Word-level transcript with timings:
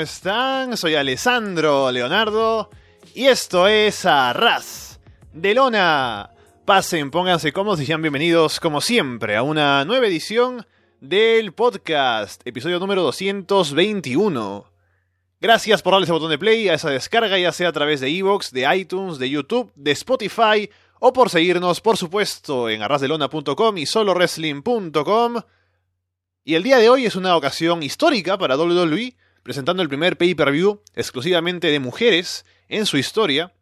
¿cómo 0.00 0.04
están? 0.04 0.76
Soy 0.78 0.94
Alessandro 0.94 1.92
Leonardo 1.92 2.70
y 3.14 3.26
esto 3.26 3.68
es 3.68 4.06
Arras 4.06 4.98
de 5.34 5.52
Lona. 5.52 6.30
Pasen, 6.64 7.10
pónganse 7.10 7.52
cómodos 7.52 7.82
y 7.82 7.86
sean 7.86 8.00
bienvenidos, 8.00 8.60
como 8.60 8.80
siempre, 8.80 9.36
a 9.36 9.42
una 9.42 9.84
nueva 9.84 10.06
edición 10.06 10.66
del 11.02 11.52
podcast, 11.52 12.40
episodio 12.46 12.78
número 12.78 13.02
221. 13.02 14.64
Gracias 15.38 15.82
por 15.82 15.92
darle 15.92 16.04
ese 16.04 16.12
botón 16.12 16.30
de 16.30 16.38
play 16.38 16.70
a 16.70 16.74
esa 16.74 16.88
descarga, 16.88 17.38
ya 17.38 17.52
sea 17.52 17.68
a 17.68 17.72
través 17.72 18.00
de 18.00 18.08
Evox, 18.08 18.52
de 18.52 18.74
iTunes, 18.74 19.18
de 19.18 19.28
YouTube, 19.28 19.70
de 19.74 19.90
Spotify 19.90 20.70
o 20.98 21.12
por 21.12 21.28
seguirnos, 21.28 21.82
por 21.82 21.98
supuesto, 21.98 22.70
en 22.70 22.80
arrasdelona.com 22.80 23.76
y 23.76 23.84
solowrestling.com. 23.84 25.42
Y 26.42 26.54
el 26.54 26.62
día 26.62 26.78
de 26.78 26.88
hoy 26.88 27.04
es 27.04 27.16
una 27.16 27.36
ocasión 27.36 27.82
histórica 27.82 28.38
para 28.38 28.56
WWE, 28.56 29.14
presentando 29.42 29.82
el 29.82 29.88
primer 29.88 30.16
pay-per-view 30.16 30.82
exclusivamente 30.94 31.68
de 31.68 31.80
mujeres 31.80 32.44
en 32.68 32.86
su 32.86 32.96
historia. 32.96 33.52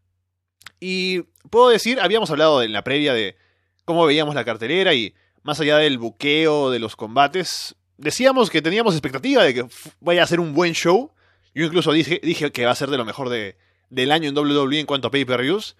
Y 0.80 1.22
puedo 1.50 1.68
decir, 1.68 2.00
habíamos 2.00 2.30
hablado 2.30 2.62
en 2.62 2.72
la 2.72 2.84
previa 2.84 3.14
de 3.14 3.36
cómo 3.84 4.06
veíamos 4.06 4.34
la 4.34 4.44
cartelera 4.44 4.94
y 4.94 5.14
más 5.42 5.60
allá 5.60 5.78
del 5.78 5.98
buqueo 5.98 6.70
de 6.70 6.78
los 6.78 6.94
combates, 6.94 7.74
decíamos 7.96 8.50
que 8.50 8.62
teníamos 8.62 8.94
expectativa 8.94 9.42
de 9.42 9.54
que 9.54 9.66
vaya 10.00 10.22
a 10.22 10.26
ser 10.26 10.40
un 10.40 10.54
buen 10.54 10.74
show. 10.74 11.12
Yo 11.54 11.64
incluso 11.64 11.92
dije, 11.92 12.20
dije 12.22 12.52
que 12.52 12.64
va 12.64 12.72
a 12.72 12.76
ser 12.76 12.90
de 12.90 12.98
lo 12.98 13.04
mejor 13.04 13.28
de, 13.28 13.56
del 13.90 14.12
año 14.12 14.28
en 14.28 14.36
WWE 14.36 14.80
en 14.80 14.86
cuanto 14.86 15.08
a 15.08 15.10
pay-per-views. 15.10 15.76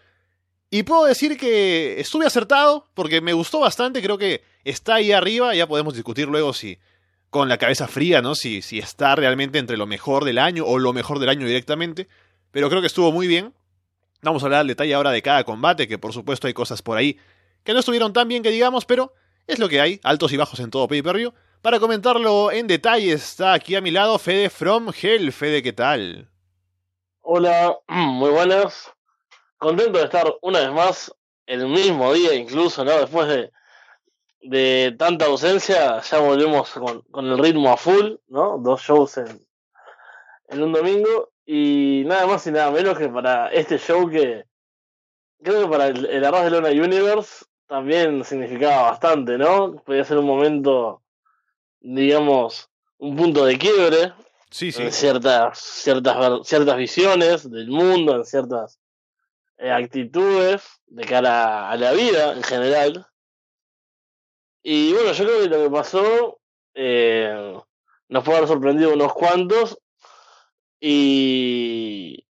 Y 0.71 0.83
puedo 0.83 1.05
decir 1.05 1.39
que 1.39 1.99
estuve 1.99 2.27
acertado 2.27 2.89
porque 2.95 3.21
me 3.21 3.33
gustó 3.33 3.61
bastante, 3.61 4.03
creo 4.03 4.19
que 4.19 4.43
está 4.65 4.97
ahí 4.97 5.13
arriba, 5.13 5.55
ya 5.55 5.67
podemos 5.67 5.95
discutir 5.95 6.29
luego 6.29 6.53
si 6.53 6.79
con 7.31 7.49
la 7.49 7.59
cabeza 7.59 7.89
fría, 7.89 8.23
¿no? 8.23 8.35
Si, 8.35 8.63
si 8.63 8.79
está 8.79 9.15
realmente 9.15 9.59
entre 9.59 9.77
lo 9.77 9.87
mejor 9.87 10.25
del 10.25 10.39
año 10.39 10.65
o 10.67 10.79
lo 10.79 10.93
mejor 10.93 11.19
del 11.19 11.29
año 11.29 11.47
directamente, 11.47 12.09
pero 12.51 12.69
creo 12.69 12.81
que 12.81 12.87
estuvo 12.87 13.13
muy 13.13 13.27
bien. 13.27 13.55
Vamos 14.23 14.43
a 14.43 14.47
hablar 14.47 14.61
al 14.61 14.67
detalle 14.67 14.95
ahora 14.95 15.11
de 15.11 15.23
cada 15.23 15.45
combate, 15.45 15.87
que 15.87 15.99
por 15.99 16.13
supuesto 16.13 16.47
hay 16.47 16.55
cosas 16.55 16.83
por 16.83 16.97
ahí 16.97 17.19
que 17.65 17.73
no 17.73 17.81
estuvieron 17.81 18.13
tan 18.13 18.29
bien 18.29 18.43
que 18.43 18.51
digamos, 18.51 18.85
pero 18.85 19.13
es 19.47 19.59
lo 19.59 19.69
que 19.69 19.81
hay, 19.81 20.01
altos 20.03 20.33
y 20.33 20.37
bajos 20.37 20.61
en 20.61 20.71
todo 20.71 20.89
pay-per-view. 20.89 21.33
Para 21.63 21.81
comentarlo 21.81 22.51
en 22.53 22.67
detalle 22.67 23.13
está 23.13 23.53
aquí 23.53 23.75
a 23.75 23.81
mi 23.81 23.91
lado 23.91 24.19
Fede 24.19 24.49
from 24.49 24.91
Hell. 25.01 25.33
Fede, 25.33 25.63
¿qué 25.63 25.73
tal? 25.73 26.31
Hola, 27.21 27.77
muy 27.89 28.31
buenas 28.31 28.93
contento 29.59 29.99
de 29.99 30.05
estar 30.05 30.33
una 30.41 30.61
vez 30.61 30.73
más 30.73 31.15
el 31.47 31.67
mismo 31.67 32.13
día 32.15 32.35
incluso, 32.35 32.85
¿no? 32.85 32.93
Después 32.93 33.29
de, 33.29 33.51
de 34.41 34.95
tanta 34.99 35.27
ausencia, 35.27 36.01
ya 36.01 36.19
volvemos 36.21 36.71
con, 36.71 37.03
con, 37.11 37.27
el 37.27 37.39
ritmo 37.39 37.73
a 37.73 37.77
full, 37.77 38.15
¿no? 38.29 38.59
Dos 38.59 38.83
shows 38.83 39.19
en, 39.19 39.47
en 40.49 40.63
un 40.63 40.73
domingo 40.73 41.31
y 41.45 42.05
nada 42.07 42.27
más 42.27 42.47
y 42.47 42.53
nada 42.53 42.71
menos 42.71 42.99
que 42.99 43.09
para 43.09 43.49
este 43.49 43.79
show 43.79 44.09
que 44.09 44.45
creo 45.43 45.63
que 45.63 45.69
para 45.69 45.89
el, 45.89 46.07
el 46.07 46.25
Arroz 46.25 46.45
de 46.45 46.51
Luna 46.51 46.69
Universe 46.71 47.45
también 47.67 48.25
significaba 48.25 48.91
bastante, 48.91 49.37
¿no? 49.39 49.77
Podía 49.85 50.05
ser 50.05 50.19
un 50.19 50.27
momento, 50.27 51.03
digamos, 51.81 52.71
un 52.97 53.17
punto 53.17 53.45
de 53.45 53.59
quiebre 53.59 54.13
sí, 54.51 54.73
sí. 54.73 54.83
en 54.83 54.93
ciertas, 54.93 55.59
ciertas, 55.59 56.47
ciertas 56.47 56.77
visiones 56.77 57.51
del 57.51 57.69
mundo, 57.69 58.17
en 58.17 58.25
ciertas 58.25 58.79
eh, 59.59 59.71
actitudes 59.71 60.81
de 60.87 61.05
cara 61.05 61.71
a 61.71 61.77
la 61.77 61.93
vida 61.93 62.33
en 62.33 62.43
general. 62.43 63.07
Y 64.63 64.93
bueno, 64.93 65.13
yo 65.13 65.25
creo 65.25 65.41
que 65.43 65.49
lo 65.49 65.63
que 65.65 65.71
pasó 65.71 66.39
eh, 66.75 67.59
nos 68.09 68.25
puede 68.25 68.39
haber 68.39 68.49
sorprendido 68.49 68.93
unos 68.93 69.13
cuantos. 69.13 69.79
Y, 70.81 72.25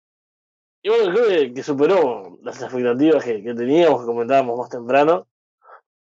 y 0.81 0.89
bueno, 0.89 1.13
creo 1.13 1.27
que, 1.27 1.53
que 1.53 1.63
superó 1.63 2.37
las 2.43 2.61
expectativas 2.61 3.23
que, 3.23 3.43
que, 3.43 3.53
teníamos, 3.53 4.01
que 4.01 4.05
comentábamos 4.05 4.57
más 4.57 4.69
temprano. 4.69 5.27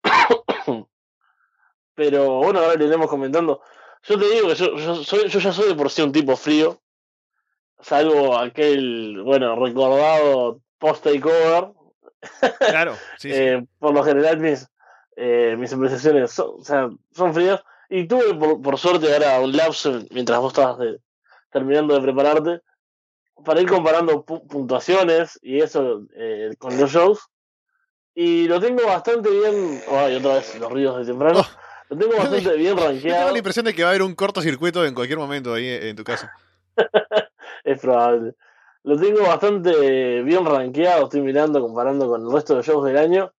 Pero 1.95 2.37
bueno, 2.37 2.59
ahora 2.59 2.75
le 2.75 2.85
iremos 2.85 3.09
comentando. 3.09 3.61
Yo 4.03 4.19
te 4.19 4.29
digo 4.29 4.49
que 4.49 4.55
yo, 4.55 4.75
yo, 4.77 4.95
soy, 5.03 5.27
yo 5.27 5.39
ya 5.39 5.51
soy 5.51 5.69
de 5.69 5.75
por 5.75 5.89
sí 5.89 6.01
un 6.01 6.11
tipo 6.11 6.35
frío. 6.35 6.79
Salvo 7.79 8.37
aquel, 8.37 9.21
bueno, 9.23 9.55
recordado 9.55 10.61
post 10.77 11.03
takeover. 11.03 11.71
Claro, 12.59 12.95
sí, 13.17 13.31
sí. 13.31 13.31
eh, 13.33 13.65
por 13.79 13.93
lo 13.93 14.03
general 14.03 14.39
mis, 14.39 14.67
eh, 15.15 15.55
mis 15.57 15.71
apreciaciones 15.73 16.31
son, 16.31 16.55
o 16.59 16.63
sea, 16.63 16.89
son 17.11 17.33
frías. 17.33 17.63
Y 17.89 18.07
tuve 18.07 18.33
por, 18.33 18.61
por, 18.61 18.77
suerte 18.77 19.13
ahora 19.13 19.39
un 19.39 19.55
lapso 19.55 20.01
mientras 20.11 20.39
vos 20.39 20.53
estabas 20.53 20.79
de, 20.79 20.99
terminando 21.51 21.93
de 21.93 22.01
prepararte 22.01 22.61
para 23.43 23.61
ir 23.61 23.69
comparando 23.69 24.23
pu 24.23 24.47
puntuaciones 24.47 25.37
y 25.41 25.61
eso 25.61 26.03
eh, 26.15 26.51
con 26.57 26.77
los 26.77 26.91
shows. 26.91 27.19
Y 28.15 28.47
lo 28.47 28.59
tengo 28.59 28.85
bastante 28.85 29.29
bien. 29.29 29.81
Ay, 29.91 30.15
otra 30.15 30.35
vez 30.35 30.57
los 30.59 30.71
ruidos 30.71 30.97
de 30.99 31.05
temprano. 31.05 31.41
Oh. 31.41 31.59
Lo 31.89 31.97
tengo 31.97 32.17
bastante 32.17 32.55
bien 32.57 32.77
rankeado. 32.77 33.19
Tengo 33.19 33.31
la 33.31 33.37
impresión 33.37 33.65
de 33.65 33.75
que 33.75 33.83
va 33.83 33.89
a 33.89 33.91
haber 33.91 34.03
un 34.03 34.15
cortocircuito 34.15 34.85
en 34.85 34.95
cualquier 34.95 35.19
momento 35.19 35.53
ahí 35.53 35.67
en 35.67 35.95
tu 35.95 36.03
casa. 36.03 36.33
es 37.63 37.79
probable 37.79 38.35
lo 38.85 38.99
tengo 38.99 39.21
bastante 39.23 40.21
bien 40.21 40.45
rankeado, 40.45 41.05
estoy 41.05 41.21
mirando, 41.21 41.59
comparando 41.59 42.07
con 42.07 42.21
el 42.21 42.31
resto 42.31 42.55
de 42.55 42.61
shows 42.61 42.85
del 42.85 42.97
año. 42.97 43.33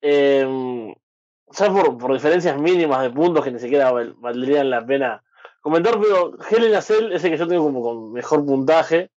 Eh, 0.00 0.94
ya 1.50 1.72
por, 1.72 1.98
por, 1.98 2.12
diferencias 2.12 2.58
mínimas 2.58 3.02
de 3.02 3.10
puntos 3.10 3.44
que 3.44 3.52
ni 3.52 3.58
siquiera 3.58 3.92
val, 3.92 4.14
valdrían 4.18 4.70
la 4.70 4.84
pena 4.84 5.22
comentar, 5.60 5.98
pero 6.00 6.36
Helen 6.48 6.74
Acel 6.74 7.12
es 7.12 7.24
el 7.24 7.30
que 7.32 7.38
yo 7.38 7.48
tengo 7.48 7.64
como 7.64 7.82
con 7.82 8.12
mejor 8.12 8.44
puntaje. 8.44 9.10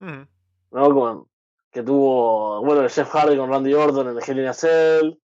¿No? 0.00 0.94
Con, 0.94 1.26
que 1.70 1.82
tuvo, 1.82 2.60
bueno, 2.64 2.82
el 2.82 2.90
Jeff 2.90 3.08
Hardy 3.08 3.36
con 3.36 3.50
Randy 3.50 3.72
Orton 3.72 4.08
en 4.08 4.16
el 4.16 4.22
Helen 4.26 4.48
Acel. 4.48 5.20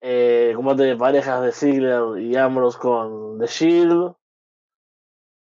Eh, 0.00 0.52
combate 0.54 0.84
de 0.84 0.96
parejas 0.96 1.42
de 1.42 1.52
Ziggler 1.52 2.20
y 2.20 2.36
Ambrose 2.36 2.78
con 2.78 3.38
The 3.38 3.46
Shield. 3.46 4.12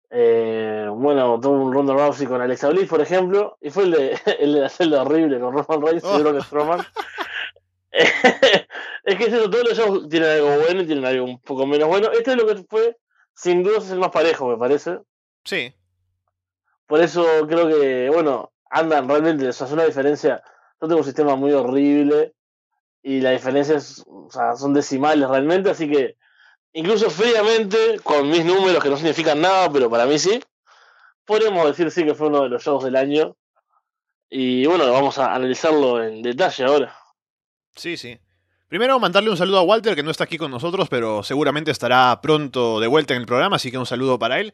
Eh, 0.09 0.87
bueno, 0.91 1.39
tuvo 1.39 1.63
un 1.63 1.73
Ronda 1.73 1.93
Rousey 1.93 2.27
con 2.27 2.41
Alexa 2.41 2.69
Bliss, 2.69 2.87
por 2.87 3.01
ejemplo, 3.01 3.57
y 3.59 3.69
fue 3.69 3.83
el 3.83 3.91
de, 3.91 4.19
el 4.39 4.53
de 4.53 4.59
la 4.61 4.69
celda 4.69 5.01
horrible 5.01 5.39
con 5.39 5.53
Roman 5.53 5.81
Reigns 5.81 6.03
y 6.03 6.21
Braun 6.21 6.41
Strowman. 6.41 6.79
es 9.07 9.15
que 9.15 9.23
eso, 9.23 9.49
todos 9.49 9.63
los 9.63 9.77
shows 9.77 10.09
tienen 10.09 10.29
algo 10.29 10.59
bueno 10.59 10.81
y 10.81 10.85
tienen 10.85 11.05
algo 11.05 11.23
un 11.23 11.39
poco 11.39 11.65
menos 11.65 11.87
bueno. 11.87 12.11
Este 12.11 12.31
es 12.31 12.37
lo 12.37 12.45
que 12.45 12.61
fue, 12.69 12.97
sin 13.33 13.63
duda, 13.63 13.77
es 13.77 13.89
el 13.89 13.99
más 13.99 14.11
parejo, 14.11 14.49
me 14.49 14.57
parece. 14.57 14.99
Sí. 15.45 15.73
Por 16.85 16.99
eso 16.99 17.25
creo 17.47 17.69
que, 17.69 18.09
bueno, 18.09 18.51
andan 18.69 19.07
realmente, 19.07 19.47
o 19.47 19.53
sea, 19.53 19.65
es 19.65 19.71
una 19.71 19.85
diferencia. 19.85 20.43
Yo 20.81 20.89
tengo 20.89 20.99
un 20.99 21.05
sistema 21.05 21.37
muy 21.37 21.53
horrible 21.53 22.33
y 23.01 23.21
la 23.21 23.31
diferencia 23.31 23.77
es, 23.77 24.03
o 24.05 24.27
sea, 24.29 24.57
son 24.57 24.73
decimales 24.73 25.29
realmente, 25.29 25.69
así 25.69 25.89
que 25.89 26.17
incluso 26.73 27.09
fríamente, 27.09 28.01
con 28.03 28.29
mis 28.29 28.43
números 28.43 28.83
que 28.83 28.89
no 28.89 28.97
significan 28.97 29.39
nada, 29.39 29.71
pero 29.71 29.89
para 29.89 30.05
mí 30.05 30.19
sí, 30.19 30.43
podemos 31.23 31.65
decir 31.65 31.89
sí 31.91 32.03
que 32.03 32.13
fue 32.13 32.27
uno 32.27 32.43
de 32.43 32.49
los 32.49 32.61
shows 32.61 32.83
del 32.83 32.97
año. 32.97 33.37
Y 34.29 34.65
bueno, 34.65 34.91
vamos 34.91 35.17
a 35.17 35.33
analizarlo 35.33 36.03
en 36.03 36.21
detalle 36.21 36.65
ahora. 36.65 36.93
Sí, 37.73 37.95
sí. 37.95 38.19
Primero 38.67 38.99
mandarle 38.99 39.29
un 39.29 39.37
saludo 39.37 39.59
a 39.59 39.63
Walter, 39.63 39.95
que 39.95 40.03
no 40.03 40.11
está 40.11 40.25
aquí 40.25 40.37
con 40.37 40.51
nosotros, 40.51 40.89
pero 40.89 41.23
seguramente 41.23 41.71
estará 41.71 42.19
pronto 42.21 42.81
de 42.81 42.87
vuelta 42.87 43.13
en 43.13 43.21
el 43.21 43.25
programa, 43.25 43.55
así 43.55 43.71
que 43.71 43.77
un 43.77 43.85
saludo 43.85 44.19
para 44.19 44.41
él. 44.41 44.53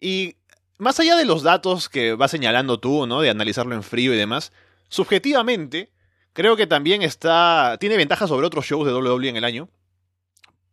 Y 0.00 0.36
más 0.78 0.98
allá 0.98 1.14
de 1.14 1.24
los 1.24 1.44
datos 1.44 1.88
que 1.88 2.14
vas 2.14 2.32
señalando 2.32 2.80
tú, 2.80 3.06
¿no? 3.06 3.20
De 3.20 3.30
analizarlo 3.30 3.76
en 3.76 3.84
frío 3.84 4.12
y 4.12 4.16
demás, 4.16 4.52
subjetivamente, 4.88 5.92
creo 6.32 6.56
que 6.56 6.66
también 6.66 7.02
está. 7.02 7.76
tiene 7.78 7.96
ventajas 7.96 8.28
sobre 8.28 8.46
otros 8.46 8.66
shows 8.66 8.86
de 8.86 8.92
WWE 8.92 9.28
en 9.28 9.36
el 9.36 9.44
año. 9.44 9.68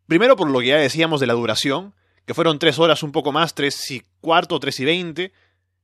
Primero 0.07 0.35
por 0.35 0.49
lo 0.49 0.59
que 0.59 0.67
ya 0.67 0.77
decíamos 0.77 1.19
de 1.19 1.27
la 1.27 1.33
duración, 1.33 1.93
que 2.25 2.33
fueron 2.33 2.57
tres 2.57 2.79
horas 2.79 3.03
un 3.03 3.11
poco 3.11 3.31
más, 3.31 3.53
tres 3.53 3.91
y 3.91 4.01
cuarto, 4.21 4.59
tres 4.59 4.79
y 4.79 4.85
veinte, 4.85 5.33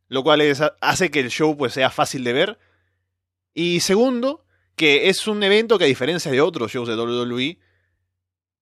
lo 0.07 0.23
cual 0.23 0.41
hace 0.81 1.11
que 1.11 1.19
el 1.19 1.29
show 1.29 1.55
pues 1.55 1.73
sea 1.73 1.91
fácil 1.91 2.23
de 2.23 2.33
ver. 2.33 2.59
Y 3.53 3.81
segundo, 3.81 4.44
que 4.75 5.09
es 5.09 5.27
un 5.27 5.41
evento 5.43 5.77
que 5.77 5.85
a 5.85 5.87
diferencia 5.87 6.31
de 6.31 6.41
otros 6.41 6.71
shows 6.71 6.87
de 6.87 6.95
WWE, 6.95 7.57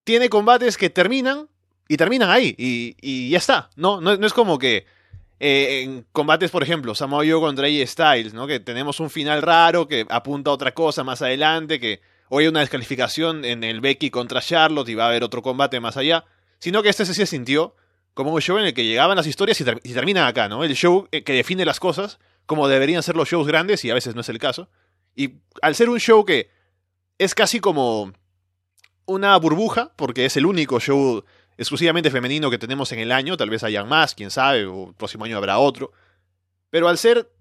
tiene 0.04 0.30
combates 0.30 0.78
que 0.78 0.90
terminan 0.90 1.48
y 1.88 1.98
terminan 1.98 2.30
ahí 2.30 2.56
y, 2.58 2.96
y 3.02 3.30
ya 3.30 3.38
está. 3.38 3.70
No, 3.76 4.02
no, 4.02 4.18
no 4.18 4.28
es 4.28 4.34
como 4.34 4.58
que 4.60 4.86
eh, 5.46 5.82
en 5.82 6.06
combates, 6.14 6.52
por 6.52 6.64
ejemplo, 6.64 6.96
Samoa 6.96 7.26
Joe 7.28 7.42
contra 7.42 7.68
AJ 7.68 7.88
Styles, 7.88 8.34
¿no? 8.34 8.48
que 8.48 8.62
tenemos 8.62 9.02
un 9.02 9.10
final 9.10 9.42
raro 9.42 9.90
que 9.90 10.06
apunta 10.10 10.50
a 10.50 10.54
otra 10.54 10.74
cosa 10.74 11.04
más 11.04 11.22
adelante, 11.22 11.82
que 11.82 12.00
hoy 12.30 12.46
hay 12.46 12.48
una 12.48 12.62
descalificación 12.62 13.44
en 13.44 13.66
el 13.66 13.82
Becky 13.82 14.10
contra 14.10 14.40
Charlotte 14.40 14.88
y 14.88 14.96
va 14.96 15.04
a 15.04 15.08
haber 15.10 15.22
otro 15.22 15.42
combate 15.42 15.82
más 15.82 15.98
allá, 15.98 16.24
sino 16.60 16.82
que 16.82 16.88
este 16.88 17.06
se 17.06 17.26
sintió 17.26 17.76
como 18.14 18.32
un 18.32 18.40
show 18.40 18.58
en 18.58 18.66
el 18.68 18.74
que 18.74 18.86
llegaban 18.86 19.18
las 19.18 19.28
historias 19.28 19.60
y, 19.60 19.66
ter 19.66 19.82
y 19.84 19.92
terminan 19.92 20.28
acá, 20.28 20.48
¿no? 20.48 20.64
El 20.64 20.76
show 20.76 21.10
que 21.12 21.34
define 21.34 21.66
las 21.66 21.82
cosas 21.82 22.20
como 22.46 22.70
deberían 22.70 23.04
ser 23.04 23.18
los 23.18 23.28
shows 23.28 23.46
grandes 23.46 23.84
y 23.84 23.92
a 23.92 23.96
veces 23.96 24.16
no 24.16 24.22
es 24.22 24.30
el 24.30 24.40
caso. 24.40 24.70
Y 25.16 25.36
al 25.62 25.76
ser 25.76 25.90
un 25.90 26.00
show 26.00 26.26
que 26.26 26.50
es 27.18 27.36
casi 27.36 27.60
como 27.60 28.14
una 29.06 29.38
burbuja, 29.38 29.94
porque 29.96 30.26
es 30.26 30.38
el 30.38 30.46
único 30.46 30.80
show 30.80 31.24
exclusivamente 31.58 32.10
femenino 32.10 32.50
que 32.50 32.58
tenemos 32.58 32.92
en 32.92 33.00
el 33.00 33.12
año, 33.12 33.38
tal 33.38 33.50
vez 33.50 33.64
hayan 33.64 33.88
más, 33.88 34.16
quién 34.16 34.32
sabe, 34.32 34.66
o 34.66 34.90
el 34.90 34.96
próximo 34.96 35.26
año 35.26 35.38
habrá 35.38 35.60
otro. 35.60 35.92
Pero 36.70 36.88
al 36.88 36.98
ser 36.98 37.32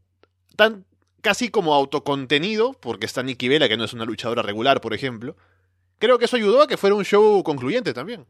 tan 0.57 0.85
casi 1.23 1.51
como 1.51 1.75
autocontenido, 1.75 2.75
porque 2.75 3.07
está 3.07 3.23
Nikki 3.23 3.49
Vela, 3.49 3.69
que 3.69 3.77
no 3.77 3.85
es 3.85 3.93
una 3.93 4.05
luchadora 4.05 4.43
regular, 4.43 4.81
por 4.81 4.93
ejemplo, 4.93 5.37
creo 5.99 6.19
que 6.19 6.27
eso 6.27 6.37
ayudó 6.37 6.63
a 6.63 6.67
que 6.67 6.77
fuera 6.77 6.97
un 6.97 7.05
show 7.05 7.43
concluyente 7.43 7.95
también. 7.95 8.27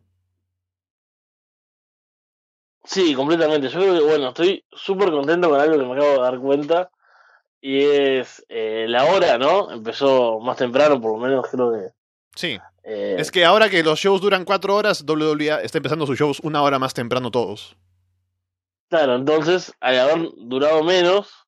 Sí, 2.84 3.14
completamente. 3.14 3.68
Yo 3.68 3.80
creo 3.80 3.94
que, 3.94 4.04
bueno, 4.04 4.28
estoy 4.28 4.64
súper 4.72 5.10
contento 5.10 5.48
con 5.48 5.60
algo 5.60 5.78
que 5.78 5.84
me 5.84 5.92
acabo 5.92 6.12
de 6.12 6.20
dar 6.20 6.38
cuenta. 6.38 6.90
Y 7.64 7.80
es 7.80 8.44
eh, 8.48 8.86
la 8.88 9.04
hora, 9.04 9.38
¿no? 9.38 9.70
Empezó 9.70 10.40
más 10.40 10.56
temprano, 10.56 11.00
por 11.00 11.12
lo 11.12 11.18
menos 11.18 11.46
creo 11.48 11.72
que. 11.72 11.92
Sí. 12.34 12.58
Eh, 12.82 13.14
es 13.18 13.30
que 13.30 13.44
ahora 13.44 13.70
que 13.70 13.84
los 13.84 14.00
shows 14.00 14.20
duran 14.20 14.44
cuatro 14.44 14.74
horas, 14.74 15.04
WWE 15.06 15.64
está 15.64 15.78
empezando 15.78 16.04
sus 16.04 16.18
shows 16.18 16.40
una 16.40 16.60
hora 16.62 16.80
más 16.80 16.92
temprano 16.92 17.30
todos. 17.30 17.76
Claro, 18.88 19.14
entonces, 19.14 19.72
al 19.80 20.00
haber 20.00 20.28
durado 20.36 20.82
menos, 20.82 21.46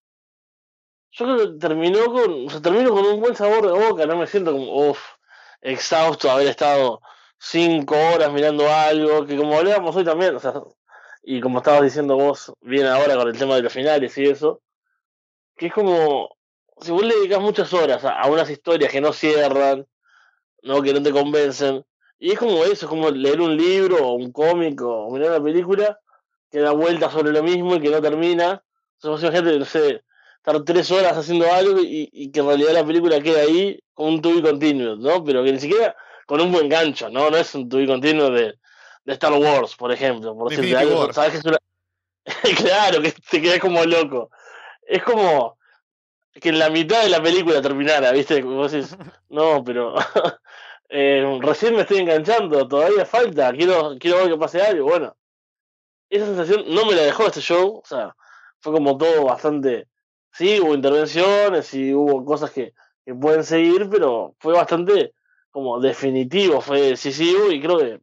yo 1.10 1.24
creo 1.24 1.38
que 1.38 1.58
terminó 1.58 2.04
con, 2.06 2.46
o 2.46 2.50
sea, 2.50 2.62
termino 2.62 2.90
con 2.90 3.04
un 3.04 3.20
buen 3.20 3.34
sabor 3.34 3.66
de 3.66 3.72
boca, 3.72 4.06
no 4.06 4.16
me 4.16 4.28
siento 4.28 4.52
como, 4.52 4.90
uff, 4.90 5.00
exhausto 5.60 6.30
haber 6.30 6.46
estado 6.46 7.00
cinco 7.38 7.96
horas 8.14 8.32
mirando 8.32 8.72
algo, 8.72 9.26
que 9.26 9.36
como 9.36 9.58
hablábamos 9.58 9.96
hoy 9.96 10.04
también, 10.04 10.36
o 10.36 10.38
sea, 10.38 10.54
y 11.24 11.40
como 11.40 11.58
estabas 11.58 11.82
diciendo 11.82 12.16
vos 12.16 12.52
bien 12.60 12.86
ahora 12.86 13.16
con 13.16 13.28
el 13.28 13.36
tema 13.36 13.56
de 13.56 13.62
los 13.62 13.72
finales 13.72 14.16
y 14.16 14.24
eso, 14.24 14.62
que 15.56 15.66
es 15.66 15.72
como, 15.72 16.36
si 16.80 16.92
vos 16.92 17.02
le 17.02 17.14
dedicas 17.14 17.40
muchas 17.40 17.72
horas 17.72 18.04
a, 18.04 18.26
unas 18.28 18.50
historias 18.50 18.90
que 18.90 19.00
no 19.00 19.12
cierran, 19.12 19.86
no 20.62 20.82
que 20.82 20.92
no 20.92 21.02
te 21.02 21.12
convencen, 21.12 21.84
y 22.18 22.32
es 22.32 22.38
como 22.38 22.64
eso, 22.64 22.86
es 22.86 22.86
como 22.86 23.10
leer 23.10 23.40
un 23.40 23.56
libro 23.56 23.96
o 24.06 24.12
un 24.14 24.32
cómic 24.32 24.80
o 24.82 25.10
mirar 25.10 25.30
una 25.30 25.42
película 25.42 25.98
que 26.50 26.60
da 26.60 26.72
vuelta 26.72 27.10
sobre 27.10 27.32
lo 27.32 27.42
mismo 27.42 27.74
y 27.76 27.80
que 27.80 27.90
no 27.90 28.00
termina. 28.00 28.62
Entonces, 28.94 29.30
gente, 29.30 29.58
no 29.58 29.64
sé, 29.64 30.02
estar 30.36 30.62
tres 30.64 30.90
horas 30.90 31.16
haciendo 31.16 31.52
algo 31.52 31.80
y, 31.82 32.30
que 32.30 32.40
en 32.40 32.46
realidad 32.46 32.72
la 32.72 32.86
película 32.86 33.20
queda 33.20 33.40
ahí 33.40 33.78
con 33.92 34.14
un 34.14 34.22
tubi 34.22 34.40
continuo, 34.40 34.96
¿no? 34.96 35.22
Pero 35.24 35.44
que 35.44 35.52
ni 35.52 35.60
siquiera 35.60 35.96
con 36.26 36.40
un 36.40 36.52
buen 36.52 36.68
gancho, 36.68 37.10
¿no? 37.10 37.30
No 37.30 37.36
es 37.36 37.54
un 37.54 37.68
tubi 37.68 37.86
continuo 37.86 38.30
de 38.30 38.54
de 39.04 39.12
Star 39.12 39.32
Wars, 39.32 39.76
por 39.76 39.92
ejemplo. 39.92 40.36
Por 40.36 40.50
decirte 40.50 40.76
algo, 40.76 41.12
¿sabes 41.12 41.32
que 41.32 41.38
es 41.38 41.44
una... 41.44 41.58
claro, 42.56 43.02
que 43.02 43.12
te 43.30 43.40
quedas 43.40 43.60
como 43.60 43.84
loco. 43.84 44.30
Es 44.86 45.02
como 45.02 45.58
que 46.32 46.48
en 46.48 46.58
la 46.58 46.70
mitad 46.70 47.02
de 47.02 47.10
la 47.10 47.22
película 47.22 47.62
terminara, 47.62 48.12
¿viste? 48.12 48.42
Vos 48.42 48.72
decís, 48.72 48.96
no, 49.28 49.62
pero 49.64 49.94
eh, 50.88 51.38
recién 51.40 51.74
me 51.74 51.82
estoy 51.82 51.98
enganchando, 51.98 52.66
todavía 52.66 53.06
falta, 53.06 53.52
quiero, 53.52 53.96
quiero 53.98 54.18
ver 54.18 54.30
que 54.30 54.38
pase 54.38 54.62
algo. 54.62 54.86
Bueno, 54.86 55.16
esa 56.10 56.26
sensación 56.26 56.64
no 56.68 56.84
me 56.86 56.94
la 56.94 57.02
dejó 57.02 57.26
este 57.26 57.40
show, 57.40 57.80
o 57.82 57.86
sea, 57.86 58.14
fue 58.60 58.72
como 58.72 58.96
todo 58.96 59.24
bastante. 59.24 59.88
Sí, 60.32 60.60
hubo 60.60 60.74
intervenciones 60.74 61.72
y 61.74 61.94
hubo 61.94 62.24
cosas 62.24 62.50
que, 62.50 62.74
que 63.04 63.14
pueden 63.14 63.44
seguir, 63.44 63.88
pero 63.88 64.34
fue 64.40 64.54
bastante 64.54 65.14
como 65.50 65.80
definitivo, 65.80 66.60
fue 66.60 66.80
decisivo 66.80 67.52
y 67.52 67.60
creo 67.60 67.78
que 67.78 68.00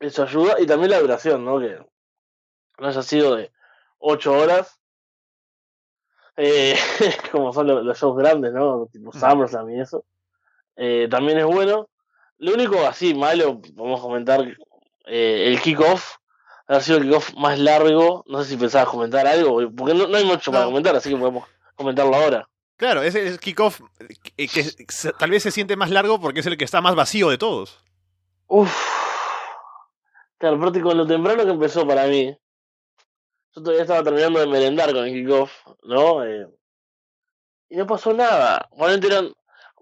eso 0.00 0.24
ayuda. 0.24 0.56
Y 0.60 0.66
también 0.66 0.90
la 0.90 1.00
duración, 1.00 1.44
¿no? 1.44 1.58
Que 1.58 1.78
no 2.78 2.86
haya 2.86 3.02
sido 3.02 3.36
de 3.36 3.50
8 3.98 4.32
horas. 4.32 4.78
Eh, 6.36 6.76
como 7.32 7.52
son 7.52 7.66
los, 7.66 7.98
shows 7.98 8.16
grandes, 8.16 8.52
¿no? 8.52 8.86
Tipo 8.92 9.12
SummerSlam 9.12 9.70
y 9.70 9.80
eso. 9.80 10.04
Eh, 10.76 11.08
también 11.10 11.38
es 11.38 11.44
bueno. 11.44 11.88
Lo 12.38 12.54
único 12.54 12.84
así 12.86 13.14
malo, 13.14 13.60
vamos 13.74 14.00
a 14.00 14.02
comentar, 14.02 14.40
eh, 15.06 15.44
el 15.46 15.60
kickoff. 15.60 16.16
Ha 16.66 16.80
sido 16.80 16.98
el 16.98 17.04
kickoff 17.04 17.34
más 17.34 17.58
largo. 17.58 18.24
No 18.26 18.42
sé 18.42 18.50
si 18.50 18.56
pensabas 18.56 18.88
comentar 18.88 19.26
algo, 19.26 19.70
porque 19.76 19.94
no, 19.94 20.14
hay 20.14 20.24
mucho 20.24 20.50
para 20.50 20.64
comentar, 20.64 20.96
así 20.96 21.10
que 21.10 21.16
podemos 21.16 21.44
comentarlo 21.76 22.14
ahora. 22.14 22.48
Claro, 22.76 23.02
ese 23.02 23.26
es 23.26 23.38
kickoff 23.38 23.80
que, 24.36 24.48
que, 24.48 24.74
tal 25.16 25.30
vez 25.30 25.44
se 25.44 25.52
siente 25.52 25.76
más 25.76 25.90
largo 25.90 26.20
porque 26.20 26.40
es 26.40 26.46
el 26.46 26.56
que 26.56 26.64
está 26.64 26.80
más 26.80 26.96
vacío 26.96 27.30
de 27.30 27.38
todos. 27.38 27.80
Uf, 28.48 28.74
Claro, 30.44 30.56
aparte 30.56 30.82
con 30.82 30.98
lo 30.98 31.06
temprano 31.06 31.44
que 31.44 31.52
empezó 31.52 31.86
para 31.86 32.06
mí. 32.06 32.36
Yo 33.54 33.62
todavía 33.62 33.82
estaba 33.82 34.02
terminando 34.02 34.40
de 34.40 34.46
merendar 34.46 34.92
con 34.92 35.04
el 35.04 35.12
kickoff, 35.12 35.52
¿no? 35.84 36.24
Eh, 36.24 36.48
y 37.68 37.76
no 37.76 37.86
pasó 37.86 38.12
nada. 38.12 38.68
Realmente 38.76 39.06
eran 39.06 39.32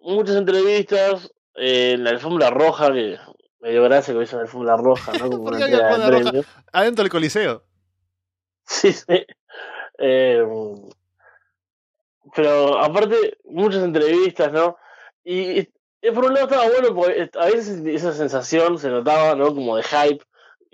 muchas 0.00 0.36
entrevistas 0.36 1.32
eh, 1.54 1.92
en 1.92 2.04
la 2.04 2.10
alfombra 2.10 2.50
roja, 2.50 2.92
que 2.92 3.18
me 3.60 3.70
dio 3.70 3.82
gracia 3.84 4.12
que 4.14 4.22
hizo 4.22 4.36
la 4.36 4.42
alfombra 4.42 4.76
roja, 4.76 5.12
¿no? 5.12 5.30
Como 5.30 5.44
una 5.44 6.10
roja 6.10 6.46
adentro 6.72 7.02
del 7.02 7.10
coliseo. 7.10 7.64
Sí, 8.66 8.92
sí. 8.92 9.26
Eh, 9.98 10.44
pero 12.34 12.78
aparte, 12.78 13.38
muchas 13.44 13.82
entrevistas, 13.82 14.52
¿no? 14.52 14.76
Y, 15.24 15.60
y 15.60 16.10
por 16.14 16.24
un 16.24 16.34
lado 16.34 16.46
estaba 16.46 16.68
bueno 16.68 16.94
porque 16.94 17.30
a 17.38 17.46
veces 17.46 17.84
esa 17.86 18.12
sensación 18.12 18.78
se 18.78 18.90
notaba, 18.90 19.34
¿no? 19.34 19.54
Como 19.54 19.76
de 19.76 19.82
hype 19.82 20.24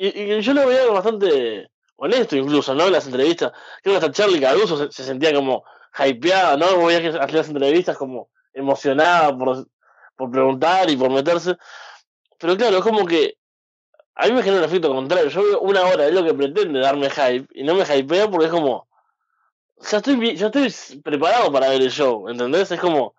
y, 0.01 0.41
yo 0.41 0.55
lo 0.55 0.67
veía 0.67 0.87
bastante 0.87 1.69
honesto 1.99 2.37
incluso, 2.37 2.75
¿no? 2.75 2.87
En 2.87 2.93
las 2.93 3.07
entrevistas. 3.07 3.53
Creo 3.83 3.99
que 3.99 4.05
hasta 4.07 4.13
Charlie 4.13 4.41
Caruso 4.41 4.91
se, 4.91 5.05
sentía 5.05 5.35
como 5.35 5.65
hypeada, 5.99 6.57
¿no? 6.57 6.87
Veía 6.87 7.03
que 7.03 7.13
las 7.13 7.49
entrevistas 7.49 7.97
como 7.97 8.31
emocionada 8.55 9.37
por, 9.37 9.67
por 10.17 10.31
preguntar 10.31 10.89
y 10.91 10.97
por 10.97 11.11
meterse. 11.11 11.57
Pero 12.39 12.57
claro, 12.57 12.79
es 12.79 12.83
como 12.83 13.05
que 13.05 13.37
a 14.15 14.27
mí 14.27 14.33
me 14.33 14.43
genera 14.43 14.63
un 14.63 14.69
efecto 14.69 14.95
contrario. 14.95 15.29
Yo 15.29 15.43
veo 15.43 15.61
una 15.61 15.83
hora, 15.83 16.07
es 16.07 16.15
lo 16.15 16.25
que 16.25 16.35
pretende 16.35 16.81
darme 16.81 17.11
hype, 17.11 17.47
y 17.53 17.65
no 17.65 17.75
me 17.75 17.85
hypea 17.85 18.31
porque 18.31 18.47
es 18.47 18.53
como. 18.53 18.89
Ya 19.91 19.99
estoy, 19.99 20.37
ya 20.37 20.47
estoy 20.47 21.01
preparado 21.03 21.53
para 21.53 21.69
ver 21.69 21.83
el 21.83 21.91
show, 21.91 22.29
¿entendés? 22.29 22.71
Es 22.71 22.81
como. 22.81 23.15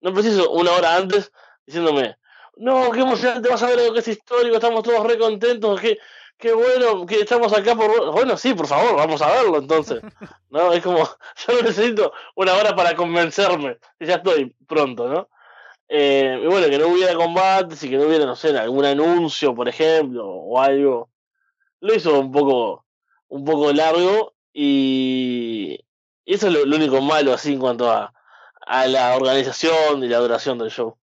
No 0.00 0.12
preciso 0.12 0.50
una 0.50 0.72
hora 0.72 0.94
antes 0.96 1.32
diciéndome, 1.64 2.16
no, 2.56 2.90
qué 2.90 3.00
emocionante, 3.00 3.48
vas 3.48 3.62
a 3.62 3.66
ver 3.66 3.80
algo 3.80 3.94
que 3.94 4.00
es 4.00 4.08
histórico, 4.08 4.56
estamos 4.56 4.82
todos 4.82 5.06
re 5.06 5.18
contentos, 5.18 5.80
qué, 5.80 5.98
qué 6.38 6.52
bueno 6.52 7.06
que 7.06 7.20
estamos 7.20 7.52
acá 7.52 7.74
por... 7.74 8.12
Bueno, 8.12 8.36
sí, 8.36 8.54
por 8.54 8.66
favor, 8.66 8.96
vamos 8.96 9.22
a 9.22 9.30
verlo 9.32 9.58
entonces. 9.58 10.00
¿No? 10.50 10.72
Es 10.72 10.82
como, 10.82 10.98
yo 11.46 11.54
no 11.54 11.62
necesito 11.62 12.12
una 12.34 12.54
hora 12.54 12.74
para 12.74 12.94
convencerme, 12.94 13.78
y 13.98 14.06
ya 14.06 14.16
estoy 14.16 14.54
pronto, 14.66 15.08
¿no? 15.08 15.28
Eh, 15.88 16.40
y 16.42 16.46
bueno, 16.46 16.68
que 16.68 16.78
no 16.78 16.88
hubiera 16.88 17.14
combates 17.14 17.82
y 17.84 17.90
que 17.90 17.96
no 17.96 18.06
hubiera, 18.06 18.26
no 18.26 18.34
sé, 18.34 18.56
algún 18.58 18.84
anuncio, 18.84 19.54
por 19.54 19.68
ejemplo, 19.68 20.26
o 20.26 20.60
algo. 20.60 21.10
Lo 21.80 21.94
hizo 21.94 22.18
un 22.18 22.32
poco, 22.32 22.84
un 23.28 23.44
poco 23.44 23.72
largo 23.72 24.34
y, 24.52 25.78
eso 26.24 26.48
es 26.48 26.52
lo, 26.52 26.76
único 26.76 27.00
malo 27.00 27.32
así 27.32 27.52
en 27.52 27.60
cuanto 27.60 27.90
a, 27.90 28.12
a 28.66 28.86
la 28.88 29.16
organización 29.16 30.02
y 30.02 30.08
la 30.08 30.18
duración 30.18 30.58
del 30.58 30.70
show. 30.70 30.96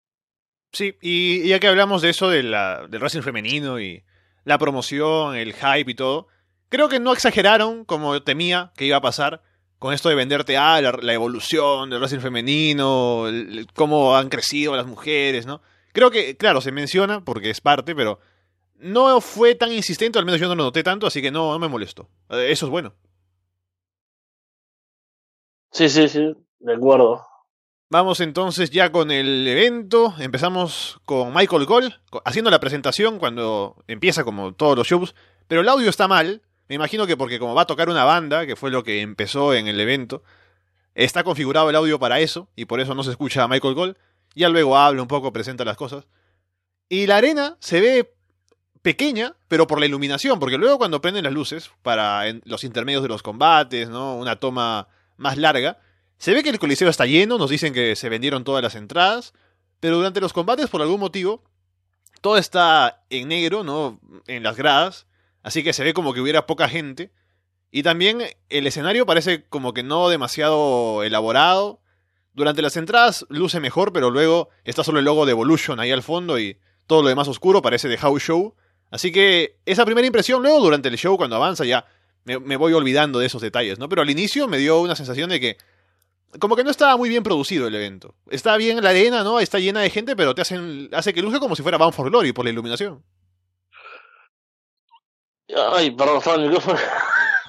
Sí, 0.73 0.97
y 1.03 1.49
ya 1.49 1.59
que 1.59 1.67
hablamos 1.67 2.01
de 2.01 2.11
eso 2.11 2.31
de 2.31 2.43
la, 2.43 2.87
del 2.89 3.01
wrestling 3.01 3.23
femenino 3.23 3.81
y 3.81 4.05
la 4.50 4.59
promoción, 4.59 5.37
el 5.37 5.54
hype 5.54 5.90
y 5.90 5.95
todo, 5.95 6.26
creo 6.69 6.88
que 6.88 6.99
no 6.99 7.12
exageraron 7.12 7.85
como 7.85 8.21
temía 8.23 8.73
que 8.76 8.85
iba 8.85 8.97
a 8.97 9.00
pasar 9.00 9.42
con 9.78 9.95
esto 9.95 10.09
de 10.09 10.16
venderte 10.16 10.57
ah, 10.59 10.80
la, 10.80 11.12
evolución 11.14 11.88
del 11.88 12.00
wrestling 12.00 12.21
femenino, 12.21 13.26
cómo 13.75 14.16
han 14.16 14.28
crecido 14.28 14.76
las 14.76 14.87
mujeres, 14.87 15.47
¿no? 15.47 15.62
Creo 15.92 16.11
que, 16.11 16.37
claro, 16.37 16.61
se 16.61 16.73
menciona 16.73 17.25
porque 17.25 17.49
es 17.49 17.61
parte, 17.61 17.95
pero 17.95 18.19
no 18.76 19.21
fue 19.21 19.54
tan 19.54 19.73
insistente, 19.73 20.19
al 20.19 20.25
menos 20.25 20.40
yo 20.40 20.49
no 20.49 20.57
lo 20.57 20.64
noté 20.64 20.83
tanto, 20.83 21.07
así 21.07 21.23
que 21.23 21.30
no, 21.30 21.52
no 21.52 21.59
me 21.59 21.69
molestó. 21.69 22.09
Eh, 22.28 22.49
eso 22.50 22.66
es 22.66 22.71
bueno. 22.71 22.92
Sí, 25.71 25.88
sí, 25.88 26.09
sí, 26.09 26.35
de 26.59 26.75
acuerdo. 26.75 27.25
Vamos 27.93 28.21
entonces 28.21 28.71
ya 28.71 28.93
con 28.93 29.11
el 29.11 29.49
evento. 29.49 30.15
Empezamos 30.21 31.01
con 31.05 31.35
Michael 31.35 31.67
Cole 31.67 31.97
haciendo 32.25 32.49
la 32.49 32.61
presentación 32.61 33.19
cuando 33.19 33.83
empieza 33.89 34.23
como 34.23 34.55
todos 34.55 34.77
los 34.77 34.87
shows. 34.87 35.17
Pero 35.49 35.63
el 35.63 35.69
audio 35.69 35.91
está 35.91 36.07
mal. 36.07 36.41
Me 36.69 36.77
imagino 36.77 37.05
que 37.09 37.17
porque 37.17 37.41
como 37.41 37.57
va 37.57 37.63
a 37.63 37.67
tocar 37.67 37.89
una 37.89 38.05
banda, 38.05 38.47
que 38.47 38.55
fue 38.55 38.71
lo 38.71 38.85
que 38.85 39.01
empezó 39.01 39.55
en 39.55 39.67
el 39.67 39.81
evento, 39.81 40.23
está 40.95 41.25
configurado 41.25 41.69
el 41.69 41.75
audio 41.75 41.99
para 41.99 42.21
eso 42.21 42.49
y 42.55 42.67
por 42.67 42.79
eso 42.79 42.95
no 42.95 43.03
se 43.03 43.11
escucha 43.11 43.43
a 43.43 43.49
Michael 43.49 43.75
Cole. 43.75 43.97
Ya 44.37 44.49
luego 44.49 44.79
habla 44.79 45.03
un 45.03 45.09
poco, 45.09 45.33
presenta 45.33 45.65
las 45.65 45.77
cosas. 45.77 46.07
Y 46.89 47.09
la 47.09 47.17
arena 47.17 47.57
se 47.59 47.81
ve 47.81 48.15
pequeña, 48.83 49.35
pero 49.49 49.67
por 49.67 49.81
la 49.81 49.87
iluminación, 49.87 50.39
porque 50.39 50.59
luego 50.59 50.79
cuando 50.79 51.01
prenden 51.01 51.25
las 51.25 51.33
luces 51.33 51.73
para 51.83 52.23
los 52.45 52.63
intermedios 52.63 53.03
de 53.03 53.09
los 53.09 53.25
combates, 53.25 53.89
¿no? 53.89 54.15
Una 54.15 54.37
toma 54.37 54.87
más 55.17 55.37
larga, 55.39 55.81
se 56.21 56.35
ve 56.35 56.43
que 56.43 56.50
el 56.50 56.59
coliseo 56.59 56.91
está 56.91 57.07
lleno, 57.07 57.39
nos 57.39 57.49
dicen 57.49 57.73
que 57.73 57.97
se 57.97 58.11
vendieron 58.11 58.45
todas 58.45 58.62
las 58.62 58.75
entradas, 58.75 59.33
pero 59.81 59.97
durante 59.97 60.21
los 60.21 60.35
combates, 60.35 60.69
por 60.69 60.83
algún 60.83 61.00
motivo, 61.00 61.43
todo 62.21 62.37
está 62.37 63.03
en 63.09 63.29
negro, 63.29 63.65
¿no? 63.65 63.99
En 64.27 64.43
las 64.43 64.55
gradas, 64.55 65.07
así 65.43 65.65
que 65.65 65.73
se 65.73 65.83
ve 65.83 65.95
como 65.95 66.12
que 66.12 66.21
hubiera 66.21 66.47
poca 66.47 66.69
gente. 66.69 67.11
Y 67.71 67.85
también 67.85 68.23
el 68.50 68.67
escenario 68.67 69.07
parece 69.07 69.47
como 69.49 69.73
que 69.73 69.83
no 69.83 70.11
demasiado 70.11 71.05
elaborado. 71.05 71.81
Durante 72.35 72.61
las 72.61 72.77
entradas 72.77 73.25
luce 73.31 73.59
mejor, 73.59 73.95
pero 73.95 74.11
luego 74.11 74.50
está 74.65 74.85
solo 74.85 74.99
el 74.99 75.07
logo 75.07 75.25
de 75.25 75.33
Evolution 75.33 75.81
ahí 75.81 75.91
al 75.91 76.03
fondo 76.03 76.39
y 76.39 76.59
todo 76.87 77.03
lo 77.03 77.09
demás 77.09 77.29
oscuro 77.29 77.62
parece 77.62 77.89
de 77.89 77.97
House 77.97 78.23
Show. 78.23 78.55
Así 78.91 79.11
que 79.11 79.59
esa 79.65 79.87
primera 79.87 80.07
impresión, 80.07 80.43
luego 80.43 80.61
durante 80.61 80.91
el 80.91 80.99
show, 80.99 81.17
cuando 81.17 81.37
avanza 81.37 81.65
ya 81.65 81.87
me, 82.25 82.39
me 82.39 82.59
voy 82.59 82.75
olvidando 82.75 83.21
de 83.21 83.27
esos 83.27 83.41
detalles, 83.41 83.79
¿no? 83.79 83.89
Pero 83.89 84.03
al 84.03 84.11
inicio 84.11 84.49
me 84.49 84.59
dio 84.59 84.81
una 84.83 84.97
sensación 84.97 85.31
de 85.31 85.41
que 85.41 85.57
como 86.39 86.57
que 86.57 86.65
no 86.65 86.71
estaba 86.71 86.97
muy 86.97 87.09
bien 87.09 87.23
producido 87.23 87.67
el 87.67 87.75
evento. 87.75 88.15
Está 88.31 88.57
bien 88.57 88.83
la 88.83 88.91
arena, 88.91 89.25
¿no? 89.25 89.41
Está 89.41 89.59
llena 89.59 89.81
de 89.81 89.91
gente, 89.91 90.15
pero 90.15 90.35
te 90.35 90.43
hacen 90.43 90.89
hace 90.93 91.13
que 91.13 91.23
luzca 91.23 91.41
como 91.41 91.57
si 91.57 91.63
fuera 91.63 91.79
Bound 91.79 91.95
for 91.95 92.09
Glory 92.09 92.33
por 92.33 92.45
la 92.45 92.51
iluminación. 92.51 93.03
Ay, 95.57 95.91
perdón, 95.91 96.19
estaba 96.19 96.37
el 96.37 96.49
micrófono. 96.49 96.79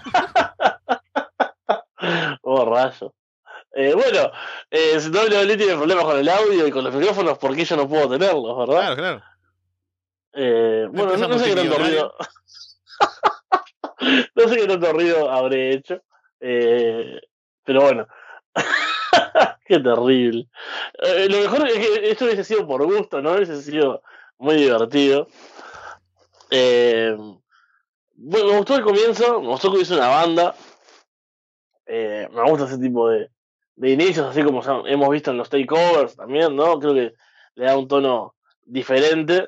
oh, 2.41 2.65
rayo. 2.65 3.13
Eh, 3.73 3.93
bueno, 3.93 4.31
eh, 4.69 4.97
WWE 4.97 5.57
tiene 5.57 5.75
problemas 5.75 6.03
con 6.03 6.17
el 6.17 6.27
audio 6.27 6.67
y 6.67 6.71
con 6.71 6.83
los 6.83 6.93
micrófonos, 6.93 7.37
¿por 7.37 7.55
qué 7.55 7.63
yo 7.63 7.77
no 7.77 7.87
puedo 7.87 8.09
tenerlos, 8.09 8.57
verdad? 8.57 8.81
Claro, 8.81 8.95
claro. 8.95 9.23
Eh, 10.33 10.87
bueno, 10.91 11.17
no, 11.17 11.27
no 11.27 11.39
sé 11.39 11.49
qué 11.49 11.55
tanto 11.55 11.77
ruido. 11.77 12.15
no 14.35 14.47
sé 14.47 14.55
qué 14.57 14.67
tanto 14.67 14.93
ruido 14.93 15.29
habré 15.29 15.73
hecho. 15.73 16.01
Eh, 16.39 17.19
pero 17.63 17.81
bueno. 17.81 18.07
qué 19.65 19.79
terrible. 19.79 20.47
Eh, 21.01 21.27
lo 21.29 21.37
mejor 21.39 21.67
es 21.67 21.73
que 21.75 22.11
esto 22.11 22.25
hubiese 22.25 22.43
sido 22.43 22.67
por 22.67 22.83
gusto, 22.85 23.21
¿no? 23.21 23.33
Hubiese 23.33 23.61
sido 23.61 24.01
muy 24.37 24.55
divertido. 24.55 25.27
Eh, 26.49 27.15
bueno, 28.15 28.47
me 28.47 28.57
gustó 28.57 28.75
el 28.75 28.83
comienzo, 28.83 29.41
me 29.41 29.47
gustó 29.47 29.69
que 29.69 29.77
hubiese 29.77 29.95
una 29.95 30.09
banda. 30.09 30.55
Eh, 31.85 32.27
me 32.31 32.49
gusta 32.49 32.65
ese 32.65 32.77
tipo 32.77 33.09
de, 33.09 33.29
de 33.75 33.89
inicios, 33.89 34.27
así 34.27 34.43
como 34.43 34.61
hemos 34.87 35.09
visto 35.09 35.31
en 35.31 35.37
los 35.37 35.49
takeovers 35.49 36.15
también, 36.15 36.55
¿no? 36.55 36.79
Creo 36.79 36.93
que 36.93 37.13
le 37.55 37.65
da 37.65 37.77
un 37.77 37.87
tono 37.87 38.35
diferente. 38.63 39.47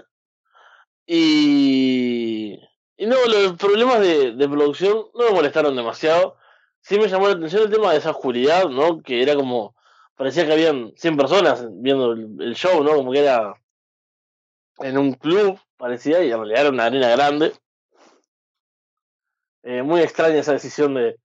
Y, 1.05 2.59
y 2.97 3.05
no, 3.05 3.15
los 3.27 3.53
problemas 3.57 3.99
de, 3.99 4.31
de 4.31 4.49
producción 4.49 5.05
no 5.13 5.25
me 5.25 5.31
molestaron 5.31 5.75
demasiado. 5.75 6.37
Sí 6.83 6.99
me 6.99 7.07
llamó 7.07 7.27
la 7.27 7.35
atención 7.35 7.63
el 7.63 7.71
tema 7.71 7.91
de 7.93 7.97
esa 7.99 8.11
oscuridad, 8.11 8.67
¿no? 8.67 9.01
Que 9.01 9.23
era 9.23 9.35
como, 9.35 9.73
parecía 10.15 10.45
que 10.45 10.51
habían 10.51 10.93
100 10.97 11.17
personas 11.17 11.65
viendo 11.71 12.11
el, 12.11 12.55
show, 12.55 12.83
¿no? 12.83 12.95
Como 12.95 13.13
que 13.13 13.19
era 13.19 13.55
en 14.79 14.97
un 14.97 15.13
club, 15.13 15.57
parecía, 15.77 16.21
y 16.23 16.31
en 16.31 16.37
realidad 16.37 16.61
era 16.61 16.69
una 16.71 16.85
arena 16.85 17.09
grande. 17.09 17.53
Eh, 19.63 19.81
muy 19.81 20.01
extraña 20.01 20.39
esa 20.39 20.51
decisión 20.51 20.93
de, 20.95 21.17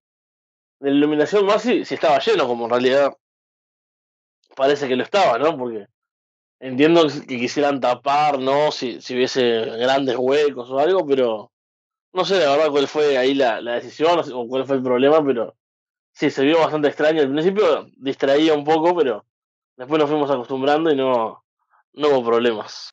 iluminación, 0.79 1.45
más 1.45 1.61
si, 1.61 1.83
si 1.83 1.95
estaba 1.95 2.19
lleno, 2.19 2.47
como 2.47 2.65
en 2.65 2.71
realidad 2.71 3.13
parece 4.55 4.87
que 4.87 4.95
lo 4.95 5.03
estaba, 5.03 5.37
¿no? 5.37 5.57
Porque 5.57 5.87
entiendo 6.61 7.05
que 7.07 7.37
quisieran 7.37 7.81
tapar, 7.81 8.39
¿no? 8.39 8.71
Si, 8.71 9.01
si 9.01 9.13
hubiese 9.13 9.65
grandes 9.77 10.15
huecos 10.17 10.69
o 10.71 10.79
algo, 10.79 11.05
pero 11.05 11.51
no 12.13 12.25
sé 12.25 12.39
la 12.39 12.51
verdad 12.51 12.71
cuál 12.71 12.87
fue 12.87 13.17
ahí 13.17 13.33
la, 13.33 13.61
la 13.61 13.75
decisión 13.75 14.19
o 14.33 14.47
cuál 14.47 14.65
fue 14.65 14.77
el 14.77 14.83
problema, 14.83 15.23
pero 15.25 15.55
sí, 16.11 16.29
se 16.29 16.43
vio 16.43 16.59
bastante 16.59 16.87
extraño. 16.87 17.21
Al 17.21 17.31
principio 17.31 17.87
distraía 17.97 18.53
un 18.53 18.63
poco, 18.63 18.95
pero 18.95 19.25
después 19.77 19.99
nos 19.99 20.09
fuimos 20.09 20.29
acostumbrando 20.31 20.91
y 20.91 20.95
no, 20.95 21.43
no 21.93 22.09
hubo 22.09 22.25
problemas. 22.25 22.89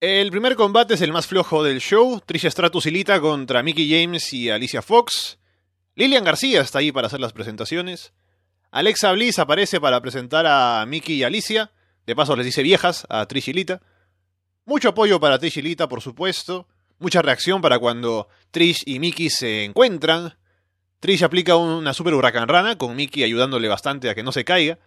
El 0.00 0.30
primer 0.30 0.56
combate 0.56 0.94
es 0.94 1.00
el 1.00 1.12
más 1.12 1.26
flojo 1.26 1.64
del 1.64 1.80
show. 1.80 2.20
Trisha 2.24 2.50
Stratus 2.50 2.86
y 2.86 2.90
Lita 2.90 3.20
contra 3.20 3.62
Mickey 3.62 3.90
James 3.90 4.32
y 4.32 4.50
Alicia 4.50 4.82
Fox. 4.82 5.38
Lilian 5.94 6.24
García 6.24 6.60
está 6.60 6.80
ahí 6.80 6.92
para 6.92 7.06
hacer 7.06 7.20
las 7.20 7.32
presentaciones. 7.32 8.12
Alexa 8.70 9.10
Bliss 9.12 9.38
aparece 9.38 9.80
para 9.80 10.02
presentar 10.02 10.44
a 10.46 10.84
Mickey 10.86 11.16
y 11.16 11.24
Alicia. 11.24 11.72
De 12.04 12.14
paso 12.14 12.36
les 12.36 12.44
dice 12.44 12.62
viejas 12.62 13.06
a 13.08 13.24
Trish 13.26 13.48
y 13.48 13.54
Lita. 13.54 13.80
Mucho 14.66 14.90
apoyo 14.90 15.18
para 15.18 15.38
Trish 15.38 15.58
y 15.58 15.62
Lita, 15.62 15.88
por 15.88 16.02
supuesto. 16.02 16.68
Mucha 16.98 17.22
reacción 17.22 17.60
para 17.60 17.78
cuando 17.78 18.28
Trish 18.50 18.82
y 18.86 18.98
Mickey 18.98 19.28
se 19.30 19.64
encuentran. 19.64 20.34
Trish 21.00 21.22
aplica 21.24 21.56
una 21.56 21.92
super 21.92 22.14
huracán 22.14 22.48
rana, 22.48 22.78
con 22.78 22.96
Mickey 22.96 23.22
ayudándole 23.22 23.68
bastante 23.68 24.08
a 24.08 24.14
que 24.14 24.22
no 24.22 24.32
se 24.32 24.44
caiga. 24.44 24.78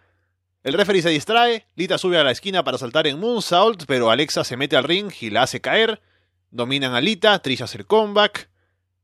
El 0.62 0.74
referee 0.74 1.02
se 1.02 1.08
distrae, 1.10 1.66
Lita 1.76 1.96
sube 1.98 2.18
a 2.18 2.24
la 2.24 2.32
esquina 2.32 2.64
para 2.64 2.78
saltar 2.78 3.06
en 3.06 3.18
Moonsault, 3.18 3.84
pero 3.86 4.10
Alexa 4.10 4.44
se 4.44 4.56
mete 4.56 4.76
al 4.76 4.84
ring 4.84 5.10
y 5.20 5.30
la 5.30 5.42
hace 5.42 5.60
caer. 5.60 6.02
Dominan 6.50 6.94
a 6.94 7.00
Lita, 7.00 7.38
Trish 7.38 7.62
hace 7.62 7.78
el 7.78 7.86
comeback. 7.86 8.50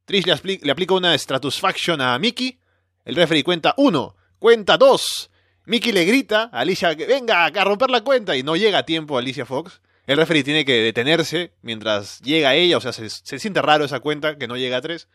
Trish 0.05 0.27
le, 0.27 0.35
apli- 0.35 0.61
le 0.63 0.73
aplica 0.73 0.95
una 0.95 1.17
Stratusfaction 1.17 2.01
a 2.01 2.19
Mickey. 2.19 2.59
El 3.05 3.15
referee 3.15 3.45
cuenta 3.45 3.73
uno, 3.79 4.17
cuenta 4.39 4.77
dos. 4.77 5.31
Mickey 5.65 5.93
le 5.93 6.05
grita 6.05 6.51
a 6.53 6.61
Alicia 6.61 6.95
venga 6.95 7.45
a 7.47 7.65
romper 7.65 7.91
la 7.91 8.03
cuenta 8.03 8.37
y 8.37 8.43
no 8.43 8.57
llega 8.57 8.79
a 8.79 8.87
tiempo 8.87 9.17
Alicia 9.17 9.47
Fox. 9.47 9.81
El 10.07 10.17
referee 10.17 10.45
tiene 10.45 10.65
que 10.65 10.75
detenerse 10.75 11.53
mientras 11.63 12.21
llega 12.21 12.55
ella, 12.55 12.79
o 12.79 12.81
sea, 12.81 12.93
se, 12.93 13.11
se 13.11 13.39
siente 13.39 13.61
raro 13.61 13.85
esa 13.85 14.01
cuenta 14.01 14.39
que 14.39 14.47
no 14.47 14.57
llega 14.57 14.77
a 14.77 14.81
tres. 14.81 15.09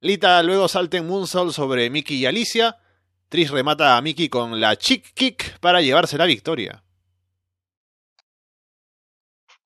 Lita 0.00 0.42
luego 0.42 0.68
salta 0.68 0.98
en 0.98 1.06
Moonsault 1.06 1.52
sobre 1.52 1.88
Mickey 1.88 2.18
y 2.18 2.26
Alicia. 2.26 2.76
Trish 3.30 3.50
remata 3.50 3.96
a 3.96 4.02
Mickey 4.02 4.28
con 4.28 4.60
la 4.60 4.76
chick 4.76 5.14
kick 5.14 5.58
para 5.60 5.80
llevarse 5.80 6.18
la 6.18 6.26
victoria. 6.26 6.84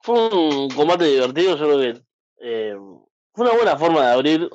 Fue 0.01 0.29
un 0.29 0.71
combate 0.71 1.07
divertido, 1.07 1.57
yo 1.57 1.65
creo 1.65 1.81
que 1.81 2.03
eh, 2.41 2.77
fue 3.35 3.47
una 3.47 3.57
buena 3.57 3.77
forma 3.77 4.07
de 4.07 4.13
abrir. 4.13 4.51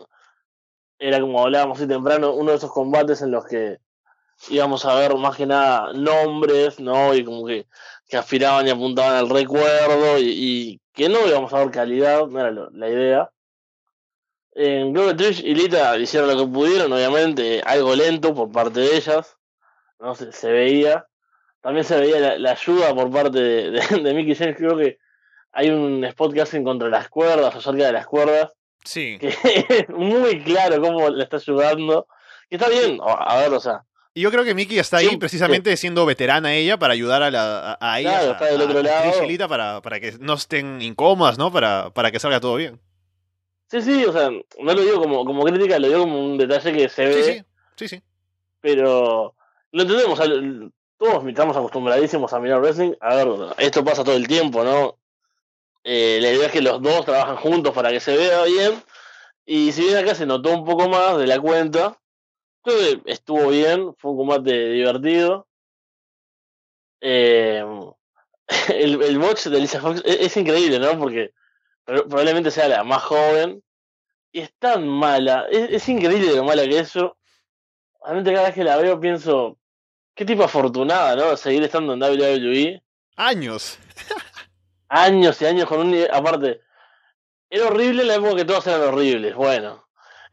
Era 0.98 1.20
como 1.20 1.42
hablábamos 1.42 1.78
así 1.78 1.88
temprano, 1.88 2.34
uno 2.34 2.52
de 2.52 2.58
esos 2.58 2.72
combates 2.72 3.22
en 3.22 3.32
los 3.32 3.46
que 3.46 3.80
íbamos 4.50 4.86
a 4.86 4.96
ver 4.96 5.16
más 5.16 5.36
que 5.36 5.46
nada 5.46 5.92
nombres, 5.94 6.80
¿no? 6.80 7.14
Y 7.14 7.24
como 7.26 7.46
que, 7.46 7.68
que 8.14 8.20
aspiraban 8.20 8.68
y 8.68 8.70
apuntaban 8.70 9.16
al 9.16 9.28
recuerdo 9.28 10.20
y, 10.20 10.30
y 10.30 10.82
que 10.94 11.10
no 11.10 11.26
íbamos 11.28 11.52
a 11.52 11.58
ver 11.58 11.72
calidad, 11.72 12.28
no 12.28 12.40
era 12.40 12.52
lo- 12.52 12.70
la 12.70 12.88
idea. 12.88 13.32
Eh, 14.56 14.88
creo 14.94 15.08
que 15.08 15.14
Trish 15.16 15.44
y 15.44 15.56
Lita 15.56 15.98
hicieron 15.98 16.30
lo 16.30 16.38
que 16.46 16.52
pudieron, 16.52 16.94
obviamente, 16.94 17.62
algo 17.66 17.96
lento 17.96 18.36
por 18.36 18.52
parte 18.52 18.82
de 18.82 18.96
ellas, 18.98 19.36
¿no? 20.00 20.14
Se, 20.14 20.32
se 20.32 20.52
veía. 20.52 21.08
También 21.62 21.84
se 21.86 22.00
veía 22.00 22.20
la, 22.20 22.38
la 22.38 22.52
ayuda 22.52 22.94
por 22.94 23.10
parte 23.10 23.40
de, 23.40 23.72
de, 23.72 23.82
de 24.04 24.14
Mickey 24.14 24.36
James, 24.36 24.58
creo 24.58 24.78
que 24.78 25.00
hay 25.54 25.70
un 25.72 26.04
spot 26.06 26.34
que 26.34 26.42
hacen 26.42 26.64
contra 26.64 26.90
las 26.90 27.10
cuerdas, 27.10 27.56
o 27.56 27.62
cerca 27.62 27.86
de 27.88 27.94
las 27.94 28.06
cuerdas, 28.06 28.54
Sí. 28.84 29.18
que 29.20 29.30
es 29.70 29.90
muy 29.90 30.44
claro 30.44 30.80
cómo 30.82 31.10
le 31.10 31.24
está 31.24 31.38
ayudando. 31.38 32.06
Que 32.48 32.58
está 32.58 32.70
bien, 32.70 33.00
a 33.04 33.38
ver, 33.38 33.54
o 33.54 33.60
sea, 33.60 33.84
Y 34.16 34.22
yo 34.22 34.30
creo 34.32 34.44
que 34.44 34.54
Mickey 34.54 34.78
está 34.78 34.98
ahí 34.98 35.10
Sí, 35.10 35.18
precisamente 35.18 35.76
siendo 35.76 36.06
veterana 36.06 36.54
ella 36.54 36.78
para 36.78 36.94
ayudar 36.94 37.24
a, 37.24 37.32
la, 37.32 37.72
a, 37.80 37.94
a 37.94 38.00
ellas, 38.00 38.14
Claro, 38.20 38.32
está 38.34 38.46
del 38.46 38.62
a- 38.62 38.64
otro 38.66 38.82
lado. 38.84 39.48
Para, 39.50 39.82
para 39.82 40.00
que 40.00 40.12
no 40.20 40.34
estén 40.36 40.82
incómodas, 40.82 41.38
¿no? 41.40 41.52
Para, 41.52 41.90
para 41.90 42.12
que 42.12 42.20
salga 42.20 42.40
todo 42.40 42.56
bien. 42.56 42.80
sí, 43.68 43.82
sí, 43.82 44.06
o 44.06 44.14
sea, 44.14 44.30
no 44.30 44.74
lo 44.74 44.82
digo 44.82 45.00
como, 45.02 45.26
como 45.26 45.44
crítica, 45.44 45.80
lo 45.80 45.88
digo 45.88 46.02
como 46.02 46.24
un 46.24 46.38
detalle 46.38 46.74
que 46.74 46.90
se 46.90 47.06
ve, 47.08 47.24
Sí, 47.24 47.34
sí, 47.34 47.44
sí, 47.76 47.88
sí. 47.88 48.04
pero 48.62 49.36
lo 49.72 49.82
entendemos, 49.82 50.20
o 50.20 50.24
sea, 50.24 50.32
todos 50.98 51.26
estamos 51.28 51.58
acostumbradísimos 51.58 52.32
a 52.34 52.40
mirar 52.40 52.62
wrestling, 52.62 52.94
a 53.02 53.16
ver, 53.16 53.28
esto 53.58 53.84
pasa 53.84 54.04
todo 54.04 54.16
el 54.16 54.28
tiempo, 54.28 54.64
¿no? 54.64 55.00
Eh, 55.84 56.20
la 56.22 56.32
idea 56.32 56.46
es 56.46 56.52
que 56.52 56.62
los 56.62 56.82
dos 56.82 57.04
trabajan 57.04 57.36
juntos 57.38 57.74
para 57.74 57.90
que 57.90 58.00
se 58.00 58.16
vea 58.16 58.44
bien, 58.44 58.74
y 59.46 59.72
si 59.72 59.82
bien 59.86 59.98
acá 59.98 60.14
se 60.16 60.26
notó 60.28 60.52
un 60.52 60.64
poco 60.66 60.88
más 60.88 61.18
de 61.18 61.26
la 61.28 61.40
cuenta, 61.40 61.98
creo 62.64 63.04
que 63.04 63.12
estuvo 63.12 63.50
bien, 63.50 63.94
fue 63.98 64.12
un 64.12 64.18
combate 64.18 64.70
divertido. 64.70 65.48
Eh, 67.02 67.64
el, 68.74 69.02
el 69.02 69.20
botch 69.20 69.48
de 69.48 69.60
Lisa 69.60 69.82
Fox 69.82 70.02
es, 70.06 70.20
es 70.22 70.38
increíble, 70.38 70.80
¿no? 70.80 70.98
Porque 70.98 71.34
pro- 71.86 72.08
probablemente 72.08 72.52
sea 72.52 72.68
la 72.68 72.84
más 72.84 73.04
joven 73.04 73.62
y 74.32 74.40
es 74.42 74.54
tan 74.58 74.88
mala, 74.88 75.46
es, 75.52 75.70
es 75.72 75.90
increíble 75.90 76.36
lo 76.36 76.44
mala 76.44 76.64
que 76.64 76.80
es 76.80 76.94
yo. 76.94 77.18
Realmente 78.04 78.34
cada 78.34 78.48
vez 78.48 78.56
que 78.56 78.64
la 78.64 78.78
veo 78.78 79.00
pienso, 79.00 79.58
qué 80.16 80.26
tipo 80.26 80.44
afortunada, 80.44 81.16
¿no? 81.16 81.38
Seguir 81.38 81.64
estando 81.64 81.94
en 81.94 82.02
WWE 82.02 82.82
Años. 83.16 83.78
años 84.90 85.42
y 85.42 85.46
años 85.46 85.68
con 85.68 85.80
un 85.88 86.08
aparte, 86.12 86.62
era 87.50 87.68
horrible 87.68 88.02
en 88.02 88.08
la 88.08 88.16
época 88.16 88.36
que 88.38 88.46
todas 88.46 88.66
eran 88.68 88.82
horribles, 88.82 89.36
bueno, 89.36 89.83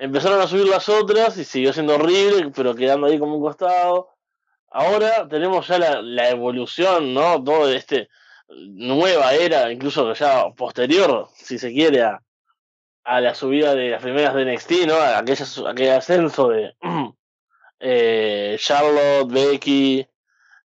empezaron 0.00 0.40
a 0.40 0.47
subir 0.47 0.66
las 0.66 0.88
otras 0.88 1.37
y 1.37 1.45
siguió 1.45 1.73
siendo 1.73 1.95
horrible, 1.95 2.50
pero 2.54 2.75
quedando 2.75 3.07
ahí 3.07 3.19
como 3.19 3.37
un 3.37 3.42
costado. 3.42 4.09
Ahora 4.71 5.28
tenemos 5.28 5.69
ya 5.69 5.78
la, 5.78 6.02
la 6.02 6.30
evolución, 6.30 7.12
¿no? 7.12 7.42
Todo 7.45 7.69
este 7.69 8.09
nueva 8.49 9.35
era, 9.35 9.71
incluso 9.71 10.12
ya 10.14 10.50
posterior, 10.57 11.28
si 11.35 11.59
se 11.59 11.73
quiere, 11.73 12.02
a, 12.02 13.21
la 13.21 13.35
subida 13.35 13.75
de 13.75 13.90
las 13.90 14.02
primeras 14.02 14.35
de 14.35 14.45
NXT, 14.45 14.87
¿no? 14.87 14.95
A 14.95 15.19
aquella, 15.19 15.45
aquel 15.69 15.90
ascenso 15.90 16.49
de 16.49 16.75
eh, 17.80 18.57
Charlotte, 18.59 19.30
Becky, 19.30 20.07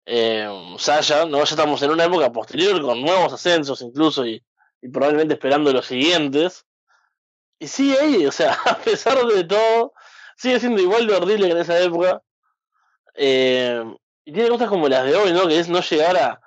eh, 0.07 0.75
Sasha, 0.79 1.25
¿no? 1.25 1.39
Ya 1.39 1.43
estamos 1.45 1.83
en 1.83 1.91
una 1.91 2.05
época 2.05 2.31
posterior 2.31 2.81
con 2.83 3.01
nuevos 3.01 3.33
ascensos 3.33 3.83
incluso 3.83 4.25
y 4.27 4.43
probablemente 4.93 5.35
esperando 5.35 5.73
los 5.73 5.87
siguientes. 5.87 6.67
Y 7.65 7.67
sigue 7.67 7.99
ahí, 7.99 8.27
o 8.27 8.33
sea, 8.33 8.53
a 8.67 8.77
pesar 8.77 9.25
de 9.27 9.43
todo, 9.45 9.95
sigue 10.37 10.61
siendo 10.61 10.83
igual 10.83 11.07
de 11.07 11.15
horrible 11.15 11.47
que 11.47 11.53
en 11.53 11.59
esa 11.59 11.81
época. 11.81 12.23
Eh, 13.15 13.83
y 14.27 14.33
tiene 14.33 14.51
cosas 14.51 14.69
como 14.69 14.87
las 14.87 15.05
de 15.05 15.17
hoy, 15.17 15.33
¿no? 15.33 15.49
Que 15.49 15.59
es 15.59 15.71
no 15.71 15.81
llegar 15.81 16.15
a, 16.19 16.41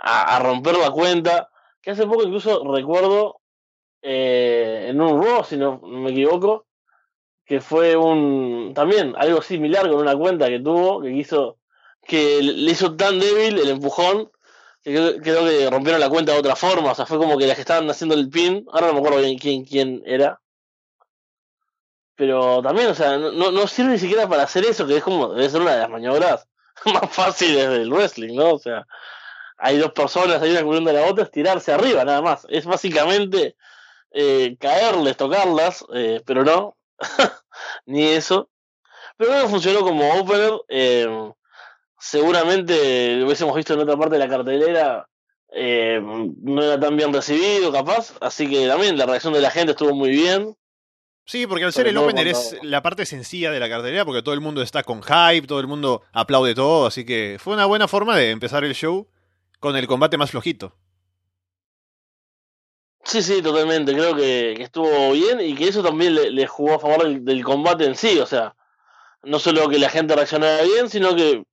a, 0.00 0.38
romper 0.38 0.76
la 0.76 0.92
cuenta. 0.92 1.50
Que 1.82 1.90
hace 1.90 2.06
poco 2.06 2.22
incluso 2.22 2.62
recuerdo 2.72 3.40
eh, 4.00 4.86
en 4.90 5.00
un 5.00 5.20
Raw, 5.20 5.42
si 5.42 5.56
no, 5.56 5.80
no 5.82 5.98
me 5.98 6.12
equivoco, 6.12 6.66
que 7.44 7.60
fue 7.60 7.96
un 7.96 8.72
también 8.72 9.14
algo 9.16 9.42
similar 9.42 9.88
con 9.90 10.00
una 10.00 10.14
cuenta 10.16 10.48
que 10.48 10.60
tuvo, 10.60 11.02
que 11.02 11.12
quiso, 11.12 11.58
que 12.06 12.40
le 12.42 12.70
hizo 12.70 12.94
tan 12.94 13.18
débil 13.18 13.58
el 13.58 13.70
empujón 13.70 14.30
que 14.82 15.20
creo, 15.20 15.44
que 15.44 15.68
rompieron 15.68 16.00
la 16.00 16.08
cuenta 16.08 16.32
de 16.32 16.38
otra 16.38 16.56
forma, 16.56 16.92
o 16.92 16.94
sea, 16.94 17.06
fue 17.06 17.18
como 17.18 17.36
que 17.36 17.46
las 17.46 17.56
que 17.56 17.62
estaban 17.62 17.90
haciendo 17.90 18.14
el 18.14 18.30
pin, 18.30 18.64
ahora 18.72 18.86
no 18.86 18.94
me 18.94 18.98
acuerdo 19.00 19.18
bien 19.18 19.38
quién, 19.38 19.64
quién 19.64 20.02
era, 20.06 20.40
pero 22.20 22.60
también, 22.60 22.88
o 22.88 22.94
sea, 22.94 23.16
no, 23.16 23.50
no 23.50 23.66
sirve 23.66 23.92
ni 23.92 23.98
siquiera 23.98 24.28
para 24.28 24.42
hacer 24.42 24.62
eso, 24.66 24.86
que 24.86 24.98
es 24.98 25.02
como, 25.02 25.32
debe 25.32 25.48
ser 25.48 25.62
una 25.62 25.72
de 25.72 25.80
las 25.80 25.88
maniobras 25.88 26.46
más 26.84 27.10
fáciles 27.10 27.70
del 27.70 27.90
wrestling, 27.90 28.36
¿no? 28.36 28.56
O 28.56 28.58
sea, 28.58 28.86
hay 29.56 29.78
dos 29.78 29.92
personas, 29.92 30.42
hay 30.42 30.50
una 30.50 30.62
cubriendo 30.62 30.90
a 30.90 30.92
la 30.92 31.06
otra, 31.06 31.24
es 31.24 31.30
tirarse 31.30 31.72
arriba 31.72 32.04
nada 32.04 32.20
más. 32.20 32.46
Es 32.50 32.66
básicamente 32.66 33.56
eh, 34.10 34.54
caerles, 34.60 35.16
tocarlas, 35.16 35.82
eh, 35.94 36.20
pero 36.26 36.44
no, 36.44 36.76
ni 37.86 38.04
eso. 38.04 38.50
Pero 39.16 39.32
no 39.36 39.48
funcionó 39.48 39.80
como 39.80 40.20
opener. 40.20 40.52
Eh, 40.68 41.32
seguramente 41.98 43.16
lo 43.16 43.24
hubiésemos 43.24 43.56
visto 43.56 43.72
en 43.72 43.80
otra 43.80 43.96
parte 43.96 44.16
de 44.16 44.26
la 44.26 44.28
cartelera. 44.28 45.08
no 45.54 46.62
era 46.62 46.78
tan 46.78 46.98
bien 46.98 47.14
recibido, 47.14 47.72
capaz. 47.72 48.12
Así 48.20 48.46
que 48.46 48.68
también 48.68 48.98
la 48.98 49.06
reacción 49.06 49.32
de 49.32 49.40
la 49.40 49.50
gente 49.50 49.72
estuvo 49.72 49.94
muy 49.94 50.10
bien. 50.10 50.54
Sí, 51.30 51.46
porque 51.46 51.64
al 51.64 51.72
ser 51.72 51.86
el 51.86 51.96
opener 51.96 52.26
es 52.26 52.56
la 52.60 52.82
parte 52.82 53.06
sencilla 53.06 53.52
de 53.52 53.60
la 53.60 53.68
cartelera, 53.68 54.04
porque 54.04 54.20
todo 54.20 54.34
el 54.34 54.40
mundo 54.40 54.62
está 54.62 54.82
con 54.82 55.00
hype, 55.00 55.46
todo 55.46 55.60
el 55.60 55.68
mundo 55.68 56.02
aplaude 56.12 56.56
todo, 56.56 56.86
así 56.86 57.06
que 57.06 57.36
fue 57.38 57.54
una 57.54 57.66
buena 57.66 57.86
forma 57.86 58.16
de 58.16 58.32
empezar 58.32 58.64
el 58.64 58.74
show 58.74 59.06
con 59.60 59.76
el 59.76 59.86
combate 59.86 60.18
más 60.18 60.32
flojito. 60.32 60.74
Sí, 63.04 63.22
sí, 63.22 63.42
totalmente. 63.42 63.92
Creo 63.92 64.16
que, 64.16 64.54
estuvo 64.54 65.12
bien 65.12 65.40
y 65.40 65.54
que 65.54 65.68
eso 65.68 65.84
también 65.84 66.16
le, 66.34 66.46
jugó 66.48 66.74
a 66.74 66.78
favor 66.80 67.08
del, 67.08 67.44
combate 67.44 67.84
en 67.84 67.94
sí. 67.94 68.18
O 68.18 68.26
sea, 68.26 68.56
no 69.22 69.38
solo 69.38 69.68
que 69.68 69.78
la 69.78 69.88
gente 69.88 70.16
reaccionara 70.16 70.64
bien, 70.64 70.90
sino 70.90 71.14
que 71.14 71.44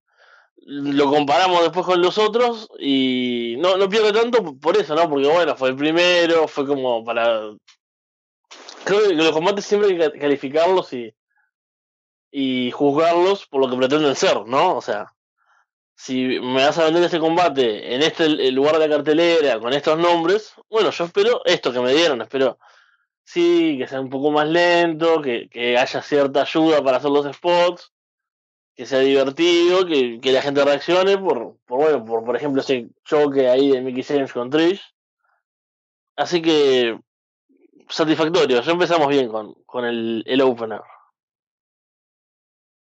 lo 0.65 1.05
comparamos 1.12 1.62
después 1.62 1.86
con 1.86 2.01
los 2.01 2.17
otros 2.17 2.67
y 2.79 3.57
no, 3.60 3.77
no 3.77 3.88
pierde 3.88 4.12
tanto 4.12 4.57
por 4.60 4.75
eso, 4.75 4.96
¿no? 4.96 5.07
Porque 5.07 5.27
bueno, 5.27 5.55
fue 5.55 5.69
el 5.69 5.75
primero, 5.75 6.48
fue 6.48 6.65
como 6.65 7.05
para... 7.05 7.51
Creo 8.88 9.10
que 9.10 9.15
los 9.15 9.32
combates 9.34 9.65
siempre 9.65 9.89
hay 9.89 10.12
que 10.12 10.17
calificarlos 10.17 10.94
y, 10.94 11.13
y 12.32 12.72
juzgarlos 12.72 13.46
por 13.46 13.60
lo 13.60 13.70
que 13.70 13.75
pretenden 13.75 14.15
ser, 14.15 14.46
¿no? 14.46 14.77
O 14.77 14.82
sea, 14.82 15.13
si 15.94 16.39
me 16.39 16.63
vas 16.63 16.77
a 16.77 16.86
vender 16.86 17.03
este 17.03 17.20
combate 17.20 17.94
en 17.94 18.01
este 18.01 18.29
lugar 18.53 18.79
de 18.79 18.88
la 18.88 18.96
cartelera, 18.96 19.60
con 19.60 19.74
estos 19.74 20.00
nombres, 20.00 20.53
bueno, 20.70 20.91
yo 20.91 21.03
espero 21.03 21.41
esto 21.44 21.74
que 21.74 21.82
me 21.82 21.94
dieron, 21.94 22.22
espero 22.22 22.60
sí, 23.25 23.75
que 23.77 23.90
sea 23.90 24.00
un 24.00 24.09
poco 24.09 24.31
más 24.31 24.48
lento, 24.48 25.22
que, 25.22 25.50
haya 25.77 26.01
cierta 26.01 26.44
ayuda 26.44 26.81
para 26.81 26.96
hacer 26.96 27.11
los 27.11 27.35
spots, 27.35 27.92
que 28.74 28.85
sea 28.85 29.00
divertido, 29.00 29.85
que, 29.85 30.31
la 30.31 30.42
gente 30.42 30.64
reaccione 30.64 31.18
por, 31.18 31.57
por 31.66 31.79
bueno, 31.79 32.05
por, 32.05 32.24
por 32.24 32.38
ejemplo 32.38 32.61
ese 32.61 32.88
choque 33.03 33.50
ahí 33.50 33.70
de 33.70 33.81
Mickey 33.81 34.03
James 34.03 34.31
con 34.31 34.50
Trish. 34.50 34.81
Así 36.16 36.42
que 36.42 36.98
satisfactorio, 37.89 38.61
ya 38.61 38.71
empezamos 38.71 39.07
bien 39.07 39.29
con, 39.29 39.53
con 39.65 39.85
el, 39.85 40.23
el 40.25 40.41
opener. 40.41 40.81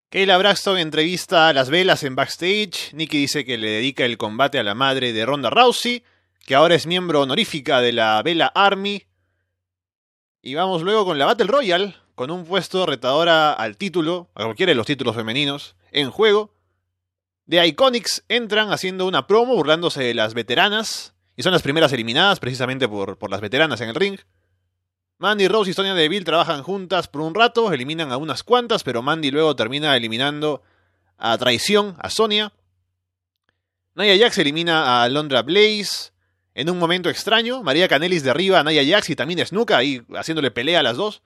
Kayla 0.09 0.37
Braxton 0.37 0.77
entrevista 0.77 1.49
a 1.49 1.53
las 1.53 1.69
velas 1.69 2.03
en 2.03 2.15
backstage. 2.15 2.93
Nikki 2.93 3.17
dice 3.17 3.43
que 3.43 3.57
le 3.57 3.69
dedica 3.69 4.05
el 4.05 4.17
combate 4.17 4.57
a 4.57 4.63
la 4.63 4.73
madre 4.73 5.11
de 5.11 5.25
Ronda 5.25 5.49
Rousey, 5.49 6.03
que 6.45 6.55
ahora 6.55 6.75
es 6.75 6.87
miembro 6.87 7.21
honorífica 7.21 7.81
de 7.81 7.91
la 7.91 8.21
Vela 8.23 8.47
Army. 8.47 9.03
Y 10.41 10.55
vamos 10.55 10.81
luego 10.81 11.03
con 11.03 11.19
la 11.19 11.25
Battle 11.25 11.47
Royale, 11.47 11.95
con 12.15 12.31
un 12.31 12.45
puesto 12.45 12.85
retadora 12.85 13.51
al 13.51 13.75
título, 13.75 14.29
a 14.33 14.45
cualquiera 14.45 14.69
de 14.69 14.75
los 14.75 14.87
títulos 14.87 15.13
femeninos, 15.13 15.75
en 15.91 16.09
juego. 16.09 16.53
The 17.49 17.67
Iconics 17.67 18.23
entran 18.29 18.71
haciendo 18.71 19.07
una 19.07 19.27
promo 19.27 19.55
burlándose 19.55 20.03
de 20.03 20.13
las 20.13 20.33
veteranas, 20.33 21.15
y 21.35 21.43
son 21.43 21.51
las 21.51 21.63
primeras 21.63 21.91
eliminadas 21.91 22.39
precisamente 22.39 22.87
por, 22.87 23.17
por 23.17 23.29
las 23.29 23.41
veteranas 23.41 23.81
en 23.81 23.89
el 23.89 23.95
ring. 23.95 24.19
Mandy 25.19 25.47
Rose 25.47 25.71
y 25.71 25.73
Sonya 25.73 25.95
Deville 25.95 26.25
trabajan 26.25 26.61
juntas 26.61 27.07
por 27.07 27.21
un 27.21 27.33
rato, 27.33 27.71
eliminan 27.73 28.11
a 28.11 28.17
unas 28.17 28.43
cuantas, 28.43 28.83
pero 28.83 29.01
Mandy 29.01 29.31
luego 29.31 29.55
termina 29.55 29.95
eliminando 29.95 30.61
a 31.17 31.37
traición 31.37 31.95
a 31.99 32.09
Sonia. 32.09 32.53
Naya 33.95 34.15
Jax 34.15 34.37
elimina 34.37 35.03
a 35.03 35.09
Londra 35.09 35.41
Blaze. 35.41 36.11
En 36.53 36.69
un 36.69 36.77
momento 36.77 37.09
extraño, 37.09 37.63
María 37.63 37.87
Canelis 37.87 38.23
derriba 38.23 38.59
a 38.59 38.63
Naya 38.63 38.83
Jax 38.85 39.09
y 39.09 39.15
también 39.15 39.43
Snuka, 39.43 39.77
ahí 39.77 40.03
haciéndole 40.15 40.51
pelea 40.51 40.81
a 40.81 40.83
las 40.83 40.97
dos. 40.97 41.23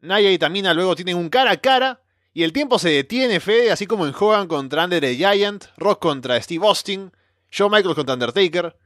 Naya 0.00 0.30
y 0.30 0.38
Tamina 0.38 0.74
luego 0.74 0.94
tienen 0.94 1.16
un 1.16 1.28
cara 1.28 1.50
a 1.50 1.56
cara. 1.56 2.00
Y 2.34 2.44
el 2.44 2.52
tiempo 2.52 2.78
se 2.78 2.90
detiene, 2.90 3.40
Fede, 3.40 3.72
así 3.72 3.86
como 3.86 4.06
en 4.06 4.14
Hogan 4.14 4.46
contra 4.46 4.84
Under 4.84 5.00
the 5.00 5.16
Giant, 5.16 5.64
Rock 5.76 6.00
contra 6.00 6.40
Steve 6.40 6.64
Austin, 6.66 7.10
Shawn 7.50 7.72
Michaels 7.72 7.96
contra 7.96 8.14
Undertaker. 8.14 8.76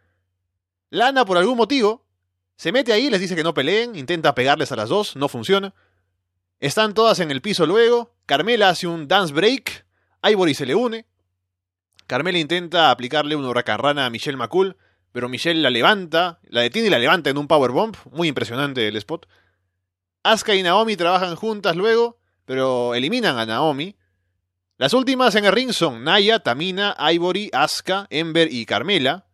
Lana, 0.91 1.25
por 1.25 1.37
algún 1.37 1.57
motivo, 1.57 2.05
se 2.63 2.71
mete 2.71 2.93
ahí, 2.93 3.11
les 3.11 3.21
dice 3.21 3.35
que 3.35 3.43
no 3.43 3.55
peleen, 3.55 3.97
intenta 3.97 4.37
pegarles 4.37 4.71
a 4.71 4.77
las 4.77 4.89
dos, 4.89 5.17
no 5.17 5.27
funciona. 5.27 5.75
Están 6.61 6.95
todas 6.95 7.19
en 7.19 7.33
el 7.33 7.43
piso 7.43 7.67
luego. 7.67 8.15
Carmela 8.25 8.69
hace 8.69 8.87
un 8.87 9.09
dance 9.09 9.35
break. 9.35 9.85
Ivory 10.23 10.55
se 10.55 10.65
le 10.65 10.77
une. 10.77 11.05
Carmela 12.07 12.39
intenta 12.39 12.93
aplicarle 12.93 13.35
un 13.35 13.45
huracanrana 13.45 14.07
a 14.07 14.11
Michelle 14.11 14.37
McCool, 14.37 14.77
pero 15.11 15.29
Michelle 15.29 15.61
la 15.61 15.71
levanta, 15.71 16.39
la 16.45 16.61
detiene 16.61 16.87
y 16.87 16.91
la 16.93 17.01
levanta 17.01 17.31
en 17.31 17.39
un 17.39 17.49
powerbomb. 17.49 17.97
Muy 18.13 18.29
impresionante 18.29 18.87
el 18.87 18.95
spot. 18.95 19.27
Asuka 20.23 20.55
y 20.55 20.63
Naomi 20.63 20.95
trabajan 20.95 21.35
juntas 21.35 21.75
luego, 21.75 22.21
pero 22.45 22.95
eliminan 22.95 23.41
a 23.41 23.45
Naomi. 23.45 23.97
Las 24.79 24.95
últimas 24.95 25.35
en 25.35 25.47
el 25.47 25.53
ring 25.53 25.73
son 25.73 26.05
Naya, 26.05 26.39
Tamina, 26.39 26.95
Ivory, 27.13 27.51
Asuka, 27.53 28.07
Ember 28.09 28.53
y 28.53 28.67
Carmela. 28.67 29.27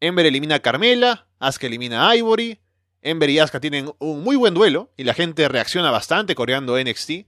Ember 0.00 0.24
elimina 0.24 0.54
a 0.54 0.60
Carmela, 0.60 1.25
Asuka 1.38 1.66
elimina 1.66 2.08
a 2.08 2.16
Ivory. 2.16 2.60
Ember 3.02 3.30
y 3.30 3.38
Asuka 3.38 3.60
tienen 3.60 3.92
un 3.98 4.22
muy 4.22 4.36
buen 4.36 4.54
duelo 4.54 4.92
y 4.96 5.04
la 5.04 5.14
gente 5.14 5.48
reacciona 5.48 5.90
bastante 5.90 6.34
coreando 6.34 6.78
NXT. 6.78 7.26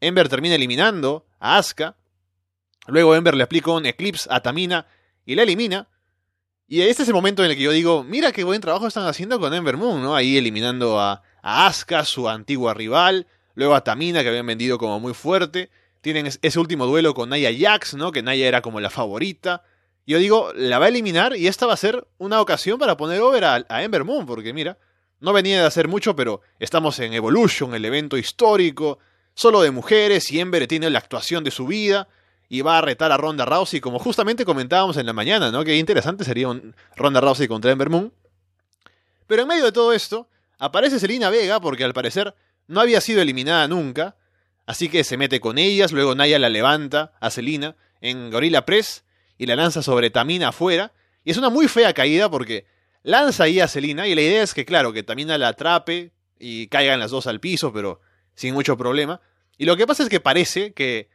Ember 0.00 0.28
termina 0.28 0.54
eliminando 0.56 1.26
a 1.38 1.58
Asuka. 1.58 1.96
Luego 2.86 3.14
Ember 3.14 3.36
le 3.36 3.44
aplica 3.44 3.70
un 3.70 3.86
Eclipse 3.86 4.28
a 4.30 4.40
Tamina 4.40 4.86
y 5.24 5.34
la 5.34 5.42
elimina. 5.42 5.88
Y 6.66 6.80
este 6.80 7.02
es 7.02 7.08
el 7.08 7.14
momento 7.14 7.44
en 7.44 7.50
el 7.50 7.56
que 7.56 7.62
yo 7.62 7.70
digo, 7.70 8.02
mira 8.02 8.32
qué 8.32 8.44
buen 8.44 8.60
trabajo 8.60 8.86
están 8.86 9.06
haciendo 9.06 9.38
con 9.38 9.52
Ember 9.54 9.76
Moon, 9.76 10.02
¿no? 10.02 10.16
Ahí 10.16 10.38
eliminando 10.38 10.98
a, 10.98 11.22
a 11.42 11.66
Asuka, 11.66 12.04
su 12.04 12.28
antigua 12.28 12.74
rival. 12.74 13.26
Luego 13.54 13.74
a 13.74 13.84
Tamina, 13.84 14.22
que 14.22 14.30
habían 14.30 14.46
vendido 14.46 14.78
como 14.78 14.98
muy 14.98 15.14
fuerte. 15.14 15.70
Tienen 16.00 16.26
ese 16.26 16.58
último 16.58 16.86
duelo 16.86 17.14
con 17.14 17.28
Naya 17.28 17.50
Jax, 17.56 17.94
¿no? 17.94 18.10
Que 18.10 18.22
Naya 18.22 18.48
era 18.48 18.62
como 18.62 18.80
la 18.80 18.90
favorita. 18.90 19.62
Yo 20.06 20.18
digo, 20.18 20.52
la 20.54 20.78
va 20.78 20.86
a 20.86 20.88
eliminar 20.88 21.36
y 21.36 21.46
esta 21.46 21.66
va 21.66 21.74
a 21.74 21.76
ser 21.76 22.06
una 22.18 22.40
ocasión 22.40 22.78
para 22.78 22.96
poner 22.96 23.20
over 23.20 23.44
a, 23.44 23.82
Ember 23.82 24.04
Moon, 24.04 24.26
porque 24.26 24.52
mira, 24.52 24.78
no 25.20 25.32
venía 25.32 25.60
de 25.60 25.66
hacer 25.66 25.86
mucho, 25.86 26.16
pero 26.16 26.40
estamos 26.58 26.98
en 26.98 27.12
Evolution, 27.12 27.74
el 27.74 27.84
evento 27.84 28.16
histórico, 28.16 28.98
solo 29.34 29.62
de 29.62 29.70
mujeres, 29.70 30.30
y 30.32 30.40
Ember 30.40 30.66
tiene 30.66 30.90
la 30.90 30.98
actuación 30.98 31.44
de 31.44 31.52
su 31.52 31.66
vida, 31.66 32.08
y 32.48 32.62
va 32.62 32.78
a 32.78 32.80
retar 32.82 33.12
a 33.12 33.16
Ronda 33.16 33.44
Rousey, 33.44 33.80
como 33.80 33.98
justamente 33.98 34.44
comentábamos 34.44 34.96
en 34.96 35.06
la 35.06 35.12
mañana, 35.12 35.50
¿no? 35.50 35.64
Que 35.64 35.76
interesante 35.76 36.24
sería 36.24 36.48
un 36.48 36.74
Ronda 36.96 37.20
Rousey 37.20 37.46
contra 37.46 37.70
Ember 37.70 37.88
Moon. 37.88 38.12
Pero 39.26 39.42
en 39.42 39.48
medio 39.48 39.64
de 39.64 39.72
todo 39.72 39.92
esto, 39.92 40.28
aparece 40.58 40.98
Selina 40.98 41.30
Vega, 41.30 41.60
porque 41.60 41.84
al 41.84 41.94
parecer 41.94 42.34
no 42.66 42.80
había 42.80 43.00
sido 43.00 43.22
eliminada 43.22 43.68
nunca, 43.68 44.16
así 44.66 44.88
que 44.88 45.04
se 45.04 45.16
mete 45.16 45.40
con 45.40 45.58
ellas, 45.58 45.92
luego 45.92 46.14
Naya 46.14 46.38
la 46.38 46.48
levanta 46.48 47.12
a 47.20 47.30
Selina 47.30 47.76
en 48.00 48.30
Gorilla 48.30 48.66
Press, 48.66 49.04
y 49.42 49.46
la 49.46 49.56
lanza 49.56 49.82
sobre 49.82 50.08
Tamina 50.10 50.50
afuera. 50.50 50.92
Y 51.24 51.32
es 51.32 51.36
una 51.36 51.50
muy 51.50 51.66
fea 51.66 51.92
caída 51.92 52.30
porque 52.30 52.64
lanza 53.02 53.42
ahí 53.42 53.58
a 53.58 53.66
Selina 53.66 54.06
y 54.06 54.14
la 54.14 54.20
idea 54.20 54.40
es 54.40 54.54
que, 54.54 54.64
claro, 54.64 54.92
que 54.92 55.02
Tamina 55.02 55.36
la 55.36 55.48
atrape 55.48 56.12
y 56.38 56.68
caigan 56.68 57.00
las 57.00 57.10
dos 57.10 57.26
al 57.26 57.40
piso, 57.40 57.72
pero 57.72 58.00
sin 58.36 58.54
mucho 58.54 58.76
problema. 58.76 59.20
Y 59.58 59.64
lo 59.64 59.76
que 59.76 59.84
pasa 59.84 60.04
es 60.04 60.08
que 60.08 60.20
parece 60.20 60.74
que 60.74 61.08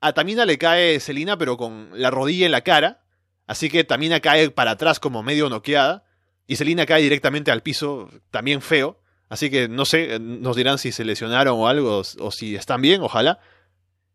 a 0.00 0.14
Tamina 0.14 0.46
le 0.46 0.56
cae 0.56 1.00
Selina, 1.00 1.36
pero 1.36 1.58
con 1.58 1.90
la 1.92 2.10
rodilla 2.10 2.46
en 2.46 2.52
la 2.52 2.62
cara. 2.62 3.02
Así 3.46 3.68
que 3.68 3.84
Tamina 3.84 4.20
cae 4.20 4.48
para 4.48 4.70
atrás 4.70 4.98
como 4.98 5.22
medio 5.22 5.50
noqueada. 5.50 6.06
Y 6.46 6.56
Selina 6.56 6.86
cae 6.86 7.02
directamente 7.02 7.50
al 7.50 7.62
piso, 7.62 8.08
también 8.30 8.62
feo. 8.62 9.02
Así 9.28 9.50
que 9.50 9.68
no 9.68 9.84
sé, 9.84 10.18
nos 10.18 10.56
dirán 10.56 10.78
si 10.78 10.92
se 10.92 11.04
lesionaron 11.04 11.60
o 11.60 11.68
algo, 11.68 11.98
o, 12.20 12.30
si 12.30 12.56
están 12.56 12.80
bien, 12.80 13.02
ojalá. 13.02 13.38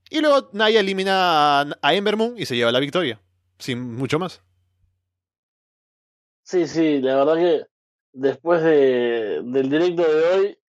Y 0.09 0.19
luego 0.19 0.49
Naya 0.51 0.79
elimina 0.79 1.61
a, 1.61 1.93
Ember 1.93 2.17
Moon 2.17 2.33
y 2.39 2.47
se 2.47 2.55
lleva 2.55 2.71
la 2.71 2.79
victoria 2.79 3.21
sin 3.61 3.95
mucho 3.95 4.19
más. 4.19 4.41
Sí, 6.43 6.67
sí, 6.67 6.99
la 6.99 7.15
verdad 7.15 7.35
que 7.35 7.65
después 8.13 8.61
de, 8.63 9.41
del 9.43 9.69
directo 9.69 10.03
de 10.03 10.23
hoy 10.25 10.59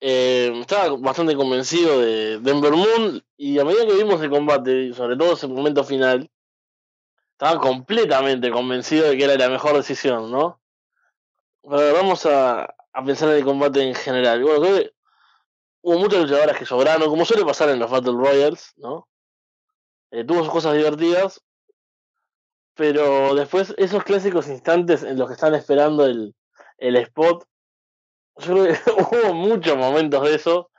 eh, 0.00 0.52
estaba 0.60 0.96
bastante 0.96 1.34
convencido 1.36 2.00
de 2.00 2.38
Denver 2.38 2.72
Moon 2.72 3.22
y 3.36 3.58
a 3.58 3.64
medida 3.64 3.86
que 3.86 3.96
vimos 3.96 4.22
el 4.22 4.30
combate, 4.30 4.94
sobre 4.94 5.16
todo 5.16 5.34
ese 5.34 5.46
momento 5.46 5.84
final, 5.84 6.30
estaba 7.32 7.60
completamente 7.60 8.50
convencido 8.50 9.08
de 9.08 9.16
que 9.16 9.24
era 9.24 9.36
la 9.36 9.48
mejor 9.48 9.76
decisión, 9.76 10.30
¿no? 10.30 10.60
Pero 11.62 11.92
vamos 11.92 12.24
a, 12.26 12.62
a 12.64 13.04
pensar 13.04 13.28
en 13.30 13.36
el 13.36 13.44
combate 13.44 13.82
en 13.82 13.94
general. 13.94 14.42
Bueno, 14.42 14.60
creo 14.60 14.76
que 14.76 14.94
hubo 15.82 15.98
muchas 15.98 16.20
luchadoras 16.22 16.56
que 16.56 16.64
sobraron, 16.64 17.08
como 17.08 17.24
suele 17.24 17.44
pasar 17.44 17.68
en 17.68 17.78
los 17.78 17.90
Battle 17.90 18.12
Royals, 18.12 18.72
¿no? 18.76 19.08
Eh, 20.10 20.24
tuvo 20.24 20.42
sus 20.42 20.52
cosas 20.52 20.74
divertidas, 20.74 21.42
pero 22.78 23.34
después 23.34 23.74
esos 23.76 24.04
clásicos 24.04 24.46
instantes 24.46 25.02
en 25.02 25.18
los 25.18 25.26
que 25.26 25.34
están 25.34 25.52
esperando 25.56 26.06
el, 26.06 26.32
el 26.78 26.94
spot, 26.94 27.44
yo 28.36 28.54
creo 28.54 28.64
que 28.66 28.90
hubo 29.26 29.34
muchos 29.34 29.76
momentos 29.76 30.22
de 30.22 30.36
eso 30.36 30.70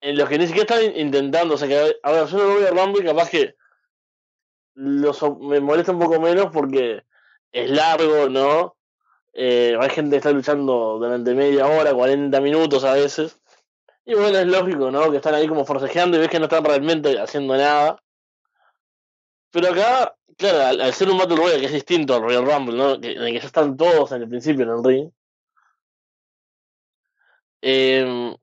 en 0.00 0.16
los 0.16 0.28
que 0.28 0.38
ni 0.38 0.46
siquiera 0.46 0.76
están 0.76 0.96
intentando, 0.96 1.54
o 1.54 1.58
sea 1.58 1.66
que 1.66 1.96
a 2.00 2.12
ver, 2.12 2.26
yo 2.28 2.38
no 2.38 2.54
voy 2.54 2.64
a 2.64 2.70
Rumble 2.70 3.04
capaz 3.04 3.28
que 3.28 3.56
los, 4.74 5.20
me 5.40 5.58
molesta 5.58 5.90
un 5.90 5.98
poco 5.98 6.20
menos 6.20 6.50
porque 6.52 7.02
es 7.50 7.70
largo, 7.70 8.28
¿no? 8.28 8.76
Eh, 9.32 9.76
hay 9.80 9.90
gente 9.90 10.10
que 10.10 10.18
está 10.18 10.30
luchando 10.30 10.98
durante 11.00 11.34
media 11.34 11.66
hora, 11.66 11.92
40 11.92 12.40
minutos 12.40 12.84
a 12.84 12.94
veces. 12.94 13.40
Y 14.04 14.14
bueno, 14.14 14.38
es 14.38 14.46
lógico, 14.46 14.92
¿no? 14.92 15.10
Que 15.10 15.16
están 15.16 15.34
ahí 15.34 15.48
como 15.48 15.64
forcejeando 15.64 16.16
y 16.16 16.20
ves 16.20 16.30
que 16.30 16.38
no 16.38 16.44
están 16.44 16.64
realmente 16.64 17.18
haciendo 17.18 17.56
nada. 17.56 18.00
Pero 19.50 19.70
acá, 19.70 20.14
claro, 20.36 20.82
al, 20.82 20.94
ser 20.94 21.10
un 21.10 21.18
Battle 21.18 21.36
Royale 21.36 21.60
que 21.60 21.66
es 21.66 21.72
distinto 21.72 22.14
al 22.14 22.22
Royal 22.22 22.44
Rumble, 22.44 22.76
¿no? 22.76 22.94
En 22.94 23.04
el 23.04 23.32
que 23.32 23.40
ya 23.40 23.46
están 23.46 23.76
todos 23.76 24.12
en 24.12 24.22
el 24.22 24.28
principio 24.28 24.64
en 24.64 24.70
el 24.70 24.84
ring. 24.84 25.10
Eh, 27.62 28.36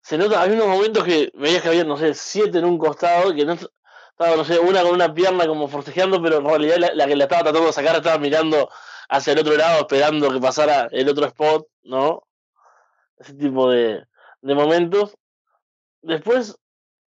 se 0.00 0.18
nota, 0.18 0.42
hay 0.42 0.50
unos 0.50 0.68
momentos 0.68 1.04
que 1.04 1.32
veías 1.34 1.62
que 1.62 1.68
había, 1.68 1.84
no 1.84 1.96
sé, 1.96 2.12
siete 2.14 2.58
en 2.58 2.66
un 2.66 2.78
costado, 2.78 3.34
que 3.34 3.44
no 3.44 3.54
estaba, 3.54 4.36
no 4.36 4.44
sé, 4.44 4.58
una 4.58 4.82
con 4.82 4.92
una 4.92 5.14
pierna 5.14 5.46
como 5.46 5.66
forcejeando, 5.66 6.22
pero 6.22 6.38
en 6.38 6.44
realidad 6.44 6.76
la, 6.94 7.06
que 7.06 7.16
la 7.16 7.24
estaba 7.24 7.42
tratando 7.42 7.66
de 7.66 7.72
sacar 7.72 7.96
estaba 7.96 8.18
mirando 8.18 8.68
hacia 9.08 9.32
el 9.32 9.38
otro 9.38 9.56
lado, 9.56 9.80
esperando 9.80 10.30
que 10.30 10.40
pasara 10.40 10.88
el 10.92 11.08
otro 11.08 11.26
spot, 11.26 11.66
¿no? 11.84 12.26
Ese 13.18 13.34
tipo 13.34 13.70
de, 13.70 14.04
de 14.42 14.54
momentos. 14.54 15.16
Después, 16.02 16.58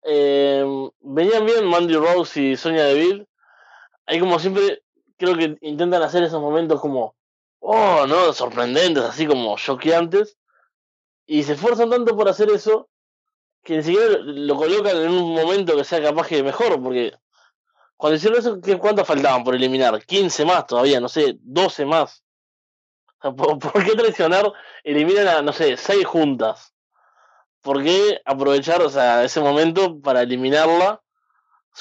eh, 0.03 0.63
venían 1.01 1.45
bien 1.45 1.65
Mandy 1.65 1.95
Rose 1.95 2.39
y 2.39 2.55
Sonia 2.55 2.85
Deville. 2.85 3.27
Ahí 4.05 4.19
como 4.19 4.39
siempre, 4.39 4.83
creo 5.17 5.35
que 5.35 5.57
intentan 5.61 6.03
hacer 6.03 6.23
esos 6.23 6.41
momentos 6.41 6.81
como, 6.81 7.15
oh, 7.59 8.05
¿no? 8.07 8.33
Sorprendentes, 8.33 9.03
así 9.03 9.25
como 9.25 9.57
choqueantes. 9.57 10.37
Y 11.25 11.43
se 11.43 11.53
esfuerzan 11.53 11.89
tanto 11.89 12.15
por 12.15 12.27
hacer 12.27 12.49
eso 12.49 12.89
que 13.63 13.77
ni 13.77 13.83
siquiera 13.83 14.17
lo 14.19 14.55
colocan 14.55 14.97
en 14.97 15.09
un 15.09 15.33
momento 15.33 15.75
que 15.77 15.85
sea 15.85 16.01
capaz 16.01 16.27
que 16.27 16.43
mejor, 16.43 16.81
porque 16.83 17.13
cuando 17.95 18.17
hicieron 18.17 18.39
eso, 18.39 18.59
¿qué, 18.59 18.77
¿cuántos 18.77 19.07
faltaban 19.07 19.43
por 19.43 19.55
eliminar? 19.55 20.05
15 20.05 20.43
más 20.43 20.67
todavía, 20.67 20.99
no 20.99 21.07
sé, 21.07 21.37
12 21.39 21.85
más. 21.85 22.23
¿por, 23.31 23.85
qué 23.85 23.95
traicionar? 23.95 24.51
Eliminan 24.83 25.27
a, 25.27 25.41
no 25.41 25.53
sé, 25.53 25.77
6 25.77 26.05
juntas. 26.05 26.73
¿Por 27.61 27.81
qué 27.81 28.21
aprovechar 28.25 28.81
o 28.81 28.89
sea, 28.89 29.23
ese 29.23 29.39
momento 29.39 30.01
para 30.01 30.21
eliminarla 30.21 31.01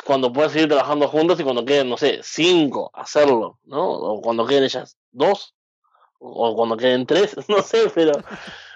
cuando 0.01 0.33
puedan 0.33 0.51
seguir 0.51 0.69
trabajando 0.69 1.09
juntos 1.09 1.39
y 1.39 1.45
cuando 1.45 1.65
queden, 1.65 1.91
no 1.91 1.97
sé, 1.97 2.21
5 2.23 2.91
hacerlo, 2.95 3.59
¿no? 3.65 3.91
O 3.91 4.23
cuando 4.23 4.47
queden 4.47 4.65
ellas 4.65 4.97
2, 5.11 5.55
o 6.19 6.57
cuando 6.57 6.77
queden 6.77 7.07
3, 7.07 7.37
no 7.49 7.63
sé, 7.63 7.91
pero 7.95 8.13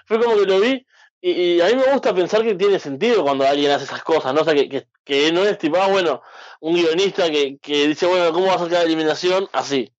fue 0.05 0.21
como 0.21 0.37
que 0.37 0.45
lo 0.45 0.59
vi 0.59 0.85
y, 1.19 1.61
a 1.61 1.67
mí 1.67 1.75
me 1.75 1.91
gusta 1.91 2.13
pensar 2.13 2.43
que 2.43 2.55
tiene 2.55 2.79
sentido 2.79 3.23
cuando 3.23 3.45
alguien 3.45 3.71
hace 3.71 3.85
esas 3.85 4.03
cosas, 4.03 4.33
¿no? 4.33 4.41
O 4.41 4.45
sea, 4.45 4.53
que, 4.53 4.87
que, 5.03 5.31
no 5.31 5.43
es 5.43 5.57
tipo, 5.57 5.77
ah, 5.77 5.87
bueno, 5.87 6.21
un 6.59 6.75
guionista 6.75 7.29
que, 7.29 7.57
que 7.57 7.87
dice, 7.87 8.05
bueno, 8.05 8.31
¿cómo 8.31 8.47
va 8.47 8.53
a 8.55 8.59
sacar 8.59 8.79
la 8.79 8.83
eliminación? 8.83 9.49
Así. 9.51 9.91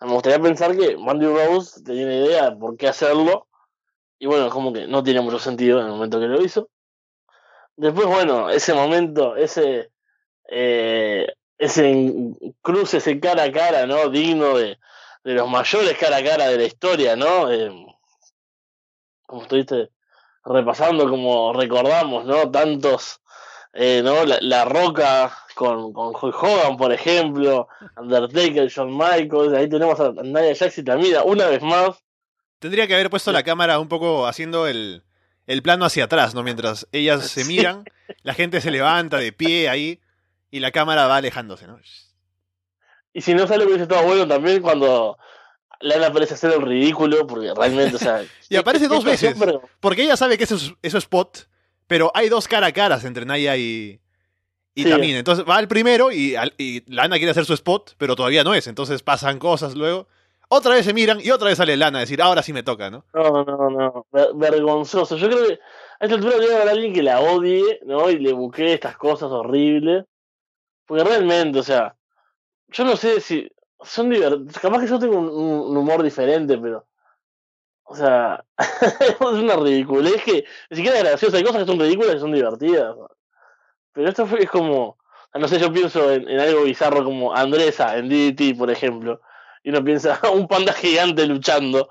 Me 0.00 0.12
gustaría 0.12 0.40
pensar 0.40 0.76
que 0.76 0.96
Mandy 0.96 1.26
Rose 1.26 1.82
tenía 1.82 2.04
una 2.04 2.16
idea 2.16 2.50
de 2.50 2.56
por 2.56 2.76
qué 2.76 2.88
hacerlo. 2.88 3.46
Y 4.18 4.26
bueno, 4.26 4.50
como 4.50 4.72
que 4.72 4.86
no 4.86 5.02
tiene 5.02 5.20
mucho 5.20 5.38
sentido 5.38 5.80
en 5.80 5.86
el 5.86 5.92
momento 5.92 6.20
que 6.20 6.26
lo 6.26 6.42
hizo. 6.44 6.68
Después, 7.76 8.06
bueno, 8.06 8.50
ese 8.50 8.74
momento, 8.74 9.36
ese, 9.36 9.91
eh, 10.48 11.26
ese 11.58 12.10
cruce, 12.60 12.98
ese 12.98 13.20
cara 13.20 13.44
a 13.44 13.52
cara, 13.52 13.86
¿no? 13.86 14.08
Digno 14.08 14.56
de, 14.58 14.78
de 15.24 15.34
los 15.34 15.48
mayores 15.48 15.96
cara 15.96 16.16
a 16.16 16.24
cara 16.24 16.48
de 16.48 16.58
la 16.58 16.64
historia, 16.64 17.16
¿no? 17.16 17.50
Eh, 17.50 17.70
como 19.26 19.42
estuviste 19.42 19.90
repasando, 20.44 21.08
como 21.08 21.52
recordamos, 21.52 22.24
¿no? 22.24 22.50
Tantos, 22.50 23.20
eh, 23.72 24.02
¿no? 24.02 24.24
La, 24.24 24.64
Roca 24.64 25.32
con, 25.54 25.92
con 25.92 26.14
Hogan, 26.14 26.76
por 26.76 26.92
ejemplo, 26.92 27.68
Undertaker, 27.96 28.68
Shawn 28.68 28.90
Michaels, 28.90 29.54
ahí 29.54 29.68
tenemos 29.68 30.00
a 30.00 30.10
Nia 30.22 30.54
Jax 30.54 30.78
y 30.78 30.82
Tamira, 30.82 31.22
una 31.22 31.46
vez 31.46 31.62
más. 31.62 32.02
Tendría 32.58 32.86
que 32.86 32.94
haber 32.94 33.10
puesto 33.10 33.32
la 33.32 33.42
cámara 33.42 33.78
un 33.78 33.88
poco 33.88 34.26
haciendo 34.26 34.66
el, 34.66 35.02
el 35.46 35.62
plano 35.62 35.84
hacia 35.84 36.04
atrás, 36.04 36.34
¿no? 36.34 36.42
Mientras 36.42 36.88
ellas 36.92 37.28
se 37.28 37.44
miran, 37.44 37.84
la 38.22 38.34
gente 38.34 38.60
se 38.60 38.70
levanta 38.70 39.18
de 39.18 39.32
pie 39.32 39.68
ahí 39.68 40.00
y 40.52 40.60
la 40.60 40.70
cámara 40.70 41.08
va 41.08 41.16
alejándose, 41.16 41.66
¿no? 41.66 41.80
Y 43.12 43.22
si 43.22 43.34
no 43.34 43.46
sale, 43.46 43.64
hubiese 43.64 43.82
estado 43.82 44.04
bueno 44.04 44.28
también 44.28 44.62
cuando 44.62 45.18
Lana 45.80 46.12
parece 46.12 46.34
hacer 46.34 46.52
el 46.52 46.62
ridículo, 46.62 47.26
porque 47.26 47.52
realmente, 47.56 47.96
o 47.96 47.98
sea. 47.98 48.22
y 48.48 48.56
aparece 48.56 48.86
dos 48.86 49.02
veces. 49.02 49.34
Porque 49.80 50.02
ella 50.02 50.16
sabe 50.16 50.38
que 50.38 50.44
eso 50.44 50.54
es, 50.54 50.74
eso 50.82 50.98
spot, 50.98 51.48
pero 51.86 52.12
hay 52.14 52.28
dos 52.28 52.46
cara 52.46 52.68
a 52.68 52.72
caras 52.72 53.04
entre 53.04 53.26
Naya 53.26 53.56
y. 53.56 53.98
Y 54.74 54.84
también. 54.84 55.16
Entonces 55.16 55.44
va 55.48 55.58
el 55.58 55.68
primero 55.68 56.10
y, 56.12 56.34
y 56.56 56.82
Lana 56.86 57.16
quiere 57.16 57.30
hacer 57.30 57.44
su 57.44 57.52
spot, 57.52 57.94
pero 57.98 58.16
todavía 58.16 58.44
no 58.44 58.54
es. 58.54 58.66
Entonces 58.66 59.02
pasan 59.02 59.38
cosas 59.38 59.74
luego. 59.74 60.06
Otra 60.48 60.74
vez 60.74 60.84
se 60.86 60.94
miran 60.94 61.18
y 61.22 61.30
otra 61.30 61.48
vez 61.48 61.58
sale 61.58 61.76
Lana 61.76 61.98
a 61.98 62.00
decir, 62.02 62.20
ahora 62.22 62.42
sí 62.42 62.52
me 62.52 62.62
toca, 62.62 62.90
¿no? 62.90 63.04
No, 63.12 63.44
no, 63.44 63.70
no. 63.70 64.06
Vergonzoso. 64.34 65.16
Yo 65.16 65.28
creo 65.28 65.46
que 65.46 65.54
a 65.54 66.04
esta 66.04 66.14
altura 66.14 66.38
debe 66.38 66.54
haber 66.56 66.68
alguien 66.70 66.92
que 66.92 67.02
la 67.02 67.20
odie, 67.20 67.80
¿no? 67.84 68.10
Y 68.10 68.18
le 68.18 68.32
busque 68.32 68.72
estas 68.72 68.96
cosas 68.96 69.30
horribles. 69.30 70.04
Porque 70.92 71.04
realmente, 71.04 71.58
o 71.58 71.62
sea, 71.62 71.96
yo 72.68 72.84
no 72.84 72.96
sé 72.96 73.18
si 73.22 73.50
son 73.80 74.10
divertidos. 74.10 74.58
Capaz 74.58 74.80
que 74.80 74.86
yo 74.86 74.98
tengo 74.98 75.20
un, 75.20 75.74
humor 75.74 76.02
diferente, 76.02 76.58
pero. 76.58 76.86
O 77.84 77.96
sea, 77.96 78.44
es 78.58 79.18
una 79.18 79.56
ridiculez 79.56 80.22
que 80.22 80.44
ni 80.68 80.76
siquiera 80.76 80.98
es 80.98 81.04
graciosa. 81.04 81.38
Hay 81.38 81.44
cosas 81.44 81.62
que 81.62 81.70
son 81.70 81.80
ridículas 81.80 82.16
y 82.16 82.18
son 82.18 82.32
divertidas. 82.32 82.94
Pero 83.94 84.06
esto 84.06 84.26
fue, 84.26 84.42
es 84.42 84.50
como. 84.50 84.98
No 85.32 85.48
sé, 85.48 85.58
yo 85.58 85.72
pienso 85.72 86.12
en, 86.12 86.28
algo 86.38 86.64
bizarro 86.64 87.02
como 87.04 87.34
Andresa 87.34 87.96
en 87.96 88.10
DDT, 88.10 88.58
por 88.58 88.70
ejemplo. 88.70 89.22
Y 89.62 89.70
uno 89.70 89.82
piensa, 89.82 90.20
un 90.34 90.46
panda 90.46 90.74
gigante 90.74 91.24
luchando. 91.24 91.88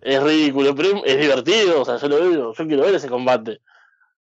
Es 0.00 0.22
ridículo, 0.22 0.76
pero 0.76 1.04
es 1.04 1.18
divertido. 1.18 1.80
O 1.80 1.84
sea, 1.84 1.96
yo 1.96 2.06
lo 2.06 2.20
veo, 2.20 2.54
yo 2.54 2.66
quiero 2.68 2.84
ver 2.84 2.94
ese 2.94 3.08
combate. 3.08 3.62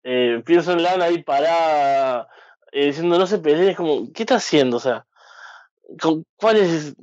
Eh, 0.01 0.41
pienso 0.45 0.71
en 0.71 0.83
Lana 0.83 1.03
ahí 1.03 1.21
parada, 1.23 2.29
eh, 2.71 2.87
diciendo 2.87 3.17
no 3.17 3.27
se 3.27 3.39
peleen, 3.39 3.69
es 3.69 3.77
como, 3.77 4.11
¿qué 4.13 4.23
está 4.23 4.35
haciendo? 4.35 4.77
O 4.77 4.79
sea, 4.79 5.05
¿Cuál 6.35 6.57
es? 6.57 6.95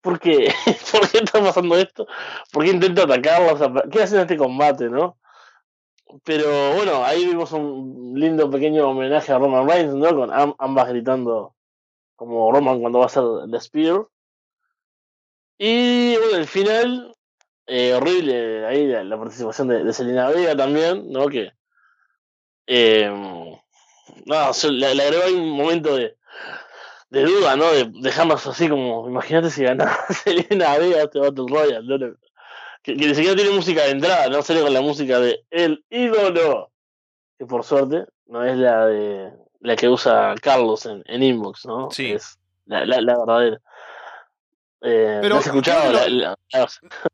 ¿Por 0.00 0.18
qué? 0.18 0.52
¿Por 0.92 1.10
qué 1.10 1.18
está 1.18 1.40
pasando 1.42 1.76
esto? 1.76 2.06
¿Por 2.52 2.64
qué 2.64 2.70
intenta 2.70 3.02
atacarlos? 3.02 3.82
¿Qué 3.90 4.02
hacen 4.02 4.18
en 4.18 4.22
este 4.22 4.36
combate, 4.36 4.88
no? 4.88 5.18
Pero 6.24 6.74
bueno, 6.74 7.04
ahí 7.04 7.24
vimos 7.26 7.52
un 7.52 8.12
lindo 8.14 8.50
pequeño 8.50 8.88
homenaje 8.88 9.32
a 9.32 9.38
Roman 9.38 9.68
Reigns, 9.68 9.94
¿no? 9.94 10.14
Con 10.14 10.30
ambas 10.58 10.88
gritando 10.88 11.54
como 12.16 12.52
Roman 12.52 12.80
cuando 12.80 12.98
va 12.98 13.06
a 13.06 13.06
hacer 13.06 13.22
The 13.50 13.60
Spear. 13.60 14.06
Y 15.58 16.16
bueno, 16.16 16.36
el 16.36 16.46
final, 16.46 17.16
eh, 17.66 17.94
horrible, 17.94 18.66
ahí 18.66 18.86
la, 18.86 19.18
participación 19.18 19.68
de, 19.68 19.84
de, 19.84 19.92
Selena 19.92 20.28
Vega 20.28 20.56
también, 20.56 21.10
¿no? 21.10 21.28
Que. 21.28 21.52
Eh, 22.66 23.61
no, 24.26 24.50
le, 24.70 24.94
le 24.94 25.02
agregó 25.02 25.24
ahí 25.24 25.34
un 25.34 25.50
momento 25.50 25.96
de, 25.96 26.16
de 27.10 27.22
duda, 27.24 27.56
¿no? 27.56 27.70
De 27.72 27.90
dejarnos 28.00 28.46
así 28.46 28.68
como, 28.68 29.08
imagínate 29.08 29.50
si 29.50 29.62
ganaba 29.62 29.96
Selena 30.24 30.78
Vega 30.78 31.02
este 31.02 31.18
Battle 31.18 31.44
Royale, 31.48 31.82
¿no? 31.86 32.16
que, 32.82 32.94
ni 32.94 33.14
siquiera 33.14 33.36
tiene 33.36 33.50
música 33.50 33.82
de 33.82 33.90
entrada, 33.90 34.28
no 34.28 34.42
sale 34.42 34.62
con 34.62 34.72
la 34.72 34.80
música 34.80 35.20
de 35.20 35.44
El 35.50 35.84
ídolo, 35.90 36.70
que 37.38 37.46
por 37.46 37.64
suerte 37.64 38.06
no 38.26 38.44
es 38.44 38.56
la 38.56 38.86
de 38.86 39.32
la 39.60 39.76
que 39.76 39.88
usa 39.88 40.34
Carlos 40.40 40.86
en, 40.86 41.02
en 41.06 41.22
Inbox, 41.22 41.66
¿no? 41.66 41.90
Sí. 41.90 42.12
Es 42.12 42.38
la, 42.66 42.84
la, 42.84 43.18
verdadera. 43.18 43.60
Eh, 44.80 45.18
Pero, 45.20 45.36
has 45.36 45.46
escuchado? 45.46 46.08
La, 46.08 46.36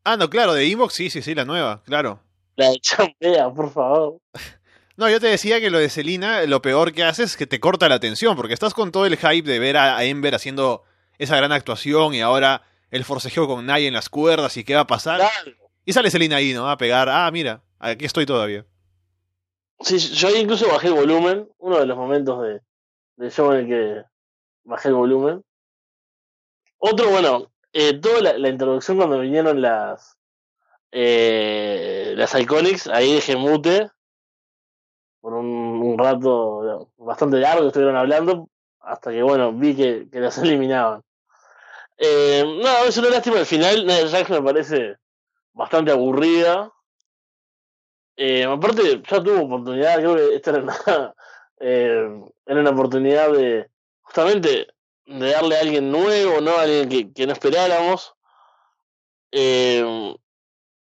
ah, 0.05 0.17
no, 0.17 0.31
claro, 0.31 0.55
de 0.55 0.65
Inbox 0.67 0.95
sí, 0.95 1.11
sí, 1.11 1.23
sí, 1.23 1.35
la 1.35 1.45
nueva, 1.45 1.83
claro. 1.85 2.21
La 2.57 2.71
de 2.71 2.81
Champea, 2.81 3.51
por 3.51 3.71
favor. 3.71 4.19
No, 4.99 5.09
yo 5.09 5.21
te 5.21 5.29
decía 5.29 5.61
que 5.61 5.71
lo 5.71 5.79
de 5.79 5.89
Selina, 5.89 6.43
lo 6.47 6.61
peor 6.61 6.93
que 6.93 7.05
hace 7.05 7.23
es 7.23 7.37
que 7.37 7.47
te 7.47 7.61
corta 7.61 7.89
la 7.89 7.95
atención, 7.95 8.35
porque 8.37 8.53
estás 8.53 8.75
con 8.75 8.91
todo 8.91 9.07
el 9.07 9.17
hype 9.17 9.49
de 9.49 9.61
ver 9.61 9.77
a 9.77 10.03
Ember 10.03 10.35
haciendo 10.35 10.83
esa 11.19 11.37
gran 11.37 11.53
actuación 11.53 12.15
y 12.15 12.21
ahora 12.21 12.63
el 12.91 13.05
forcejeo 13.05 13.47
con 13.47 13.65
Naya 13.65 13.87
en 13.87 13.95
las 13.95 14.09
cuerdas 14.09 14.57
y 14.57 14.65
qué 14.65 14.75
va 14.75 14.81
a 14.81 14.87
pasar. 14.89 15.21
Y 15.85 15.93
sale 15.93 16.11
Selina 16.11 16.37
ahí, 16.37 16.53
¿no? 16.53 16.69
A 16.69 16.77
pegar, 16.77 17.09
ah, 17.09 17.31
mira, 17.31 17.63
aquí 17.79 18.07
estoy 18.07 18.27
todavía. 18.27 18.67
Sí, 19.79 19.99
yo 19.99 20.35
incluso 20.35 20.69
bajé 20.69 20.89
el 20.89 20.95
volumen, 20.95 21.49
uno 21.59 21.79
de 21.79 21.87
los 21.87 21.97
momentos 21.97 22.43
de, 22.43 22.61
de 23.19 23.31
show 23.31 23.53
en 23.53 23.59
el 23.61 23.67
que 23.69 24.03
bajé 24.65 24.89
el 24.89 24.95
volumen. 24.95 25.45
Otro, 26.79 27.09
bueno, 27.11 27.53
eh, 27.73 27.95
toda 27.95 28.37
la, 28.37 28.49
introducción 28.49 28.97
cuando 28.97 29.21
vinieron 29.21 29.63
las 29.63 30.17
eh, 30.91 32.15
las 32.17 32.35
Iconics, 32.35 32.89
ahí 32.89 33.15
dejé 33.15 33.37
mute 33.37 33.91
por 35.21 35.35
un, 35.35 35.99
rato 35.99 36.91
bastante 36.97 37.39
largo 37.39 37.67
estuvieron 37.67 37.97
hablando, 37.97 38.49
hasta 38.81 39.11
que, 39.11 39.23
bueno, 39.23 39.53
vi 39.53 39.75
que, 39.75 40.09
que 40.11 40.21
los 40.21 40.39
eliminaban. 40.39 41.03
Eh, 41.97 42.45
no, 42.63 42.85
es 42.85 42.97
una 42.97 43.11
lástima 43.11 43.39
al 43.39 43.47
final. 43.47 43.85
Nia 43.85 44.09
Jax 44.09 44.31
me 44.31 44.43
parece 44.43 44.97
bastante 45.53 45.91
aburrida. 45.91 46.73
Eh, 48.17 48.45
aparte, 48.45 49.03
ya 49.09 49.23
tuvo 49.23 49.45
oportunidad, 49.45 49.97
creo 49.97 50.17
que 50.17 50.35
esta 50.35 50.51
era 50.51 50.63
una, 50.63 50.77
eh, 51.61 52.23
era 52.47 52.61
una 52.61 52.71
oportunidad 52.71 53.33
de 53.33 53.69
justamente 54.03 54.69
de 55.07 55.31
darle 55.31 55.57
a 55.57 55.61
alguien 55.61 55.91
nuevo, 55.91 56.41
¿no? 56.41 56.53
A 56.53 56.63
alguien 56.63 56.89
que, 56.89 57.13
que 57.13 57.27
no 57.27 57.33
esperáramos. 57.33 58.15
Eh, 59.31 60.15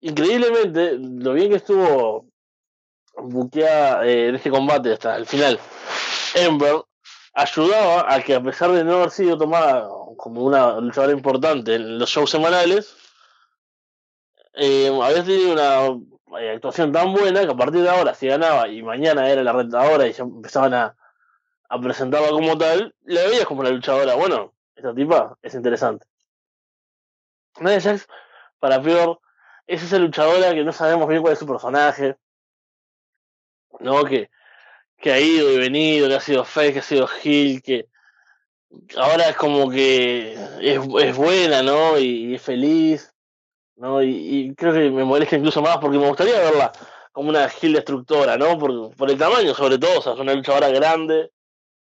increíblemente, 0.00 0.96
lo 0.98 1.32
bien 1.32 1.50
que 1.50 1.56
estuvo 1.56 2.29
buqueada 3.20 4.06
eh, 4.06 4.28
en 4.28 4.34
este 4.34 4.50
combate 4.50 4.92
hasta 4.92 5.16
el 5.16 5.26
final, 5.26 5.58
Ember 6.34 6.82
ayudaba 7.34 8.12
a 8.12 8.22
que 8.22 8.34
a 8.34 8.42
pesar 8.42 8.72
de 8.72 8.84
no 8.84 8.96
haber 8.96 9.10
sido 9.10 9.38
tomada 9.38 9.88
como 10.16 10.42
una 10.42 10.78
luchadora 10.80 11.12
importante 11.12 11.74
en 11.74 11.98
los 11.98 12.10
shows 12.10 12.30
semanales, 12.30 12.96
eh, 14.54 14.88
había 15.02 15.24
tenido 15.24 15.52
una 15.52 16.40
eh, 16.40 16.50
actuación 16.54 16.92
tan 16.92 17.12
buena 17.12 17.44
que 17.44 17.52
a 17.52 17.56
partir 17.56 17.82
de 17.82 17.88
ahora, 17.88 18.14
si 18.14 18.26
ganaba 18.26 18.68
y 18.68 18.82
mañana 18.82 19.28
era 19.28 19.42
la 19.42 19.52
retadora 19.52 20.06
y 20.06 20.12
ya 20.12 20.24
empezaban 20.24 20.74
a, 20.74 20.96
a 21.68 21.80
presentarla 21.80 22.30
como 22.30 22.58
tal, 22.58 22.94
la 23.04 23.22
veías 23.22 23.46
como 23.46 23.62
la 23.62 23.70
luchadora. 23.70 24.14
Bueno, 24.14 24.52
esta 24.74 24.94
tipa 24.94 25.38
es 25.42 25.54
interesante. 25.54 26.06
Nadia 27.60 27.80
Jax, 27.80 28.08
para 28.58 28.82
peor, 28.82 29.20
es 29.66 29.82
esa 29.82 29.98
luchadora 29.98 30.52
que 30.52 30.64
no 30.64 30.72
sabemos 30.72 31.08
bien 31.08 31.22
cuál 31.22 31.34
es 31.34 31.38
su 31.38 31.46
personaje. 31.46 32.16
¿No? 33.80 34.04
Que, 34.04 34.30
que 34.98 35.12
ha 35.12 35.20
ido 35.20 35.52
y 35.52 35.58
venido, 35.58 36.08
que 36.08 36.14
ha 36.14 36.20
sido 36.20 36.44
fake, 36.44 36.74
que 36.74 36.78
ha 36.80 36.82
sido 36.82 37.08
heel, 37.22 37.62
que 37.62 37.88
ahora 38.96 39.28
es 39.28 39.36
como 39.36 39.70
que 39.70 40.34
es, 40.60 40.80
es 41.00 41.16
buena, 41.16 41.62
¿no? 41.62 41.98
Y, 41.98 42.34
es 42.34 42.42
feliz, 42.42 43.14
¿no? 43.76 44.02
Y, 44.02 44.54
creo 44.56 44.72
que 44.72 44.90
me 44.90 45.04
molesta 45.04 45.36
incluso 45.36 45.62
más 45.62 45.78
porque 45.78 45.98
me 45.98 46.08
gustaría 46.08 46.38
verla 46.38 46.72
como 47.12 47.30
una 47.30 47.46
heel 47.46 47.72
destructora, 47.72 48.36
¿no? 48.36 48.58
Por, 48.58 48.94
por 48.94 49.10
el 49.10 49.18
tamaño, 49.18 49.54
sobre 49.54 49.78
todo, 49.78 49.98
o 49.98 50.02
sea, 50.02 50.12
es 50.12 50.20
una 50.20 50.34
luchadora 50.34 50.68
grande, 50.68 51.32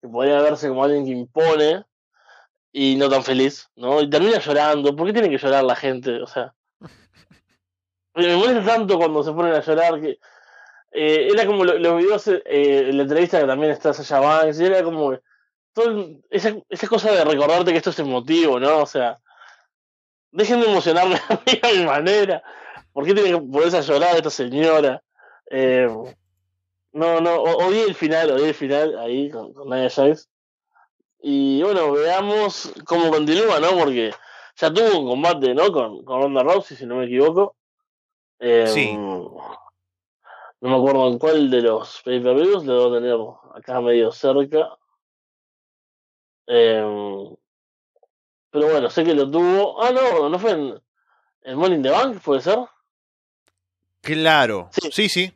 que 0.00 0.08
podría 0.08 0.40
verse 0.40 0.68
como 0.68 0.84
alguien 0.84 1.04
que 1.04 1.12
impone 1.12 1.84
y 2.72 2.96
no 2.96 3.08
tan 3.08 3.22
feliz, 3.22 3.68
¿no? 3.76 4.00
Y 4.00 4.08
termina 4.08 4.38
llorando. 4.38 4.96
¿Por 4.96 5.06
qué 5.06 5.12
tiene 5.12 5.28
que 5.30 5.38
llorar 5.38 5.64
la 5.64 5.76
gente? 5.76 6.22
O 6.22 6.26
sea, 6.26 6.54
me 8.14 8.36
molesta 8.36 8.64
tanto 8.64 8.96
cuando 8.96 9.22
se 9.22 9.32
ponen 9.32 9.54
a 9.54 9.60
llorar 9.60 10.00
que 10.00 10.18
eh, 10.92 11.28
era 11.32 11.46
como 11.46 11.64
los 11.64 11.80
lo 11.80 11.96
videos 11.96 12.28
eh, 12.28 12.40
en 12.44 12.96
la 12.96 13.04
entrevista 13.04 13.40
que 13.40 13.46
también 13.46 13.72
está 13.72 13.92
Sasha 13.92 14.20
Banks, 14.20 14.60
y 14.60 14.66
era 14.66 14.82
como 14.82 15.18
todo, 15.72 16.20
esa, 16.30 16.54
esa 16.68 16.88
cosa 16.88 17.12
de 17.12 17.24
recordarte 17.24 17.72
que 17.72 17.78
esto 17.78 17.90
es 17.90 17.98
emotivo, 17.98 18.60
¿no? 18.60 18.78
O 18.82 18.86
sea, 18.86 19.18
dejen 20.30 20.60
de 20.60 20.66
emocionarme 20.66 21.16
a 21.28 21.40
mí 21.46 21.60
a 21.62 21.78
mi 21.78 21.86
manera. 21.86 22.42
¿Por 22.92 23.06
qué 23.06 23.14
tiene 23.14 23.30
que 23.30 23.38
ponerse 23.38 23.78
a 23.78 23.80
llorar 23.80 24.16
esta 24.16 24.30
señora? 24.30 25.02
Eh, 25.50 25.88
no, 26.92 27.20
no, 27.20 27.42
odié 27.42 27.84
el 27.84 27.94
final, 27.94 28.32
odié 28.32 28.48
el 28.48 28.54
final 28.54 28.98
ahí 28.98 29.30
con, 29.30 29.54
con 29.54 29.70
Nia 29.70 29.88
Jax. 29.88 30.28
Y 31.22 31.62
bueno, 31.62 31.92
veamos 31.92 32.72
cómo 32.84 33.10
continúa, 33.10 33.60
¿no? 33.60 33.70
Porque 33.78 34.12
ya 34.56 34.72
tuvo 34.72 34.98
un 34.98 35.08
combate, 35.08 35.54
¿no? 35.54 35.72
Con, 35.72 36.04
con 36.04 36.20
Ronda 36.20 36.42
Rousey, 36.42 36.76
si 36.76 36.84
no 36.84 36.96
me 36.96 37.06
equivoco. 37.06 37.56
Eh, 38.40 38.66
sí. 38.66 38.98
No 40.62 40.68
me 40.68 40.76
acuerdo 40.76 41.08
en 41.08 41.18
cuál 41.18 41.50
de 41.50 41.60
los 41.60 42.02
pay-per-views, 42.04 42.64
lo 42.64 42.72
debo 42.72 42.94
tener 42.94 43.58
acá 43.58 43.80
medio 43.80 44.12
cerca. 44.12 44.78
Eh, 46.46 47.28
pero 48.48 48.68
bueno, 48.68 48.88
sé 48.88 49.02
que 49.02 49.12
lo 49.12 49.28
tuvo. 49.28 49.82
Ah, 49.82 49.90
no, 49.90 50.28
no 50.28 50.38
fue 50.38 50.52
en, 50.52 50.80
en 51.42 51.58
Money 51.58 51.78
in 51.78 51.82
the 51.82 51.90
Bank, 51.90 52.20
¿puede 52.22 52.42
ser? 52.42 52.58
Claro, 54.02 54.68
sí, 54.70 54.90
sí. 54.92 55.08
sí. 55.08 55.34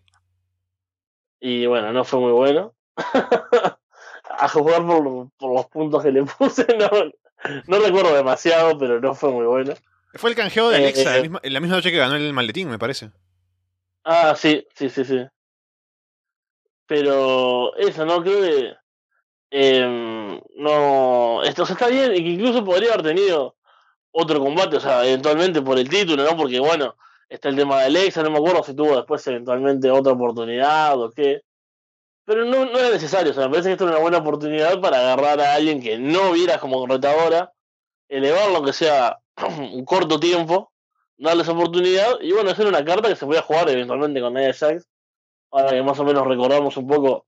Y 1.41 1.67
bueno, 1.67 1.93
no 1.93 2.05
fue 2.05 2.21
muy 2.21 2.33
bueno. 2.33 2.77
a 4.39 4.49
jugar 4.49 4.87
por, 4.87 5.31
por, 5.37 5.55
los 5.55 5.67
puntos 5.67 6.05
que 6.05 6.13
le 6.13 6.23
puse, 6.23 6.67
no, 6.79 6.89
no 7.67 7.85
recuerdo 7.85 8.15
demasiado, 8.15 8.79
pero 8.79 9.01
no 9.01 9.13
fue 9.13 9.33
muy 9.33 9.47
bueno. 9.47 9.75
Fue 10.15 10.31
el 10.31 10.37
canjeo 10.37 10.69
de 10.69 10.77
Alexa, 10.77 11.15
eh, 11.15 11.17
la, 11.17 11.23
misma, 11.23 11.41
la 11.43 11.61
misma 11.61 11.77
noche 11.77 11.91
que 11.91 11.99
ganó 11.99 12.15
el 12.15 12.33
maletín, 12.33 12.71
me 12.71 12.79
parece. 12.79 13.11
Ah, 14.07 14.35
sí, 14.37 14.67
sí, 14.75 14.89
sí, 14.89 15.05
sí. 15.05 15.27
Pero 16.87 17.75
eso, 17.77 18.05
¿no? 18.05 18.23
Creo 18.23 18.41
que 18.41 18.75
eh, 19.51 20.41
no, 20.57 21.43
esto 21.45 21.65
está 21.65 21.89
bien 21.89 22.15
y 22.15 22.23
que 22.25 22.31
incluso 22.31 22.65
podría 22.65 22.95
haber 22.95 23.07
tenido 23.07 23.57
otro 24.13 24.41
combate, 24.41 24.77
o 24.79 24.81
sea, 24.81 25.07
eventualmente 25.07 25.63
por 25.63 25.79
el 25.79 25.89
título, 25.89 26.25
¿no? 26.25 26.37
Porque 26.37 26.61
bueno, 26.61 26.97
está 27.29 27.49
el 27.51 27.57
tema 27.57 27.81
de 27.81 27.87
Alexa, 27.87 28.23
no 28.23 28.31
me 28.31 28.39
acuerdo 28.39 28.65
si 28.65 28.75
tuvo 28.77 28.97
después 28.97 29.27
eventualmente 29.29 29.91
otra 29.91 30.15
oportunidad 30.15 31.01
o 31.01 31.11
qué. 31.13 31.43
Pero 32.25 32.45
no, 32.45 32.67
no 32.67 32.79
era 32.79 32.91
necesario, 32.91 33.33
o 33.33 33.35
sea, 33.35 33.45
me 33.45 33.51
parece 33.51 33.71
que 33.71 33.73
esto 33.75 33.85
era 33.85 33.95
una 33.95 34.03
buena 34.03 34.19
oportunidad 34.19 34.81
para 34.81 34.99
agarrar 35.01 35.41
a 35.41 35.55
alguien 35.55 35.81
que 35.83 35.99
no 35.99 36.33
viera 36.33 36.59
como 36.61 36.87
retadora, 36.87 37.53
elevarlo 38.09 38.65
que 38.65 38.73
sea 38.73 39.19
un 39.59 39.85
corto 39.85 40.21
tiempo, 40.21 40.73
darle 41.19 41.43
esa 41.43 41.53
oportunidad 41.53 42.21
y 42.21 42.33
bueno, 42.33 42.51
hacer 42.51 42.67
una 42.67 42.85
carta 42.85 43.09
que 43.09 43.17
se 43.17 43.27
podía 43.27 43.43
jugar 43.43 43.69
eventualmente 43.71 44.21
con 44.21 44.35
Nia 44.35 44.53
Jax. 44.53 44.87
Ahora 45.51 45.71
que 45.71 45.83
más 45.83 45.99
o 45.99 46.05
menos 46.05 46.27
recordamos 46.27 46.77
un 46.77 46.87
poco 46.87 47.27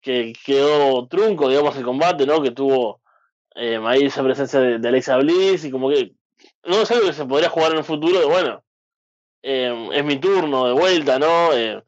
que 0.00 0.32
quedó 0.44 1.06
trunco, 1.08 1.48
digamos, 1.48 1.76
el 1.76 1.84
combate, 1.84 2.26
¿no? 2.26 2.42
Que 2.42 2.50
tuvo 2.50 3.00
eh, 3.54 3.80
ahí 3.84 4.04
esa 4.04 4.22
presencia 4.22 4.60
de, 4.60 4.88
Alexa 4.88 5.16
Bliss 5.16 5.64
y 5.64 5.70
como 5.70 5.88
que 5.88 6.12
no 6.64 6.82
es 6.82 6.90
algo 6.90 7.06
que 7.06 7.12
se 7.12 7.24
podría 7.24 7.48
jugar 7.48 7.72
en 7.72 7.78
el 7.78 7.84
futuro, 7.84 8.20
de 8.20 8.26
bueno, 8.26 8.62
eh, 9.42 9.88
es 9.92 10.04
mi 10.04 10.18
turno 10.18 10.66
de 10.66 10.72
vuelta, 10.72 11.18
¿no? 11.18 11.52
Eh, 11.54 11.82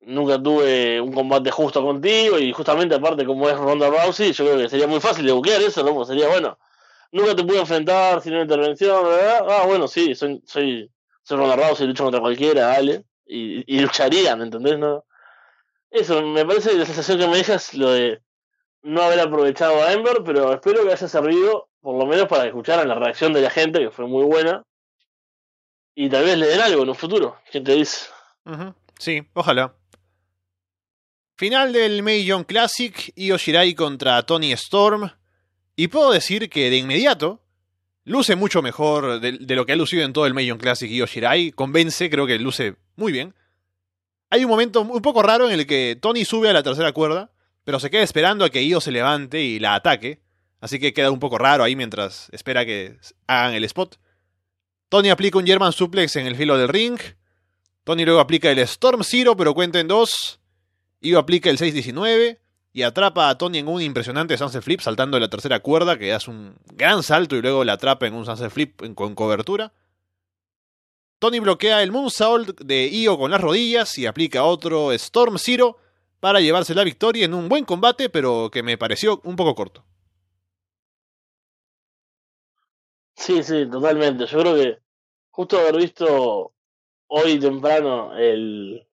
nunca 0.00 0.42
tuve 0.42 1.00
un 1.00 1.12
combate 1.12 1.50
justo 1.50 1.82
contigo 1.82 2.38
y 2.38 2.52
justamente 2.52 2.94
aparte 2.94 3.24
como 3.24 3.48
es 3.48 3.56
Ronda 3.56 3.88
Rousey, 3.90 4.32
yo 4.32 4.44
creo 4.44 4.58
que 4.58 4.68
sería 4.68 4.86
muy 4.86 5.00
fácil 5.00 5.26
de 5.26 5.32
buquear 5.32 5.62
eso, 5.62 5.82
¿no? 5.82 6.04
Sería, 6.04 6.28
bueno, 6.28 6.58
nunca 7.12 7.34
te 7.34 7.44
pude 7.44 7.60
enfrentar 7.60 8.20
sin 8.20 8.32
una 8.32 8.42
intervención, 8.42 9.04
¿verdad? 9.04 9.46
Ah, 9.48 9.64
bueno, 9.66 9.88
sí, 9.88 10.14
soy, 10.14 10.42
soy, 10.46 10.90
soy 11.22 11.36
Ronda 11.36 11.56
Rousey, 11.56 11.86
lucho 11.86 12.04
contra 12.04 12.20
cualquiera, 12.20 12.66
dale, 12.68 13.04
y, 13.26 13.64
y 13.74 13.80
lucharían, 13.80 14.42
¿entendés? 14.42 14.78
No? 14.78 15.04
Eso, 15.90 16.22
me 16.22 16.44
parece 16.44 16.76
la 16.76 16.84
sensación 16.86 17.18
que 17.18 17.26
me 17.28 17.36
deja 17.36 17.54
es 17.54 17.74
lo 17.74 17.90
de 17.90 18.20
no 18.82 19.02
haber 19.02 19.20
aprovechado 19.20 19.82
a 19.82 19.92
Ember, 19.92 20.22
pero 20.24 20.52
espero 20.52 20.84
que 20.84 20.92
haya 20.92 21.08
servido, 21.08 21.68
por 21.80 21.98
lo 21.98 22.06
menos 22.06 22.28
para 22.28 22.46
escuchar 22.46 22.86
la 22.86 22.94
reacción 22.94 23.32
de 23.32 23.40
la 23.40 23.50
gente, 23.50 23.80
que 23.80 23.90
fue 23.90 24.06
muy 24.06 24.24
buena, 24.24 24.62
y 25.94 26.08
tal 26.08 26.24
vez 26.24 26.36
le 26.36 26.46
den 26.46 26.60
algo 26.60 26.82
en 26.82 26.90
un 26.90 26.94
futuro, 26.94 27.38
¿quién 27.50 27.64
te 27.64 27.74
dice? 27.74 28.06
Sí, 28.98 29.26
ojalá. 29.34 29.74
Final 31.38 31.72
del 31.72 32.02
Meijong 32.02 32.44
Classic, 32.44 33.12
Io 33.16 33.36
Shirai 33.36 33.74
contra 33.74 34.22
Tony 34.24 34.52
Storm. 34.52 35.10
Y 35.76 35.88
puedo 35.88 36.10
decir 36.10 36.48
que 36.48 36.70
de 36.70 36.78
inmediato 36.78 37.42
luce 38.04 38.34
mucho 38.34 38.62
mejor 38.62 39.20
de, 39.20 39.54
lo 39.54 39.66
que 39.66 39.72
ha 39.72 39.76
lucido 39.76 40.04
en 40.04 40.14
todo 40.14 40.24
el 40.26 40.32
Meijong 40.32 40.58
Classic 40.58 40.90
Io 40.90 41.06
Shirai. 41.06 41.52
Convence, 41.52 42.08
creo 42.08 42.26
que 42.26 42.38
luce 42.38 42.76
muy 42.96 43.12
bien. 43.12 43.34
Hay 44.30 44.44
un 44.44 44.50
momento 44.50 44.80
un 44.80 45.02
poco 45.02 45.22
raro 45.22 45.46
en 45.48 45.52
el 45.60 45.66
que 45.66 45.98
Tony 46.00 46.24
sube 46.24 46.48
a 46.48 46.54
la 46.54 46.62
tercera 46.62 46.92
cuerda, 46.92 47.30
pero 47.64 47.78
se 47.78 47.90
queda 47.90 48.02
esperando 48.02 48.44
a 48.44 48.50
que 48.50 48.64
Io 48.64 48.80
se 48.80 48.90
levante 48.90 49.42
y 49.42 49.58
la 49.58 49.74
ataque. 49.74 50.22
Así 50.60 50.78
que 50.78 50.94
queda 50.94 51.10
un 51.10 51.20
poco 51.20 51.36
raro 51.36 51.62
ahí 51.62 51.76
mientras 51.76 52.28
espera 52.32 52.64
que 52.64 52.96
hagan 53.26 53.52
el 53.52 53.64
spot. 53.64 54.00
Tony 54.88 55.10
aplica 55.10 55.38
un 55.38 55.46
German 55.46 55.72
suplex 55.72 56.16
en 56.16 56.26
el 56.26 56.36
filo 56.36 56.56
del 56.56 56.68
ring. 56.68 56.98
Tony 57.84 58.04
luego 58.06 58.20
aplica 58.20 58.50
el 58.50 58.58
Storm 58.60 59.04
Zero, 59.04 59.36
pero 59.36 59.52
cuenta 59.52 59.78
en 59.78 59.88
dos. 59.88 60.40
Io 61.02 61.18
aplica 61.18 61.50
el 61.50 61.58
619 61.58 62.40
y 62.76 62.82
atrapa 62.82 63.30
a 63.30 63.38
Tony 63.38 63.60
en 63.60 63.68
un 63.68 63.80
impresionante 63.80 64.36
sunset 64.36 64.62
flip 64.62 64.80
saltando 64.80 65.16
de 65.16 65.22
la 65.22 65.30
tercera 65.30 65.60
cuerda 65.60 65.98
que 65.98 66.12
hace 66.12 66.30
un 66.30 66.56
gran 66.74 67.02
salto 67.02 67.34
y 67.34 67.40
luego 67.40 67.64
la 67.64 67.72
atrapa 67.72 68.06
en 68.06 68.12
un 68.12 68.26
sunset 68.26 68.50
flip 68.50 68.82
con 68.94 69.14
cobertura. 69.14 69.72
Tony 71.18 71.40
bloquea 71.40 71.82
el 71.82 71.90
moonsault 71.90 72.60
de 72.60 72.86
Io 72.88 73.16
con 73.16 73.30
las 73.30 73.40
rodillas 73.40 73.96
y 73.96 74.04
aplica 74.04 74.44
otro 74.44 74.92
Storm 74.92 75.38
Zero 75.38 75.78
para 76.20 76.40
llevarse 76.40 76.74
la 76.74 76.84
victoria 76.84 77.24
en 77.24 77.32
un 77.32 77.48
buen 77.48 77.64
combate 77.64 78.10
pero 78.10 78.50
que 78.52 78.62
me 78.62 78.76
pareció 78.76 79.22
un 79.24 79.36
poco 79.36 79.54
corto. 79.54 79.82
Sí, 83.14 83.42
sí, 83.42 83.64
totalmente. 83.70 84.26
Yo 84.26 84.38
creo 84.40 84.54
que 84.54 84.78
justo 85.30 85.58
haber 85.58 85.78
visto 85.78 86.52
hoy 87.06 87.38
temprano 87.38 88.14
el, 88.18 88.86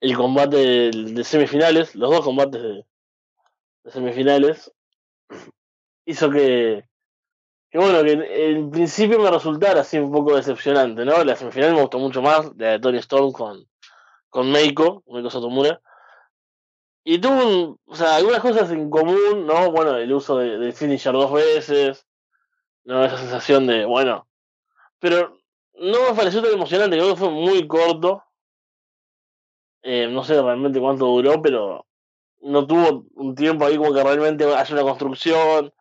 el 0.00 0.16
combate 0.16 0.56
de, 0.56 1.24
semifinales, 1.24 1.94
los 1.94 2.10
dos 2.10 2.24
combates 2.24 2.62
de, 2.62 2.84
semifinales, 3.86 4.72
hizo 6.04 6.30
que, 6.30 6.84
que 7.70 7.78
bueno, 7.78 8.02
que 8.02 8.12
en, 8.12 8.70
principio 8.70 9.20
me 9.20 9.30
resultara 9.30 9.82
así 9.82 9.98
un 9.98 10.10
poco 10.10 10.36
decepcionante, 10.36 11.04
¿no? 11.04 11.22
La 11.24 11.36
semifinal 11.36 11.74
me 11.74 11.82
gustó 11.82 11.98
mucho 11.98 12.22
más, 12.22 12.50
la 12.56 12.72
de 12.72 12.80
Tony 12.80 12.98
Storm 12.98 13.32
con, 13.32 13.66
con 14.28 14.50
Meiko, 14.50 15.02
Meiko 15.06 15.30
Satomura, 15.30 15.80
Y 17.04 17.18
tuvo, 17.20 17.78
o 17.84 17.94
sea, 17.94 18.16
algunas 18.16 18.40
cosas 18.40 18.70
en 18.70 18.90
común, 18.90 19.46
¿no? 19.46 19.70
Bueno, 19.70 19.96
el 19.96 20.12
uso 20.12 20.38
de 20.38 20.72
finisher 20.72 21.12
dos 21.12 21.32
veces, 21.32 22.06
¿no? 22.84 23.04
Esa 23.04 23.18
sensación 23.18 23.66
de, 23.66 23.84
bueno. 23.84 24.26
Pero 24.98 25.38
no 25.74 26.10
me 26.10 26.16
pareció 26.16 26.42
tan 26.42 26.52
emocionante, 26.52 26.96
creo 26.96 27.10
que 27.10 27.20
fue 27.20 27.30
muy 27.30 27.66
corto. 27.66 28.22
Eh, 29.82 30.08
no 30.08 30.24
sé 30.24 30.40
realmente 30.40 30.80
cuánto 30.80 31.06
duró, 31.06 31.40
pero 31.40 31.86
no 32.42 32.66
tuvo 32.66 33.06
un 33.14 33.34
tiempo 33.34 33.64
ahí 33.64 33.76
como 33.76 33.92
que 33.92 34.02
realmente 34.02 34.44
haya 34.44 34.74
una 34.74 34.82
construcción 34.82 35.72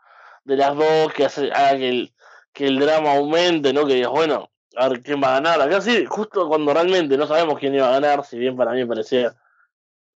de 0.43 0.57
las 0.57 0.75
dos 0.75 1.13
que 1.13 1.25
hace, 1.25 1.51
haga 1.51 1.77
que 1.77 1.89
el, 1.89 2.13
que 2.53 2.67
el 2.67 2.79
drama 2.79 3.13
aumente, 3.13 3.73
¿no? 3.73 3.85
Que 3.85 3.95
digas, 3.95 4.12
bueno, 4.12 4.49
a 4.75 4.89
ver 4.89 5.01
quién 5.01 5.21
va 5.21 5.29
a 5.29 5.41
ganar. 5.41 5.62
Acá 5.62 5.81
sí, 5.81 6.05
justo 6.05 6.47
cuando 6.47 6.73
realmente 6.73 7.17
no 7.17 7.27
sabemos 7.27 7.59
quién 7.59 7.75
iba 7.75 7.88
a 7.88 7.99
ganar, 7.99 8.25
si 8.25 8.38
bien 8.38 8.55
para 8.55 8.71
mí 8.71 8.85
parecía 8.85 9.35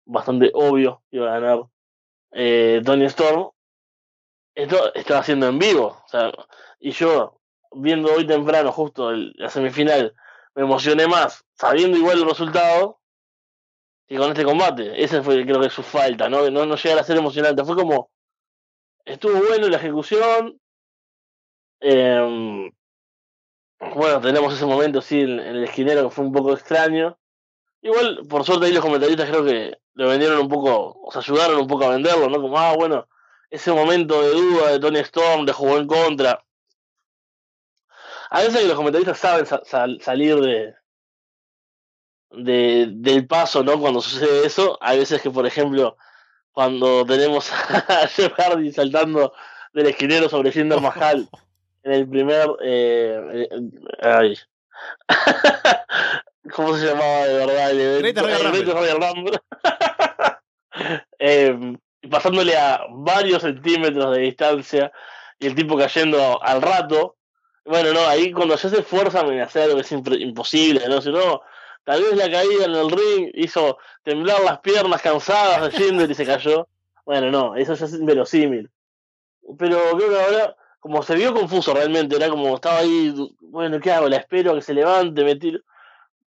bastante 0.05 0.51
obvio 0.53 1.01
que 1.09 1.17
iba 1.17 1.27
a 1.29 1.39
ganar 1.39 1.65
eh, 2.31 2.81
Tony 2.85 3.05
Storm, 3.05 3.51
esto 4.55 4.93
estaba 4.93 5.21
haciendo 5.21 5.47
en 5.47 5.59
vivo. 5.59 6.01
O 6.05 6.07
sea, 6.07 6.31
y 6.79 6.91
yo, 6.91 7.39
viendo 7.71 8.13
hoy 8.13 8.25
temprano 8.25 8.71
justo 8.71 9.11
el, 9.11 9.33
la 9.37 9.49
semifinal, 9.49 10.15
me 10.55 10.63
emocioné 10.63 11.07
más 11.07 11.45
sabiendo 11.53 11.97
igual 11.97 12.19
el 12.19 12.29
resultado 12.29 12.99
que 14.13 14.19
con 14.19 14.29
este 14.29 14.45
combate. 14.45 15.03
Esa 15.03 15.23
fue 15.23 15.43
creo 15.43 15.59
que 15.59 15.69
su 15.69 15.81
falta, 15.81 16.29
¿no? 16.29 16.49
No, 16.51 16.65
no 16.65 16.75
llegar 16.75 16.99
a 16.99 17.03
ser 17.03 17.17
emocionante. 17.17 17.63
Fue 17.65 17.75
como, 17.75 18.11
estuvo 19.05 19.33
bueno 19.39 19.67
la 19.69 19.77
ejecución. 19.77 20.59
Eh, 21.81 22.71
bueno, 23.95 24.21
tenemos 24.21 24.53
ese 24.53 24.65
momento, 24.65 25.01
sí, 25.01 25.21
en, 25.21 25.39
el 25.39 25.63
esquinero 25.63 26.03
que 26.03 26.15
fue 26.15 26.25
un 26.25 26.31
poco 26.31 26.53
extraño. 26.53 27.17
Igual, 27.81 28.21
por 28.29 28.43
suerte, 28.45 28.67
ahí 28.67 28.73
los 28.73 28.83
comentaristas 28.83 29.29
creo 29.29 29.43
que 29.43 29.77
lo 29.95 30.07
vendieron 30.09 30.39
un 30.39 30.47
poco, 30.47 31.01
o 31.03 31.11
sea, 31.11 31.21
ayudaron 31.21 31.59
un 31.59 31.67
poco 31.67 31.85
a 31.85 31.89
venderlo, 31.89 32.29
¿no? 32.29 32.39
Como, 32.41 32.57
ah, 32.57 32.75
bueno, 32.75 33.07
ese 33.49 33.71
momento 33.73 34.21
de 34.21 34.29
duda 34.29 34.71
de 34.71 34.79
Tony 34.79 34.99
Storm, 34.99 35.45
de 35.45 35.53
jugó 35.53 35.77
en 35.77 35.87
contra. 35.87 36.45
A 38.29 38.41
veces 38.41 38.65
los 38.65 38.75
comentaristas 38.75 39.17
saben 39.19 39.45
sa 39.45 39.61
sal 39.65 39.99
salir 40.01 40.39
de, 40.39 40.75
de, 42.35 42.87
del 42.91 43.27
paso, 43.27 43.63
¿no? 43.63 43.79
Cuando 43.79 44.01
sucede 44.01 44.45
eso. 44.45 44.77
Hay 44.81 44.99
veces 44.99 45.21
que, 45.21 45.29
por 45.29 45.45
ejemplo, 45.45 45.97
cuando 46.51 47.05
tenemos 47.05 47.51
a 47.51 48.07
Jeff 48.07 48.33
Hardy 48.37 48.71
saltando 48.71 49.33
del 49.73 49.87
esquinero 49.87 50.29
sobre 50.29 50.51
Jinder 50.51 50.79
Mahal 50.81 51.27
en 51.83 51.91
el 51.91 52.07
primer. 52.07 52.47
Eh, 52.63 53.47
ay. 54.01 54.37
¿Cómo 56.53 56.75
se 56.75 56.87
llamaba 56.87 57.25
de 57.25 57.33
verdad 57.33 57.71
el 57.71 57.79
evento? 57.79 58.21
Eh, 61.19 61.77
pasándole 62.09 62.57
a 62.57 62.81
varios 62.89 63.43
centímetros 63.43 64.15
de 64.15 64.23
distancia 64.23 64.91
y 65.39 65.47
el 65.47 65.55
tipo 65.55 65.77
cayendo 65.77 66.41
al 66.43 66.61
rato. 66.61 67.15
Bueno, 67.63 67.93
no, 67.93 68.05
ahí 68.07 68.31
cuando 68.31 68.57
ya 68.57 68.69
se 68.69 68.79
esfuerzan 68.79 69.31
en 69.31 69.41
hacer 69.41 69.63
algo 69.63 69.75
que 69.75 69.81
es 69.83 69.91
imposible, 69.91 70.85
¿no? 70.89 70.99
Si 70.99 71.11
no, 71.11 71.41
tal 71.83 72.01
vez 72.01 72.15
la 72.15 72.31
caída 72.31 72.65
en 72.65 72.75
el 72.75 72.89
ring 72.89 73.31
hizo 73.33 73.77
temblar 74.03 74.41
las 74.43 74.59
piernas 74.59 75.01
cansadas 75.01 75.61
de 75.61 75.77
Jinder 75.77 76.09
y 76.09 76.15
se 76.15 76.25
cayó. 76.25 76.67
Bueno, 77.05 77.31
no, 77.31 77.55
eso 77.55 77.73
ya 77.73 77.85
es 77.85 77.93
inverosímil. 77.93 78.69
Pero 79.57 79.77
creo 79.97 80.09
que 80.09 80.21
ahora, 80.21 80.55
como 80.79 81.03
se 81.03 81.15
vio 81.15 81.33
confuso 81.33 81.73
realmente, 81.73 82.15
era 82.15 82.29
como 82.29 82.55
estaba 82.55 82.79
ahí, 82.79 83.13
bueno, 83.41 83.79
¿qué 83.79 83.91
hago? 83.91 84.07
La 84.07 84.17
espero 84.17 84.51
a 84.51 84.55
que 84.55 84.61
se 84.61 84.73
levante, 84.73 85.23
me 85.23 85.35
tiro. 85.35 85.59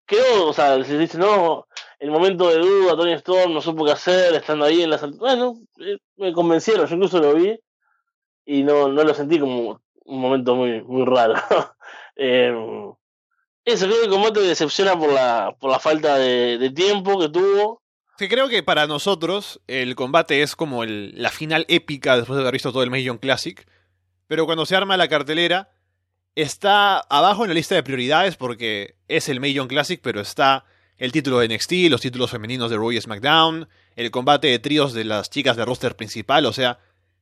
Quedó, 0.07 0.49
o 0.49 0.53
sea, 0.53 0.83
se 0.85 0.99
dice, 0.99 1.19
no, 1.19 1.67
el 1.99 2.11
momento 2.11 2.49
de 2.49 2.59
duda, 2.59 2.97
Tony 2.97 3.13
Storm 3.15 3.55
no 3.55 3.61
supo 3.61 3.85
qué 3.85 3.93
hacer, 3.93 4.35
estando 4.35 4.65
ahí 4.65 4.83
en 4.83 4.91
la 4.91 4.99
Bueno, 5.19 5.55
me 6.17 6.33
convencieron, 6.33 6.87
yo 6.87 6.95
incluso 6.95 7.19
lo 7.19 7.35
vi 7.35 7.59
y 8.45 8.63
no, 8.63 8.89
no 8.89 9.03
lo 9.03 9.15
sentí 9.15 9.41
como 9.41 9.81
un 10.05 10.21
momento 10.21 10.55
muy, 10.55 10.83
muy 10.83 11.05
raro. 11.05 11.35
eh, 12.17 12.55
eso, 13.67 13.87
creo 13.87 13.99
que 13.99 14.05
el 14.05 14.11
combate 14.11 14.41
decepciona 14.41 14.97
por 14.97 15.13
la, 15.13 15.57
por 15.59 15.71
la 15.71 15.81
falta 15.81 16.17
de, 16.19 16.71
tiempo 16.71 17.19
que 17.19 17.29
tuvo. 17.29 17.83
Creo 18.17 18.49
que 18.49 18.63
para 18.63 18.87
nosotros 18.87 19.61
el 19.67 19.97
combate 19.97 20.41
es 20.43 20.55
como 20.55 20.85
el, 20.85 21.13
la 21.21 21.31
final 21.31 21.67
épica 21.69 22.17
después 22.17 22.37
de 22.37 22.43
haber 22.43 22.55
visto 22.55 22.71
todo 22.71 22.85
el 22.85 22.93
Million 22.93 23.19
Classic. 23.19 23.67
Pero 24.29 24.47
cuando 24.47 24.67
se 24.67 24.77
arma 24.77 24.97
la 24.97 25.09
cartelera, 25.09 25.73
está 26.37 26.99
abajo 26.99 27.43
en 27.43 27.49
la 27.49 27.55
lista 27.55 27.75
de 27.75 27.83
prioridades 27.83 28.37
porque 28.37 28.95
es 29.09 29.29
el 29.29 29.41
Million 29.41 29.67
Classic, 29.67 30.01
pero 30.01 30.21
está 30.21 30.65
el 30.97 31.11
título 31.11 31.41
de 31.41 31.49
NXT, 31.49 31.73
los 31.91 32.01
títulos 32.01 32.31
femeninos 32.31 32.71
de 32.71 32.77
Raw 32.77 32.93
y 32.93 33.01
SmackDown, 33.01 33.69
el 33.97 34.11
combate 34.13 34.47
de 34.47 34.61
tríos 34.61 34.93
de 34.93 35.05
las 35.05 35.29
chicas 35.29 35.57
de 35.57 35.65
roster 35.65 35.97
principal, 35.97 36.47
o 36.47 36.53
sea, 36.53 36.79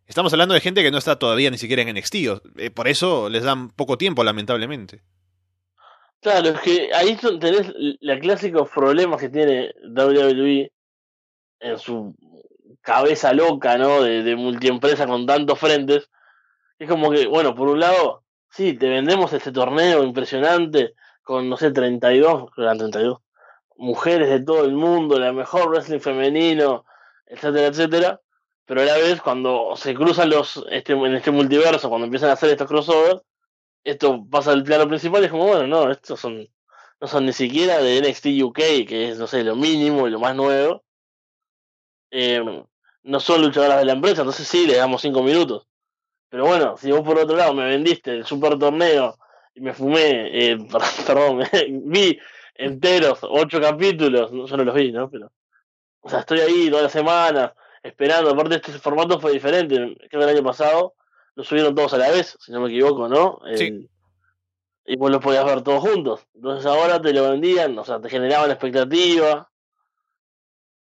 estamos 0.07 0.33
hablando 0.33 0.55
de 0.55 0.61
gente 0.61 0.83
que 0.83 0.91
no 0.91 0.99
está 0.99 1.19
todavía 1.19 1.51
ni 1.51 1.59
siquiera 1.59 1.83
en 1.83 1.97
NXT, 1.97 2.71
por 2.75 2.87
eso 2.87 3.29
les 3.29 3.43
dan 3.43 3.71
poco 3.71 3.99
tiempo, 3.99 4.23
lamentablemente. 4.23 5.03
Claro, 6.25 6.49
es 6.49 6.61
que 6.63 6.91
ahí 6.95 7.19
tenés 7.39 7.71
los 8.01 8.19
clásicos 8.21 8.71
problemas 8.71 9.21
que 9.21 9.29
tiene 9.29 9.75
WWE 9.85 10.73
en 11.61 11.79
su 11.79 12.15
cabeza 12.81 13.35
loca, 13.35 13.77
¿no? 13.77 14.01
De, 14.01 14.23
de 14.23 14.35
multiempresa 14.35 15.07
con 15.07 15.27
tantos 15.27 15.59
frentes. 15.59 16.09
Es 16.79 16.89
como 16.89 17.11
que, 17.11 17.27
bueno, 17.27 17.55
por 17.55 17.69
un 17.69 17.81
lado, 17.81 18.25
sí, 18.49 18.73
te 18.73 18.89
vendemos 18.89 19.35
este 19.35 19.53
torneo 19.53 20.03
impresionante 20.03 20.95
con, 21.23 21.51
no 21.51 21.59
sé, 21.59 21.73
32, 21.73 22.53
32 22.57 23.19
mujeres 23.77 24.31
de 24.31 24.43
todo 24.43 24.65
el 24.65 24.73
mundo, 24.73 25.19
la 25.19 25.35
mejor 25.35 25.69
wrestling 25.69 26.01
femenino, 26.01 26.87
etcétera, 27.27 27.67
etcétera. 27.67 28.21
Pero 28.65 28.81
a 28.81 28.85
la 28.85 28.97
vez, 28.97 29.21
cuando 29.21 29.77
se 29.77 29.95
cruzan 29.95 30.31
los 30.31 30.65
este, 30.71 30.95
en 30.95 31.17
este 31.17 31.33
multiverso, 31.33 31.91
cuando 31.91 32.07
empiezan 32.07 32.31
a 32.31 32.33
hacer 32.33 32.49
estos 32.49 32.67
crossovers, 32.67 33.21
esto 33.85 34.27
pasa 34.31 34.53
al 34.53 34.65
plano 34.65 34.89
principal 34.89 35.23
y 35.23 35.27
es 35.27 35.31
como, 35.31 35.47
bueno, 35.47 35.67
no, 35.67 35.91
estos 35.91 36.19
son, 36.19 36.49
no 37.01 37.07
son 37.07 37.27
ni 37.27 37.33
siquiera 37.33 37.79
de 37.79 38.01
NXT 38.01 38.43
UK, 38.43 38.57
que 38.89 39.11
es, 39.11 39.19
no 39.19 39.27
sé, 39.27 39.45
lo 39.45 39.57
mínimo 39.57 40.09
y 40.09 40.11
lo 40.11 40.19
más 40.19 40.35
nuevo. 40.35 40.83
Eh, 42.11 42.43
no 43.03 43.21
son 43.21 43.43
luchadoras 43.43 43.79
de 43.79 43.85
la 43.85 43.93
empresa, 43.93 44.23
entonces 44.23 44.49
sí, 44.49 44.67
le 44.67 44.77
damos 44.77 45.03
cinco 45.03 45.23
minutos. 45.23 45.69
Pero 46.31 46.47
bueno, 46.47 46.77
si 46.77 46.91
vos 46.91 47.03
por 47.03 47.19
otro 47.19 47.37
lado 47.37 47.55
me 47.55 47.67
vendiste 47.67 48.13
el 48.13 48.25
super 48.25 48.59
torneo 48.59 49.17
y 49.55 49.61
me 49.61 49.75
fumé, 49.75 50.31
eh, 50.33 50.59
perdón, 51.07 51.45
vi 51.85 52.19
enteros, 52.55 53.19
ocho 53.23 53.61
capítulos, 53.61 54.33
no, 54.33 54.47
yo 54.47 54.57
no 54.57 54.65
los 54.65 54.75
vi, 54.75 54.91
¿no? 54.93 55.11
Pero, 55.11 55.31
o 56.01 56.09
sea, 56.09 56.21
estoy 56.21 56.41
ahí 56.41 56.71
toda 56.71 56.83
la 56.83 56.89
semana 56.89 57.55
esperando. 57.83 58.31
Aparte, 58.31 58.57
este 58.57 58.73
formato 58.73 59.21
fue 59.21 59.33
diferente. 59.33 59.77
Creo 59.77 60.09
que 60.09 60.17
el 60.17 60.37
año 60.37 60.43
pasado 60.43 60.95
lo 61.35 61.45
subieron 61.45 61.75
todos 61.75 61.95
a 61.95 61.99
la 61.99 62.11
vez, 62.11 62.37
si 62.41 62.53
no 62.53 62.61
me 62.61 62.69
equivoco, 62.69 63.09
¿no? 63.09 63.41
El, 63.47 63.59
sí. 63.59 63.91
Y 64.87 64.97
vos 64.97 65.11
los 65.11 65.21
podías 65.21 65.45
ver 65.45 65.63
todos 65.63 65.81
juntos. 65.81 66.27
Entonces 66.35 66.67
ahora 66.67 67.01
te 67.01 67.13
lo 67.13 67.31
vendían, 67.31 67.79
o 67.79 67.85
sea, 67.85 68.01
te 68.01 68.11
generaban 68.11 68.51
expectativa. 68.51 69.51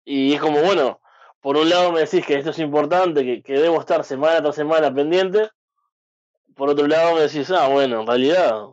Y 0.04 0.34
es 0.34 0.40
como, 0.40 0.62
bueno, 0.62 1.00
por 1.40 1.56
un 1.56 1.68
lado 1.68 1.92
me 1.92 2.00
decís 2.00 2.24
que 2.24 2.36
esto 2.36 2.50
es 2.50 2.58
importante, 2.60 3.24
que, 3.24 3.42
que 3.42 3.54
debo 3.54 3.80
estar 3.80 4.04
semana 4.04 4.40
tras 4.40 4.54
semana 4.54 4.94
pendiente. 4.94 5.50
Por 6.54 6.70
otro 6.70 6.86
lado 6.86 7.16
me 7.16 7.22
decís, 7.22 7.50
ah, 7.50 7.68
bueno, 7.68 8.00
en 8.00 8.06
realidad 8.06 8.68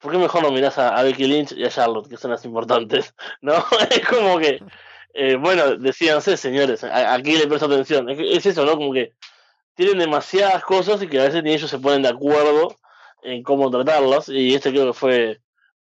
¿por 0.00 0.10
qué 0.10 0.18
mejor 0.18 0.42
no 0.42 0.50
mirás 0.50 0.78
a, 0.78 0.96
a, 0.96 1.02
Becky 1.02 1.26
Lynch 1.26 1.52
y 1.52 1.64
a 1.64 1.70
Charlotte, 1.70 2.08
que 2.08 2.16
son 2.16 2.30
las 2.30 2.44
importantes? 2.44 3.14
¿No? 3.40 3.54
es 3.90 4.06
como 4.06 4.38
que, 4.38 4.62
eh, 5.14 5.36
bueno, 5.36 5.76
decíanse, 5.76 6.36
señores, 6.36 6.82
aquí 6.84 7.36
le 7.36 7.46
presto 7.46 7.66
atención. 7.66 8.08
Es, 8.08 8.18
es, 8.18 8.46
eso, 8.46 8.64
¿no? 8.64 8.72
Como 8.72 8.92
que 8.92 9.12
tienen 9.80 9.98
demasiadas 9.98 10.62
cosas 10.62 11.02
y 11.02 11.08
que 11.08 11.18
a 11.18 11.24
veces 11.24 11.42
ni 11.42 11.54
ellos 11.54 11.70
se 11.70 11.78
ponen 11.78 12.02
de 12.02 12.10
acuerdo 12.10 12.76
en 13.22 13.42
cómo 13.42 13.70
tratarlas. 13.70 14.28
Y 14.28 14.54
este 14.54 14.72
creo 14.72 14.88
que 14.88 14.92
fue 14.92 15.40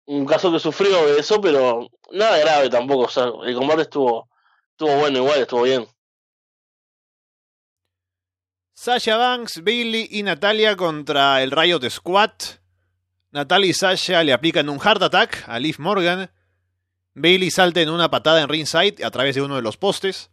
un 0.07 0.25
caso 0.27 0.53
que 0.53 0.61
sufrió 0.61 1.07
de 1.07 1.19
eso, 1.19 1.41
pero 1.41 1.89
nada 2.13 2.39
grave 2.39 2.71
tampoco. 2.71 3.07
O 3.07 3.09
sea, 3.09 3.25
el 3.45 3.55
combate 3.57 3.83
estuvo, 3.83 4.29
estuvo 4.71 4.97
bueno 4.97 5.19
igual, 5.19 5.41
estuvo 5.41 5.63
bien. 5.63 5.89
Sasha 8.75 9.17
Banks, 9.17 9.61
Bailey 9.65 10.07
y 10.13 10.23
Natalia 10.23 10.77
contra 10.77 11.43
el 11.43 11.51
Riot 11.51 11.91
Squad. 11.91 12.31
Natalia 13.33 13.71
y 13.71 13.75
Sasha 13.75 14.23
le 14.23 14.33
aplican 14.33 14.69
un 14.69 14.79
Heart 14.79 15.03
Attack 15.03 15.49
a 15.49 15.59
Liv 15.59 15.81
Morgan. 15.81 16.31
Bailey 17.15 17.51
salta 17.51 17.81
en 17.81 17.91
una 17.91 18.09
patada 18.09 18.41
en 18.41 18.49
ringside 18.49 19.05
a 19.05 19.11
través 19.11 19.35
de 19.35 19.43
uno 19.43 19.57
de 19.57 19.63
los 19.63 19.77
postes. 19.77 20.31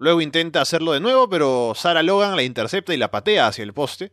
Luego 0.00 0.22
intenta 0.22 0.62
hacerlo 0.62 0.92
de 0.92 1.00
nuevo, 1.00 1.28
pero 1.28 1.74
Sarah 1.76 2.02
Logan 2.02 2.34
la 2.34 2.42
intercepta 2.42 2.94
y 2.94 2.96
la 2.96 3.10
patea 3.10 3.46
hacia 3.46 3.62
el 3.62 3.74
poste. 3.74 4.12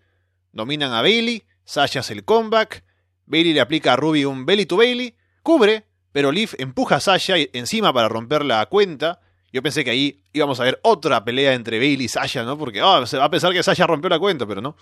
Dominan 0.52 0.92
a 0.92 1.02
Bailey, 1.02 1.46
Sasha 1.64 2.02
hace 2.02 2.12
el 2.12 2.26
comeback. 2.26 2.84
Bailey 3.26 3.54
le 3.54 3.62
aplica 3.62 3.94
a 3.94 3.96
Ruby 3.96 4.26
un 4.26 4.46
belly 4.46 4.66
to 4.66 4.76
Bailey, 4.76 5.16
cubre, 5.44 5.86
pero 6.12 6.34
Liv 6.34 6.50
empuja 6.58 6.98
a 6.98 7.00
Sasha 7.00 7.36
encima 7.54 7.94
para 7.94 8.10
romper 8.10 8.44
la 8.44 8.66
cuenta. 8.66 9.22
Yo 9.54 9.64
pensé 9.64 9.86
que 9.86 9.92
ahí 9.92 10.26
íbamos 10.34 10.60
a 10.60 10.66
ver 10.66 10.78
otra 10.84 11.24
pelea 11.24 11.54
entre 11.54 11.80
Bailey 11.80 12.08
y 12.08 12.10
Sasha, 12.10 12.44
¿no? 12.44 12.58
Porque 12.58 12.84
oh, 12.84 13.06
se 13.06 13.18
va 13.18 13.24
a 13.24 13.30
pensar 13.30 13.54
que 13.54 13.64
Sasha 13.64 13.88
rompió 13.88 14.10
la 14.10 14.20
cuenta, 14.20 14.46
pero 14.46 14.60
no. 14.60 14.76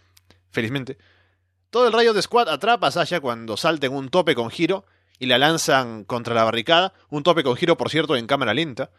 Felizmente. 0.49 0.97
Todo 1.69 1.85
el 1.85 1.93
rayo 1.93 2.15
de 2.15 2.21
Squad 2.23 2.49
atrapa 2.49 2.87
a 2.87 2.91
Sasha 2.91 3.19
cuando 3.19 3.57
salta 3.57 3.85
en 3.85 3.93
un 3.93 4.09
tope 4.09 4.33
con 4.33 4.49
giro 4.49 4.85
y 5.19 5.27
la 5.27 5.37
lanzan 5.37 6.03
contra 6.03 6.33
la 6.33 6.45
barricada. 6.45 6.93
Un 7.09 7.21
tope 7.21 7.43
con 7.43 7.55
giro, 7.55 7.77
por 7.77 7.91
cierto, 7.91 8.15
en 8.15 8.25
cámara 8.25 8.55
lenta. 8.55 8.89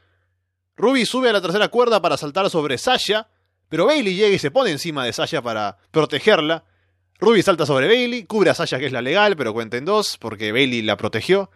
Ruby 0.77 1.07
sube 1.07 1.31
a 1.31 1.33
la 1.33 1.41
tercera 1.41 1.69
cuerda 1.69 2.03
para 2.03 2.17
saltar 2.17 2.51
sobre 2.51 2.79
Sasha, 2.79 3.29
pero 3.69 3.87
Bailey 3.87 4.15
llega 4.15 4.35
y 4.35 4.39
se 4.39 4.51
pone 4.51 4.71
encima 4.71 5.05
de 5.05 5.13
Sasha 5.13 5.43
para 5.43 5.79
protegerla. 5.91 6.65
Ruby 7.19 7.43
salta 7.43 7.65
sobre 7.65 7.87
Bailey, 7.87 8.25
cubre 8.25 8.51
a 8.51 8.55
Sasha 8.55 8.79
que 8.79 8.87
es 8.87 8.93
la 8.93 9.01
legal, 9.01 9.37
pero 9.37 9.55
cuenta 9.55 9.79
en 9.79 9.87
dos 9.87 10.19
porque 10.19 10.53
Bailey 10.53 10.83
la 10.83 10.97
protegió. 10.97 11.51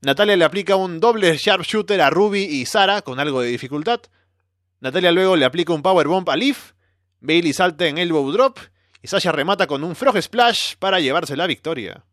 Natalia 0.00 0.36
le 0.36 0.44
aplica 0.44 0.76
un 0.76 1.00
doble 1.00 1.36
sharpshooter 1.36 2.00
a 2.00 2.10
Ruby 2.10 2.44
y 2.44 2.66
Sara 2.66 3.02
con 3.02 3.20
algo 3.20 3.40
de 3.40 3.48
dificultad. 3.48 4.00
Natalia 4.80 5.12
luego 5.12 5.36
le 5.36 5.44
aplica 5.44 5.72
un 5.72 5.82
powerbomb 5.82 6.28
a 6.30 6.36
Leaf. 6.36 6.72
Bailey 7.20 7.52
salta 7.52 7.86
en 7.86 7.98
elbow 7.98 8.30
drop 8.30 8.58
y 9.02 9.08
Sasha 9.08 9.32
remata 9.32 9.66
con 9.66 9.84
un 9.84 9.94
frog 9.96 10.20
splash 10.20 10.76
para 10.78 11.00
llevarse 11.00 11.36
la 11.36 11.46
victoria. 11.46 12.04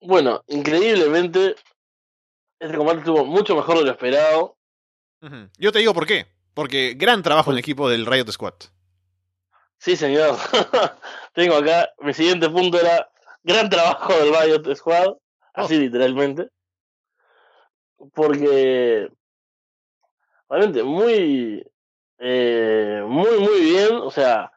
Bueno, 0.00 0.42
increíblemente, 0.48 1.56
este 2.58 2.76
combate 2.76 2.98
estuvo 3.00 3.24
mucho 3.24 3.54
mejor 3.56 3.78
de 3.78 3.84
lo 3.84 3.90
esperado. 3.90 4.56
Yo 5.58 5.72
te 5.72 5.78
digo 5.78 5.94
por 5.94 6.06
qué. 6.06 6.26
Porque 6.54 6.94
gran 6.96 7.22
trabajo 7.22 7.50
en 7.50 7.56
el 7.56 7.60
equipo 7.60 7.88
del 7.88 8.06
Riot 8.06 8.30
Squad. 8.30 8.54
Sí, 9.78 9.96
señor. 9.96 10.36
Tengo 11.34 11.56
acá, 11.56 11.90
mi 11.98 12.14
siguiente 12.14 12.48
punto 12.48 12.80
era 12.80 13.10
gran 13.42 13.68
trabajo 13.68 14.12
del 14.14 14.32
Riot 14.34 14.74
Squad, 14.76 15.14
así 15.52 15.78
literalmente. 15.78 16.48
Porque 18.14 19.10
realmente 20.48 20.82
muy, 20.82 21.66
eh, 22.18 23.02
muy, 23.06 23.38
muy 23.40 23.60
bien. 23.60 23.96
O 23.96 24.10
sea, 24.10 24.52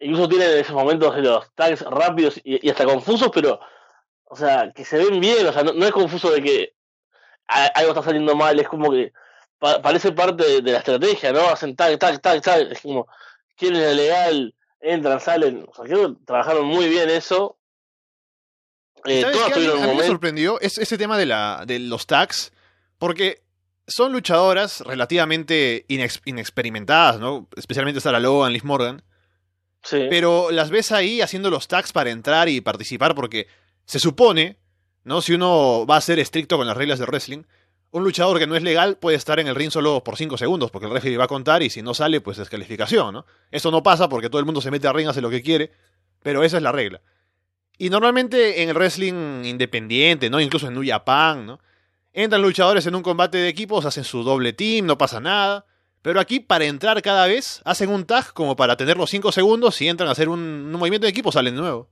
incluso 0.00 0.28
tienen 0.28 0.58
esos 0.58 0.74
momentos 0.74 1.14
de 1.14 1.22
los 1.22 1.54
tags 1.54 1.82
rápidos 1.82 2.40
y, 2.42 2.66
y 2.66 2.70
hasta 2.70 2.84
confusos, 2.84 3.30
pero, 3.32 3.60
o 4.24 4.34
sea, 4.34 4.72
que 4.74 4.84
se 4.84 4.98
ven 4.98 5.20
bien. 5.20 5.46
O 5.46 5.52
sea, 5.52 5.62
no, 5.62 5.72
no 5.72 5.86
es 5.86 5.92
confuso 5.92 6.30
de 6.32 6.42
que 6.42 6.75
algo 7.48 7.90
está 7.90 8.02
saliendo 8.02 8.34
mal, 8.34 8.58
es 8.58 8.68
como 8.68 8.90
que 8.90 9.12
pa- 9.58 9.80
parece 9.82 10.12
parte 10.12 10.44
de, 10.44 10.62
de 10.62 10.72
la 10.72 10.78
estrategia, 10.78 11.32
¿no? 11.32 11.48
Hacen 11.48 11.74
tag, 11.76 11.98
tag, 11.98 12.20
tag, 12.20 12.40
tag. 12.42 12.72
Es 12.72 12.80
como, 12.80 13.06
quieren 13.56 13.80
el 13.80 13.96
legal, 13.96 14.54
entran, 14.80 15.20
salen. 15.20 15.64
O 15.68 15.74
sea, 15.74 15.84
creo 15.84 16.14
que 16.14 16.24
trabajaron 16.24 16.66
muy 16.66 16.88
bien 16.88 17.08
eso. 17.10 17.58
Eh, 19.04 19.20
¿Sabes 19.22 19.36
todas 19.36 19.52
qué? 19.52 19.54
A 19.54 19.74
mí, 19.74 19.82
a 19.82 19.86
mí 19.86 19.96
me 19.96 20.06
sorprendió 20.06 20.60
es, 20.60 20.78
ese 20.78 20.98
tema 20.98 21.16
de, 21.16 21.26
la, 21.26 21.64
de 21.66 21.78
los 21.78 22.06
tags, 22.06 22.52
porque 22.98 23.42
son 23.86 24.12
luchadoras 24.12 24.80
relativamente 24.80 25.86
inex- 25.88 26.20
inexperimentadas, 26.24 27.20
¿no? 27.20 27.48
Especialmente 27.56 28.00
Sarah 28.00 28.18
Logan, 28.18 28.52
Liz 28.52 28.64
Morgan. 28.64 29.02
Sí. 29.84 30.06
Pero 30.10 30.50
las 30.50 30.70
ves 30.70 30.90
ahí 30.90 31.20
haciendo 31.20 31.48
los 31.50 31.68
tags 31.68 31.92
para 31.92 32.10
entrar 32.10 32.48
y 32.48 32.60
participar 32.60 33.14
porque 33.14 33.46
se 33.84 34.00
supone, 34.00 34.56
¿no? 35.06 35.22
Si 35.22 35.32
uno 35.32 35.86
va 35.86 35.96
a 35.96 36.00
ser 36.00 36.18
estricto 36.18 36.58
con 36.58 36.66
las 36.66 36.76
reglas 36.76 36.98
de 36.98 37.06
wrestling, 37.06 37.44
un 37.92 38.02
luchador 38.02 38.40
que 38.40 38.46
no 38.48 38.56
es 38.56 38.62
legal 38.64 38.96
puede 38.96 39.16
estar 39.16 39.38
en 39.38 39.46
el 39.46 39.54
ring 39.54 39.70
solo 39.70 40.02
por 40.02 40.16
5 40.16 40.36
segundos 40.36 40.72
porque 40.72 40.88
el 40.88 40.92
referee 40.92 41.16
va 41.16 41.24
a 41.24 41.28
contar 41.28 41.62
y 41.62 41.70
si 41.70 41.80
no 41.80 41.94
sale, 41.94 42.20
pues 42.20 42.38
descalificación, 42.38 43.14
¿no? 43.14 43.24
Eso 43.52 43.70
no 43.70 43.84
pasa 43.84 44.08
porque 44.08 44.28
todo 44.28 44.40
el 44.40 44.44
mundo 44.44 44.60
se 44.60 44.72
mete 44.72 44.88
al 44.88 44.94
ring, 44.94 45.08
hace 45.08 45.20
lo 45.20 45.30
que 45.30 45.42
quiere, 45.42 45.70
pero 46.24 46.42
esa 46.42 46.56
es 46.56 46.62
la 46.64 46.72
regla. 46.72 47.02
Y 47.78 47.88
normalmente 47.88 48.64
en 48.64 48.68
el 48.68 48.74
wrestling 48.74 49.44
independiente, 49.44 50.28
¿no? 50.28 50.40
Incluso 50.40 50.66
en 50.66 50.74
New 50.74 50.84
Japan, 50.84 51.46
¿no? 51.46 51.60
Entran 52.12 52.42
luchadores 52.42 52.84
en 52.86 52.96
un 52.96 53.02
combate 53.02 53.38
de 53.38 53.48
equipos, 53.48 53.84
hacen 53.84 54.02
su 54.02 54.24
doble 54.24 54.54
team, 54.54 54.86
no 54.86 54.98
pasa 54.98 55.20
nada. 55.20 55.66
Pero 56.02 56.18
aquí, 56.18 56.40
para 56.40 56.64
entrar 56.64 57.00
cada 57.00 57.26
vez, 57.28 57.60
hacen 57.64 57.90
un 57.90 58.06
tag 58.06 58.32
como 58.32 58.56
para 58.56 58.76
tener 58.76 58.96
los 58.96 59.10
5 59.10 59.30
segundos. 59.30 59.76
Si 59.76 59.86
entran 59.86 60.08
a 60.08 60.12
hacer 60.12 60.28
un, 60.28 60.40
un 60.40 60.72
movimiento 60.72 61.04
de 61.04 61.10
equipo, 61.10 61.30
salen 61.30 61.54
nuevo. 61.54 61.90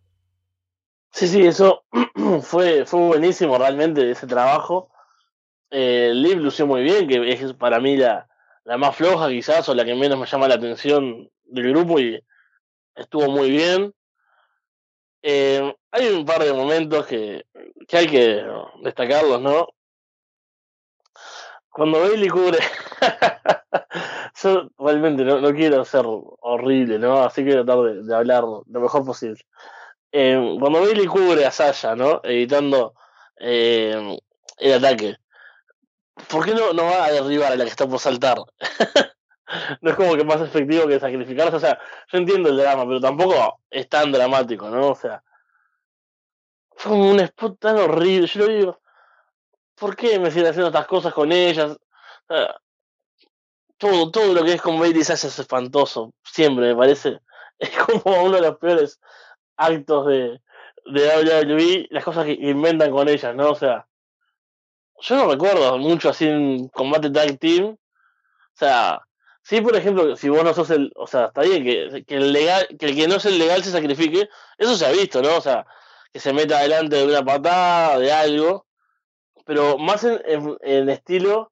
Sí, 1.15 1.29
sí, 1.29 1.47
eso 1.47 1.85
fue, 2.43 2.85
fue 2.87 3.01
buenísimo 3.01 3.57
realmente 3.59 4.11
ese 4.11 4.27
trabajo. 4.27 4.91
Eh, 5.71 6.13
Liv 6.15 6.39
lució 6.41 6.67
muy 6.67 6.83
bien, 6.83 7.09
que 7.09 7.33
es 7.33 7.55
para 7.55 7.81
mí 7.81 7.97
la, 7.97 8.29
la 8.65 8.79
más 8.79 8.97
floja 8.97 9.29
quizás, 9.29 9.69
o 9.69 9.75
la 9.75 9.85
que 9.85 9.95
menos 9.95 10.19
me 10.19 10.27
llama 10.27 10.49
la 10.49 10.57
atención 10.57 11.31
del 11.45 11.71
grupo 11.71 12.01
y 12.01 12.21
estuvo 12.97 13.29
muy 13.31 13.51
bien. 13.51 13.95
Eh, 15.23 15.75
hay 15.91 16.09
un 16.09 16.25
par 16.25 16.43
de 16.45 16.53
momentos 16.53 17.07
que, 17.07 17.47
que 17.89 17.97
hay 17.97 18.07
que 18.07 18.45
destacarlos, 18.83 19.41
¿no? 19.41 19.69
Cuando 21.71 22.01
Bailey 22.01 22.29
cubre, 22.29 22.59
yo 24.43 24.69
realmente 24.79 25.25
no, 25.25 25.41
no 25.41 25.53
quiero 25.53 25.85
ser 25.85 26.05
horrible, 26.07 26.99
¿no? 26.99 27.23
Así 27.23 27.45
que 27.45 27.53
tratar 27.53 27.79
de, 27.83 28.03
de 28.05 28.15
hablar 28.15 28.45
lo 28.45 28.65
mejor 28.81 29.05
posible. 29.05 29.41
Eh, 30.17 30.57
cuando 30.61 30.81
Bailey 30.81 31.07
cubre 31.07 31.45
a 31.45 31.51
Sasha, 31.51 31.97
¿no? 31.97 32.21
Evitando 32.23 32.95
eh, 33.37 34.17
el 34.59 34.75
ataque. 34.75 35.17
¿Por 36.29 36.45
qué 36.45 36.55
no, 36.55 36.73
no 36.73 36.85
va 36.85 37.07
a 37.07 37.11
derribar 37.11 37.51
a 37.51 37.57
la 37.57 37.65
que 37.65 37.71
está 37.71 37.89
por 37.89 37.99
saltar? 37.99 38.39
no 39.81 39.91
es 39.91 39.97
como 39.97 40.15
que 40.15 40.23
más 40.23 40.41
efectivo 40.41 40.87
que 40.87 41.01
sacrificarse. 41.01 41.57
O 41.57 41.59
sea, 41.59 41.81
yo 42.13 42.19
entiendo 42.19 42.49
el 42.49 42.57
drama, 42.57 42.87
pero 42.87 43.01
tampoco 43.01 43.59
es 43.69 43.89
tan 43.89 44.13
dramático, 44.13 44.71
¿no? 44.71 44.91
O 44.91 44.95
sea, 44.95 45.21
fue 46.77 46.93
como 46.93 47.11
un 47.11 47.19
spot 47.19 47.59
tan 47.59 47.77
horrible. 47.77 48.29
Yo 48.29 48.47
lo 48.47 48.53
digo, 48.53 48.81
¿por 49.75 49.97
qué 49.97 50.21
me 50.21 50.31
siguen 50.31 50.47
haciendo 50.47 50.69
estas 50.69 50.87
cosas 50.87 51.13
con 51.13 51.33
ellas? 51.33 51.77
Todo, 53.79 54.13
todo 54.13 54.33
lo 54.33 54.45
que 54.45 54.53
es 54.53 54.63
con 54.63 54.79
Bailey 54.79 55.03
Sasha 55.03 55.27
es 55.27 55.41
espantoso. 55.41 56.15
Siempre 56.23 56.69
me 56.69 56.77
parece. 56.77 57.19
Es 57.57 57.71
como 57.71 58.23
uno 58.25 58.35
de 58.35 58.43
los 58.43 58.59
peores 58.59 59.01
actos 59.57 60.07
de, 60.07 60.41
de 60.87 61.45
WWE, 61.47 61.87
las 61.91 62.05
cosas 62.05 62.25
que 62.27 62.33
inventan 62.33 62.91
con 62.91 63.09
ellas, 63.09 63.35
¿no? 63.35 63.51
O 63.51 63.55
sea, 63.55 63.87
yo 65.01 65.17
no 65.17 65.31
recuerdo 65.31 65.79
mucho 65.79 66.09
así 66.11 66.27
en 66.29 66.69
combate 66.69 67.11
tag 67.11 67.39
team. 67.39 67.65
O 67.67 68.57
sea, 68.57 69.03
sí, 69.43 69.61
por 69.61 69.75
ejemplo, 69.77 70.17
si 70.17 70.29
vos 70.29 70.45
no 70.45 70.55
sos 70.55 70.71
el, 70.71 70.93
o 70.97 71.07
sea, 71.07 71.27
está 71.27 71.43
bien 71.43 71.65
que, 71.65 72.05
que 72.07 72.17
el 72.17 72.33
legal, 72.33 72.67
que 72.79 72.87
el 72.87 72.95
que 72.97 73.09
no 73.09 73.17
es 73.17 73.25
el 73.27 73.39
legal 73.39 73.63
se 73.65 73.71
sacrifique, 73.73 74.29
eso 74.59 74.77
se 74.77 74.87
ha 74.87 74.91
visto, 74.93 75.21
¿no? 75.23 75.37
O 75.37 75.41
sea, 75.41 75.67
que 76.13 76.21
se 76.21 76.33
meta 76.33 76.59
adelante 76.59 76.97
de 76.97 77.05
una 77.07 77.25
patada, 77.25 77.99
de 77.99 78.13
algo, 78.13 78.67
pero 79.45 79.77
más 79.79 80.05
en, 80.05 80.23
en, 80.27 80.57
en 80.63 80.89
estilo, 80.89 81.51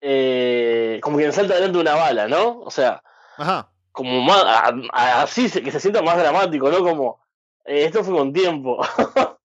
eh, 0.00 0.98
como 1.02 1.18
que 1.18 1.30
salta 1.32 1.54
adelante 1.54 1.78
una 1.78 1.94
bala, 1.94 2.26
¿no? 2.26 2.58
O 2.60 2.70
sea, 2.70 3.02
Ajá. 3.36 3.70
como 3.92 4.20
más, 4.22 4.42
a- 4.44 4.72
a- 4.92 5.22
así, 5.22 5.48
se- 5.48 5.62
que 5.62 5.70
se 5.70 5.78
sienta 5.80 6.02
más 6.02 6.18
dramático, 6.18 6.68
¿no? 6.70 6.80
Como, 6.80 7.20
eh, 7.64 7.84
esto 7.84 8.04
fue 8.04 8.14
con 8.16 8.32
tiempo. 8.32 8.80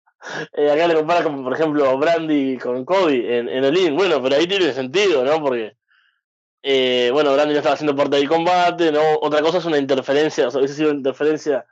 Eh, 0.55 0.69
acá 0.73 0.89
le 0.89 0.95
compara 0.97 1.23
como, 1.23 1.45
por 1.45 1.53
ejemplo, 1.53 1.97
Brandy 1.99 2.59
con 2.59 2.85
Cody 2.85 3.25
en, 3.25 3.49
en 3.49 3.65
Olin. 3.65 3.95
Bueno, 3.95 4.21
pero 4.21 4.35
ahí 4.35 4.49
tiene 4.49 4.73
sentido, 4.73 5.25
¿no? 5.25 5.41
Porque, 5.41 5.77
eh, 6.65 7.11
bueno, 7.13 7.33
Brandy 7.33 7.53
no 7.53 7.59
estaba 7.59 7.75
haciendo 7.75 7.95
parte 7.95 8.17
del 8.17 8.29
combate, 8.29 8.91
¿no? 8.91 9.01
Otra 9.21 9.41
cosa 9.41 9.59
es 9.59 9.65
una 9.67 9.79
interferencia, 9.79 10.49
o 10.49 10.51
sea, 10.51 10.59
hubiese 10.59 10.75
sido 10.75 10.89
una 10.91 10.99
interferencia 10.99 11.65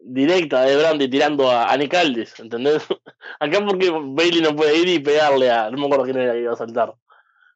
directa 0.00 0.62
de 0.62 0.76
Brandy 0.76 1.08
tirando 1.08 1.48
a, 1.52 1.70
a 1.70 1.76
Nick 1.76 1.94
Aldis, 1.94 2.40
¿entendés? 2.40 2.84
Acá 3.38 3.64
porque 3.64 3.90
Bailey 3.92 4.42
no 4.42 4.56
puede 4.56 4.76
ir 4.76 4.88
y 4.88 4.98
pegarle 4.98 5.48
a, 5.48 5.70
no 5.70 5.78
me 5.78 5.84
acuerdo 5.84 6.04
quién 6.06 6.18
era 6.18 6.32
que 6.32 6.40
iba 6.40 6.52
a 6.52 6.56
saltar. 6.56 6.92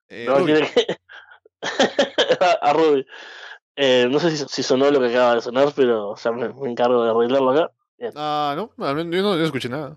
Eh, 0.09 0.24
No, 0.28 0.38
Ruby. 0.38 0.53
tiene 0.53 0.70
que- 0.72 0.97
a 2.61 2.72
Ruby. 2.72 3.05
Eh, 3.74 4.07
no 4.09 4.20
sé 4.20 4.30
si, 4.30 4.45
si 4.47 4.62
sonó 4.62 4.88
lo 4.92 5.01
que 5.01 5.07
acaba 5.09 5.34
de 5.34 5.40
sonar, 5.40 5.72
pero 5.74 6.11
o 6.11 6.16
sea, 6.16 6.30
me, 6.30 6.49
me 6.51 6.70
encargo 6.70 7.03
de 7.03 7.11
arreglarlo 7.11 7.51
acá. 7.51 7.72
Ah, 8.14 8.55
no, 8.57 8.70
yo 8.76 9.22
no, 9.22 9.36
yo 9.36 9.44
escuché 9.44 9.68
nada. 9.68 9.96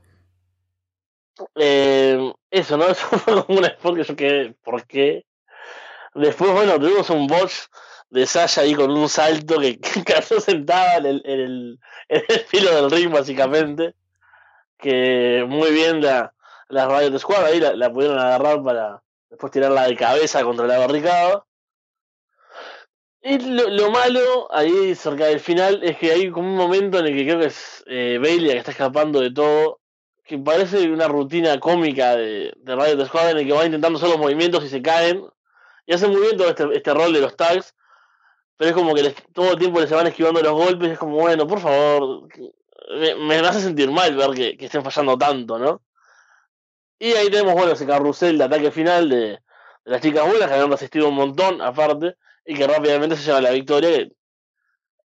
Eh, 1.55 2.33
eso, 2.51 2.77
¿no? 2.77 2.85
Eso 2.89 3.07
fue 3.19 3.45
como 3.45 3.59
un 3.59 3.65
spot 3.65 3.95
que 3.95 4.03
yo 4.03 4.15
quedé, 4.15 4.53
¿por 4.63 4.85
qué? 4.85 5.25
Después, 6.13 6.51
bueno, 6.51 6.79
tuvimos 6.79 7.09
un 7.09 7.27
botch 7.27 7.67
de 8.09 8.25
Sasha 8.25 8.61
ahí 8.61 8.73
con 8.73 8.91
un 8.91 9.09
salto 9.09 9.59
que, 9.59 9.79
cayó 10.05 10.39
sentada 10.39 10.97
en 10.97 11.05
el, 11.05 11.21
en, 11.25 11.39
el, 11.39 11.79
en 12.09 12.23
el 12.27 12.39
filo 12.41 12.75
del 12.75 12.91
ring, 12.91 13.11
básicamente. 13.11 13.95
Que 14.77 15.45
muy 15.47 15.71
bien 15.71 16.01
la, 16.01 16.33
la 16.69 16.87
Riot 16.87 17.17
Squad 17.17 17.45
ahí 17.45 17.59
la, 17.59 17.73
la 17.73 17.91
pudieron 17.91 18.19
agarrar 18.19 18.63
para 18.63 19.01
después 19.29 19.51
tirarla 19.51 19.87
de 19.87 19.95
cabeza 19.95 20.43
contra 20.43 20.67
la 20.67 20.77
barricada. 20.77 21.46
Y 23.21 23.39
lo, 23.39 23.69
lo 23.69 23.91
malo 23.91 24.47
ahí 24.53 24.95
cerca 24.95 25.25
del 25.25 25.39
final 25.39 25.83
es 25.83 25.97
que 25.97 26.11
hay 26.11 26.31
como 26.31 26.49
un 26.49 26.55
momento 26.55 26.99
en 26.99 27.07
el 27.07 27.15
que 27.15 27.25
creo 27.25 27.39
que 27.39 27.47
es 27.47 27.83
eh, 27.87 28.19
Bailey 28.21 28.51
que 28.51 28.57
está 28.57 28.71
escapando 28.71 29.19
de 29.19 29.31
todo 29.31 29.81
que 30.23 30.37
parece 30.37 30.89
una 30.91 31.07
rutina 31.07 31.59
cómica 31.59 32.15
de, 32.15 32.53
de 32.57 32.75
Riot 32.75 33.05
Squad 33.05 33.31
en 33.31 33.37
el 33.39 33.47
que 33.47 33.53
va 33.53 33.65
intentando 33.65 33.97
hacer 33.97 34.09
los 34.09 34.17
movimientos 34.19 34.63
y 34.65 34.69
se 34.69 34.81
caen. 34.81 35.23
Y 35.85 35.93
hace 35.93 36.07
muy 36.07 36.19
bien 36.21 36.35
todo 36.37 36.49
este, 36.49 36.65
este 36.75 36.93
rol 36.93 37.13
de 37.13 37.21
los 37.21 37.35
tags. 37.37 37.73
Pero 38.57 38.69
es 38.71 38.75
como 38.75 38.93
que 38.95 39.03
les- 39.03 39.15
todo 39.33 39.53
el 39.53 39.59
tiempo 39.59 39.79
les 39.81 39.89
van 39.91 40.07
esquivando 40.07 40.41
los 40.41 40.53
golpes. 40.53 40.89
Y 40.89 40.91
es 40.93 40.99
como, 40.99 41.17
bueno, 41.17 41.47
por 41.47 41.59
favor. 41.61 42.27
me 43.19 43.35
hace 43.37 43.61
sentir 43.61 43.91
mal 43.91 44.15
ver 44.15 44.31
que, 44.31 44.57
que 44.57 44.65
estén 44.65 44.83
fallando 44.83 45.17
tanto, 45.17 45.57
¿no? 45.59 45.81
Y 46.99 47.13
ahí 47.13 47.29
tenemos, 47.29 47.53
bueno, 47.53 47.71
ese 47.73 47.85
carrusel 47.85 48.37
de 48.37 48.43
ataque 48.43 48.71
final 48.71 49.09
de, 49.09 49.17
de 49.17 49.39
las 49.85 50.01
chicas 50.01 50.25
buenas 50.27 50.47
que 50.47 50.53
habían 50.55 50.71
resistido 50.71 51.09
un 51.09 51.15
montón, 51.15 51.61
aparte. 51.61 52.15
Y 52.47 52.55
que 52.55 52.65
rápidamente 52.65 53.15
se 53.15 53.23
lleva 53.25 53.41
la 53.41 53.51
victoria. 53.51 54.07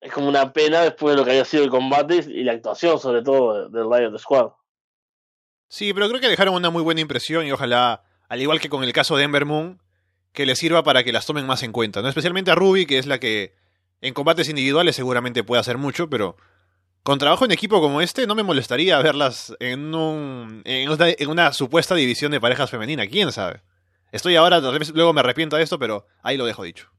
es 0.02 0.14
como 0.14 0.30
una 0.30 0.54
pena 0.54 0.82
después 0.82 1.14
de 1.14 1.18
lo 1.20 1.26
que 1.26 1.32
había 1.32 1.44
sido 1.46 1.64
el 1.64 1.70
combate 1.70 2.24
y 2.28 2.44
la 2.44 2.54
actuación, 2.54 3.00
sobre 3.00 3.22
todo, 3.22 3.70
de- 3.70 3.78
del 3.80 3.90
Riot 3.92 4.18
Squad. 4.18 4.52
Sí, 5.68 5.94
pero 5.94 6.08
creo 6.10 6.22
que 6.22 6.30
dejaron 6.30 6.56
una 6.56 6.70
muy 6.70 6.82
buena 6.82 7.02
impresión 7.02 7.46
y 7.46 7.52
ojalá, 7.52 8.04
al 8.28 8.42
igual 8.42 8.60
que 8.60 8.70
con 8.70 8.84
el 8.84 8.94
caso 8.94 9.18
de 9.18 9.24
Ember 9.24 9.46
Moon, 9.46 9.82
que 10.32 10.46
le 10.46 10.56
sirva 10.56 10.84
para 10.84 11.04
que 11.04 11.12
las 11.12 11.26
tomen 11.26 11.46
más 11.46 11.64
en 11.64 11.72
cuenta, 11.74 12.02
¿no? 12.02 12.08
Especialmente 12.10 12.50
a 12.52 12.56
Ruby, 12.56 12.86
que 12.86 12.98
es 12.98 13.08
la 13.08 13.20
que 13.20 13.54
en 14.02 14.14
combates 14.14 14.48
individuales 14.50 14.96
seguramente 14.96 15.44
puede 15.44 15.60
hacer 15.60 15.78
mucho, 15.78 16.10
pero 16.10 16.38
con 17.04 17.20
trabajo 17.20 17.44
en 17.46 17.52
equipo 17.52 17.82
como 17.82 18.02
este 18.02 18.26
no 18.26 18.36
me 18.36 18.44
molestaría 18.44 19.00
verlas 19.02 19.54
en, 19.60 19.94
un, 19.94 20.62
en, 20.66 20.90
una, 20.90 21.10
en 21.10 21.30
una 21.30 21.52
supuesta 21.54 21.94
división 21.96 22.32
de 22.32 22.40
parejas 22.42 22.70
femenina, 22.70 23.06
quién 23.08 23.32
sabe. 23.32 23.62
Estoy 24.12 24.38
ahora, 24.38 24.60
luego 24.60 25.14
me 25.14 25.20
arrepiento 25.20 25.56
de 25.58 25.64
esto, 25.64 25.78
pero 25.78 26.08
ahí 26.24 26.38
lo 26.38 26.46
dejo 26.46 26.64
dicho. 26.64 26.90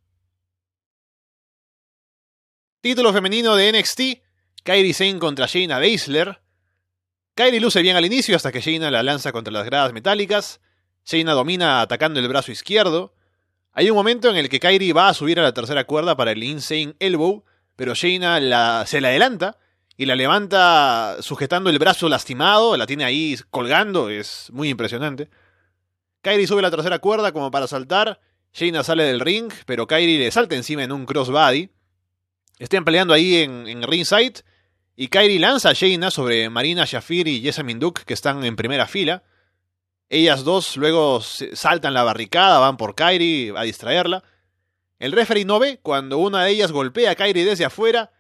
Título 2.83 3.13
femenino 3.13 3.57
de 3.57 3.73
NXT, 3.73 4.01
Kairi 4.65 4.95
Sane 4.95 5.19
contra 5.19 5.45
Shayna 5.45 5.79
Baszler. 5.79 6.41
Kairi 7.35 7.61
luce 7.61 7.83
bien 7.83 7.95
al 7.99 8.07
inicio 8.07 8.35
hasta 8.35 8.51
que 8.53 8.63
Shayna 8.63 8.91
la 8.91 9.03
lanza 9.03 9.33
contra 9.33 9.53
las 9.53 9.67
gradas 9.67 9.93
metálicas. 9.93 10.63
Shayna 11.05 11.35
domina 11.35 11.83
atacando 11.83 12.21
el 12.21 12.29
brazo 12.29 12.53
izquierdo. 12.53 13.13
Hay 13.73 13.91
un 13.91 13.97
momento 13.97 14.31
en 14.31 14.37
el 14.37 14.49
que 14.49 14.61
Kairi 14.61 14.93
va 14.93 15.11
a 15.11 15.15
subir 15.15 15.39
a 15.39 15.43
la 15.43 15.53
tercera 15.53 15.85
cuerda 15.85 16.17
para 16.17 16.33
el 16.33 16.43
Insane 16.43 16.95
Elbow, 17.01 17.45
pero 17.77 17.93
Shayna 17.93 18.41
la, 18.41 18.85
se 18.87 19.03
la 19.03 19.09
adelanta 19.09 19.59
y 19.99 20.07
la 20.07 20.17
levanta 20.17 21.19
sujetando 21.21 21.69
el 21.69 21.79
brazo 21.79 22.09
lastimado, 22.09 22.79
la 22.79 22.87
tiene 22.87 23.05
ahí 23.05 23.37
colgando, 23.51 24.09
es 24.09 24.49
muy 24.55 24.71
impresionante. 24.71 25.29
Kairi 26.23 26.47
sube 26.47 26.61
a 26.61 26.63
la 26.63 26.71
tercera 26.71 26.99
cuerda 26.99 27.33
como 27.33 27.51
para 27.51 27.67
saltar, 27.67 28.21
Shayna 28.55 28.85
sale 28.85 29.05
del 29.05 29.21
ring, 29.21 29.53
pero 29.67 29.87
Kairi 29.87 30.17
le 30.17 30.31
salta 30.31 30.55
encima 30.55 30.83
en 30.83 30.93
un 30.93 31.05
crossbody. 31.05 31.69
Están 32.61 32.85
peleando 32.85 33.15
ahí 33.15 33.37
en, 33.39 33.67
en 33.67 33.83
ringside. 33.83 34.45
Y 34.95 35.09
Kairi 35.09 35.39
lanza 35.39 35.71
a 35.71 35.75
Jaina 35.75 36.11
sobre 36.11 36.51
Marina 36.51 36.85
Shafir 36.85 37.27
y 37.27 37.41
Jessamine 37.41 37.81
Duke, 37.81 38.03
que 38.05 38.13
están 38.13 38.45
en 38.45 38.55
primera 38.55 38.87
fila. 38.87 39.23
Ellas 40.11 40.45
dos 40.45 40.77
luego 40.77 41.23
saltan 41.23 41.95
la 41.95 42.03
barricada, 42.03 42.59
van 42.59 42.77
por 42.77 42.95
Kairi 42.95 43.55
a 43.57 43.63
distraerla. 43.63 44.23
El 44.99 45.13
referee 45.13 45.47
no 45.47 45.59
ve 45.59 45.79
cuando 45.81 46.19
una 46.19 46.45
de 46.45 46.51
ellas 46.51 46.71
golpea 46.71 47.13
a 47.13 47.15
Kairi 47.15 47.45
desde 47.45 47.65
afuera. 47.65 48.13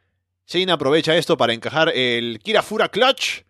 Jaina 0.47 0.73
aprovecha 0.73 1.15
esto 1.15 1.37
para 1.37 1.53
encajar 1.53 1.91
el 1.91 2.39
Kirafura 2.43 2.89
Clutch. 2.89 3.43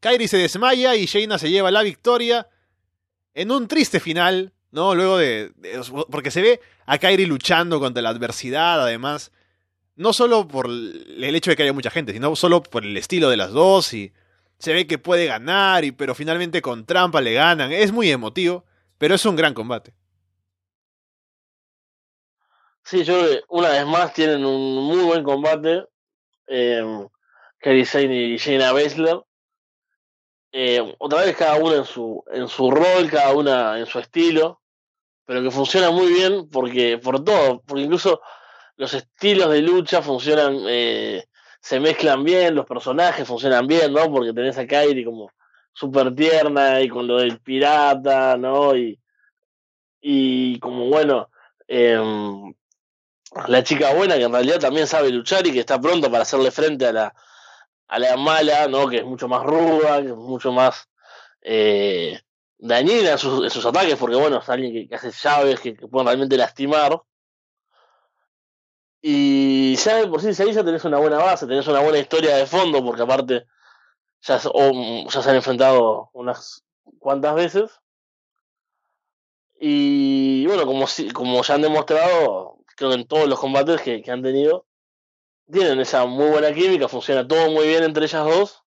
Kairi 0.00 0.26
se 0.26 0.38
desmaya 0.38 0.96
y 0.96 1.06
Jaina 1.06 1.38
se 1.38 1.50
lleva 1.50 1.70
la 1.70 1.82
victoria. 1.82 2.48
En 3.34 3.50
un 3.50 3.68
triste 3.68 4.00
final, 4.00 4.54
¿no? 4.70 4.94
Luego 4.94 5.18
de, 5.18 5.52
de. 5.56 5.82
Porque 6.10 6.30
se 6.30 6.40
ve 6.40 6.60
a 6.86 6.96
Kairi 6.96 7.26
luchando 7.26 7.78
contra 7.78 8.00
la 8.00 8.08
adversidad, 8.08 8.82
además 8.82 9.32
no 10.00 10.14
solo 10.14 10.48
por 10.48 10.64
el 10.64 11.34
hecho 11.34 11.50
de 11.50 11.56
que 11.56 11.62
haya 11.64 11.74
mucha 11.74 11.90
gente, 11.90 12.14
sino 12.14 12.34
solo 12.34 12.62
por 12.62 12.86
el 12.86 12.96
estilo 12.96 13.28
de 13.28 13.36
las 13.36 13.50
dos 13.50 13.92
y 13.92 14.14
se 14.58 14.72
ve 14.72 14.86
que 14.86 14.96
puede 14.96 15.26
ganar, 15.26 15.84
y, 15.84 15.92
pero 15.92 16.14
finalmente 16.14 16.62
con 16.62 16.86
trampa 16.86 17.20
le 17.20 17.34
ganan. 17.34 17.70
Es 17.70 17.92
muy 17.92 18.10
emotivo, 18.10 18.64
pero 18.96 19.14
es 19.14 19.26
un 19.26 19.36
gran 19.36 19.52
combate. 19.52 19.92
Sí, 22.82 23.04
yo 23.04 23.22
una 23.48 23.68
vez 23.68 23.86
más 23.86 24.14
tienen 24.14 24.42
un 24.42 24.84
muy 24.86 25.04
buen 25.04 25.22
combate. 25.22 25.84
Eh, 26.46 26.82
Zane 27.84 28.14
y 28.14 28.36
Shayna 28.38 28.72
Baszler. 28.72 29.20
Eh, 30.52 30.94
otra 30.98 31.20
vez 31.20 31.36
cada 31.36 31.56
una 31.56 31.76
en 31.76 31.84
su, 31.84 32.24
en 32.32 32.48
su 32.48 32.70
rol, 32.70 33.10
cada 33.10 33.34
una 33.34 33.78
en 33.78 33.84
su 33.84 33.98
estilo, 33.98 34.62
pero 35.26 35.42
que 35.42 35.50
funciona 35.50 35.90
muy 35.90 36.10
bien 36.10 36.48
porque 36.48 36.96
por 36.96 37.22
todo, 37.22 37.60
porque 37.66 37.82
incluso 37.82 38.22
los 38.80 38.94
estilos 38.94 39.50
de 39.50 39.60
lucha 39.60 40.00
funcionan, 40.00 40.56
eh, 40.66 41.26
se 41.60 41.78
mezclan 41.78 42.24
bien, 42.24 42.54
los 42.54 42.64
personajes 42.64 43.28
funcionan 43.28 43.66
bien, 43.66 43.92
¿no? 43.92 44.10
Porque 44.10 44.32
tenés 44.32 44.56
a 44.56 44.66
Kairi 44.66 45.04
como 45.04 45.30
súper 45.74 46.14
tierna 46.14 46.80
y 46.80 46.88
con 46.88 47.06
lo 47.06 47.18
del 47.18 47.40
pirata, 47.40 48.38
¿no? 48.38 48.74
Y, 48.74 48.98
y 50.00 50.58
como 50.60 50.86
bueno, 50.86 51.28
eh, 51.68 52.00
la 53.48 53.62
chica 53.62 53.92
buena 53.92 54.16
que 54.16 54.22
en 54.22 54.32
realidad 54.32 54.58
también 54.58 54.86
sabe 54.86 55.10
luchar 55.10 55.46
y 55.46 55.52
que 55.52 55.60
está 55.60 55.78
pronto 55.78 56.10
para 56.10 56.22
hacerle 56.22 56.50
frente 56.50 56.86
a 56.86 56.92
la, 56.94 57.14
a 57.86 57.98
la 57.98 58.16
mala, 58.16 58.66
¿no? 58.66 58.88
Que 58.88 59.00
es 59.00 59.04
mucho 59.04 59.28
más 59.28 59.42
ruda, 59.44 60.00
que 60.00 60.08
es 60.08 60.16
mucho 60.16 60.52
más 60.52 60.88
eh, 61.42 62.18
dañina 62.56 63.12
en 63.12 63.18
sus, 63.18 63.44
en 63.44 63.50
sus, 63.50 63.66
ataques, 63.66 63.96
porque 63.96 64.16
bueno, 64.16 64.38
es 64.38 64.48
alguien 64.48 64.72
que, 64.72 64.88
que 64.88 64.94
hace 64.94 65.10
llaves 65.10 65.60
que, 65.60 65.74
que 65.74 65.86
pueden 65.86 66.06
realmente 66.06 66.38
lastimar. 66.38 66.98
Y 69.02 69.76
ya 69.76 70.06
por 70.08 70.20
sí, 70.20 70.42
ahí 70.42 70.52
ya 70.52 70.64
tenés 70.64 70.84
una 70.84 70.98
buena 70.98 71.18
base, 71.18 71.46
tenés 71.46 71.66
una 71.68 71.80
buena 71.80 71.98
historia 71.98 72.36
de 72.36 72.46
fondo, 72.46 72.84
porque 72.84 73.02
aparte 73.02 73.46
ya, 74.22 74.40
oh, 74.52 75.08
ya 75.08 75.22
se 75.22 75.30
han 75.30 75.36
enfrentado 75.36 76.10
unas 76.12 76.64
cuantas 76.98 77.34
veces. 77.34 77.70
Y 79.58 80.46
bueno, 80.46 80.66
como, 80.66 80.86
como 81.14 81.42
ya 81.42 81.54
han 81.54 81.62
demostrado, 81.62 82.58
creo 82.76 82.90
que 82.90 82.96
en 82.96 83.06
todos 83.06 83.28
los 83.28 83.38
combates 83.38 83.80
que, 83.82 84.02
que 84.02 84.10
han 84.10 84.22
tenido, 84.22 84.66
tienen 85.50 85.80
esa 85.80 86.04
muy 86.06 86.30
buena 86.30 86.52
química, 86.52 86.88
funciona 86.88 87.26
todo 87.26 87.50
muy 87.50 87.66
bien 87.68 87.84
entre 87.84 88.04
ellas 88.04 88.24
dos. 88.24 88.64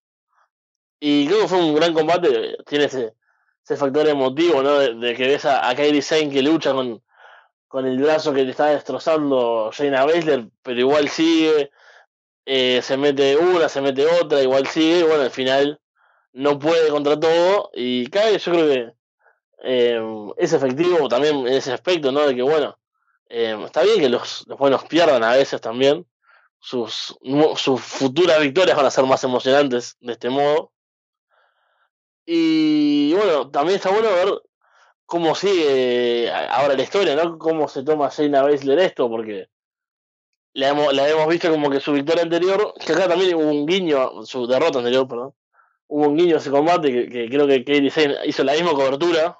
Y 1.00 1.26
creo 1.26 1.42
que 1.42 1.48
fue 1.48 1.58
un 1.58 1.74
gran 1.74 1.94
combate, 1.94 2.56
tiene 2.66 2.86
ese, 2.86 3.14
ese 3.62 3.76
factor 3.76 4.08
emotivo, 4.08 4.62
¿no? 4.62 4.78
De, 4.78 4.94
de 4.94 5.14
que 5.14 5.26
ves 5.26 5.44
a, 5.44 5.68
a 5.68 5.74
Kairi 5.74 6.02
Sane 6.02 6.30
que 6.30 6.42
lucha 6.42 6.72
con, 6.72 7.02
con 7.74 7.86
el 7.86 7.98
brazo 7.98 8.32
que 8.32 8.44
le 8.44 8.52
está 8.52 8.66
destrozando 8.66 9.68
Jaina 9.72 10.04
Baszler, 10.04 10.46
pero 10.62 10.78
igual 10.78 11.08
sigue, 11.08 11.72
eh, 12.46 12.80
se 12.80 12.96
mete 12.96 13.36
una, 13.36 13.68
se 13.68 13.80
mete 13.80 14.06
otra, 14.06 14.40
igual 14.40 14.68
sigue, 14.68 15.02
bueno, 15.02 15.24
al 15.24 15.32
final 15.32 15.80
no 16.32 16.56
puede 16.56 16.88
contra 16.90 17.18
todo, 17.18 17.72
y 17.74 18.06
cae, 18.06 18.38
yo 18.38 18.52
creo 18.52 18.68
que 18.68 18.92
eh, 19.64 20.00
es 20.36 20.52
efectivo 20.52 21.08
también 21.08 21.48
en 21.48 21.54
ese 21.54 21.72
aspecto, 21.72 22.12
¿no? 22.12 22.20
De 22.28 22.36
que 22.36 22.42
bueno, 22.42 22.78
eh, 23.28 23.60
está 23.64 23.82
bien 23.82 23.98
que 23.98 24.08
los, 24.08 24.44
los, 24.46 24.56
buenos 24.56 24.84
pierdan 24.84 25.24
a 25.24 25.32
veces 25.32 25.60
también, 25.60 26.06
sus, 26.60 27.18
sus 27.56 27.80
futuras 27.80 28.38
victorias 28.38 28.76
van 28.76 28.86
a 28.86 28.90
ser 28.92 29.04
más 29.04 29.24
emocionantes 29.24 29.96
de 29.98 30.12
este 30.12 30.30
modo. 30.30 30.70
Y 32.24 33.14
bueno, 33.14 33.50
también 33.50 33.78
está 33.78 33.90
bueno 33.90 34.10
ver 34.12 34.42
cómo 35.14 35.36
sigue 35.36 36.28
ahora 36.28 36.74
la 36.74 36.82
historia, 36.82 37.14
¿no? 37.14 37.38
Cómo 37.38 37.68
se 37.68 37.84
toma 37.84 38.08
Shayna 38.08 38.42
Baszler 38.42 38.80
esto, 38.80 39.08
porque 39.08 39.48
la 40.54 40.70
hemos, 40.70 40.92
la 40.92 41.08
hemos 41.08 41.28
visto 41.28 41.48
como 41.52 41.70
que 41.70 41.78
su 41.78 41.92
victoria 41.92 42.24
anterior, 42.24 42.74
que 42.84 42.94
acá 42.94 43.06
también 43.06 43.36
hubo 43.36 43.48
un 43.48 43.64
guiño, 43.64 44.24
su 44.24 44.48
derrota 44.48 44.78
anterior, 44.78 45.06
perdón, 45.06 45.32
hubo 45.86 46.08
un 46.08 46.16
guiño 46.16 46.34
a 46.34 46.38
ese 46.38 46.50
combate 46.50 46.90
que, 46.90 47.08
que 47.08 47.28
creo 47.28 47.46
que 47.46 47.64
Katie 47.64 47.92
Zane 47.92 48.16
hizo 48.24 48.42
la 48.42 48.54
misma 48.54 48.72
cobertura, 48.72 49.38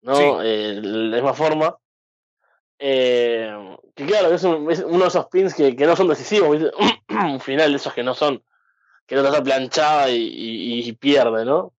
¿no? 0.00 0.16
Sí. 0.16 0.24
Eh, 0.44 0.80
la 0.82 1.16
misma 1.16 1.34
forma. 1.34 1.76
Eh, 2.78 3.76
que 3.94 4.06
claro, 4.06 4.32
es, 4.32 4.44
un, 4.44 4.70
es, 4.70 4.80
uno 4.80 5.00
de 5.00 5.08
esos 5.08 5.26
pins 5.26 5.52
que, 5.52 5.76
que 5.76 5.84
no 5.84 5.94
son 5.94 6.08
decisivos, 6.08 6.56
un 7.10 7.40
final 7.40 7.70
de 7.70 7.76
esos 7.76 7.92
que 7.92 8.02
no 8.02 8.14
son, 8.14 8.42
que 9.06 9.14
no 9.14 9.26
está 9.26 9.42
planchada 9.42 10.08
y, 10.08 10.22
y, 10.22 10.88
y 10.88 10.92
pierde, 10.94 11.44
¿no? 11.44 11.74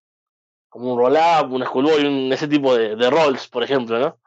Como 0.69 0.93
un 0.93 0.99
roll-up, 0.99 1.51
un 1.51 1.65
schoolboy, 1.65 2.05
un, 2.05 2.31
ese 2.33 2.47
tipo 2.47 2.75
de, 2.75 2.95
de 2.95 3.09
rolls, 3.09 3.47
por 3.47 3.63
ejemplo, 3.63 3.99
¿no? 3.99 4.19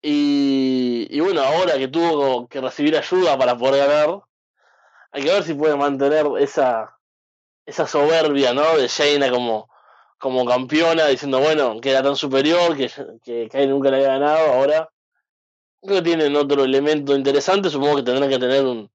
Y, 0.00 1.08
y, 1.10 1.20
bueno, 1.20 1.42
ahora 1.42 1.76
que 1.76 1.88
tuvo 1.88 2.48
que 2.48 2.60
recibir 2.60 2.96
ayuda 2.96 3.36
para 3.36 3.56
poder 3.58 3.86
ganar, 3.88 4.22
hay 5.10 5.22
que 5.24 5.32
ver 5.32 5.42
si 5.42 5.54
puede 5.54 5.76
mantener 5.76 6.26
esa, 6.38 6.96
esa 7.66 7.86
soberbia, 7.86 8.54
¿no? 8.54 8.76
De 8.76 8.86
Shayna 8.88 9.30
como, 9.30 9.68
como 10.18 10.44
campeona, 10.46 11.06
diciendo, 11.06 11.40
bueno, 11.40 11.80
que 11.80 11.90
era 11.90 12.02
tan 12.02 12.16
superior, 12.16 12.76
que, 12.76 13.48
que 13.50 13.66
nunca 13.66 13.90
le 13.90 13.96
había 13.96 14.18
ganado, 14.18 14.52
ahora 14.52 14.90
creo 15.82 15.96
que 15.96 16.02
tienen 16.02 16.36
otro 16.36 16.64
elemento 16.64 17.14
interesante, 17.14 17.70
supongo 17.70 17.96
que 17.96 18.02
tendrán 18.02 18.30
que 18.30 18.38
tener 18.38 18.64
un, 18.64 18.90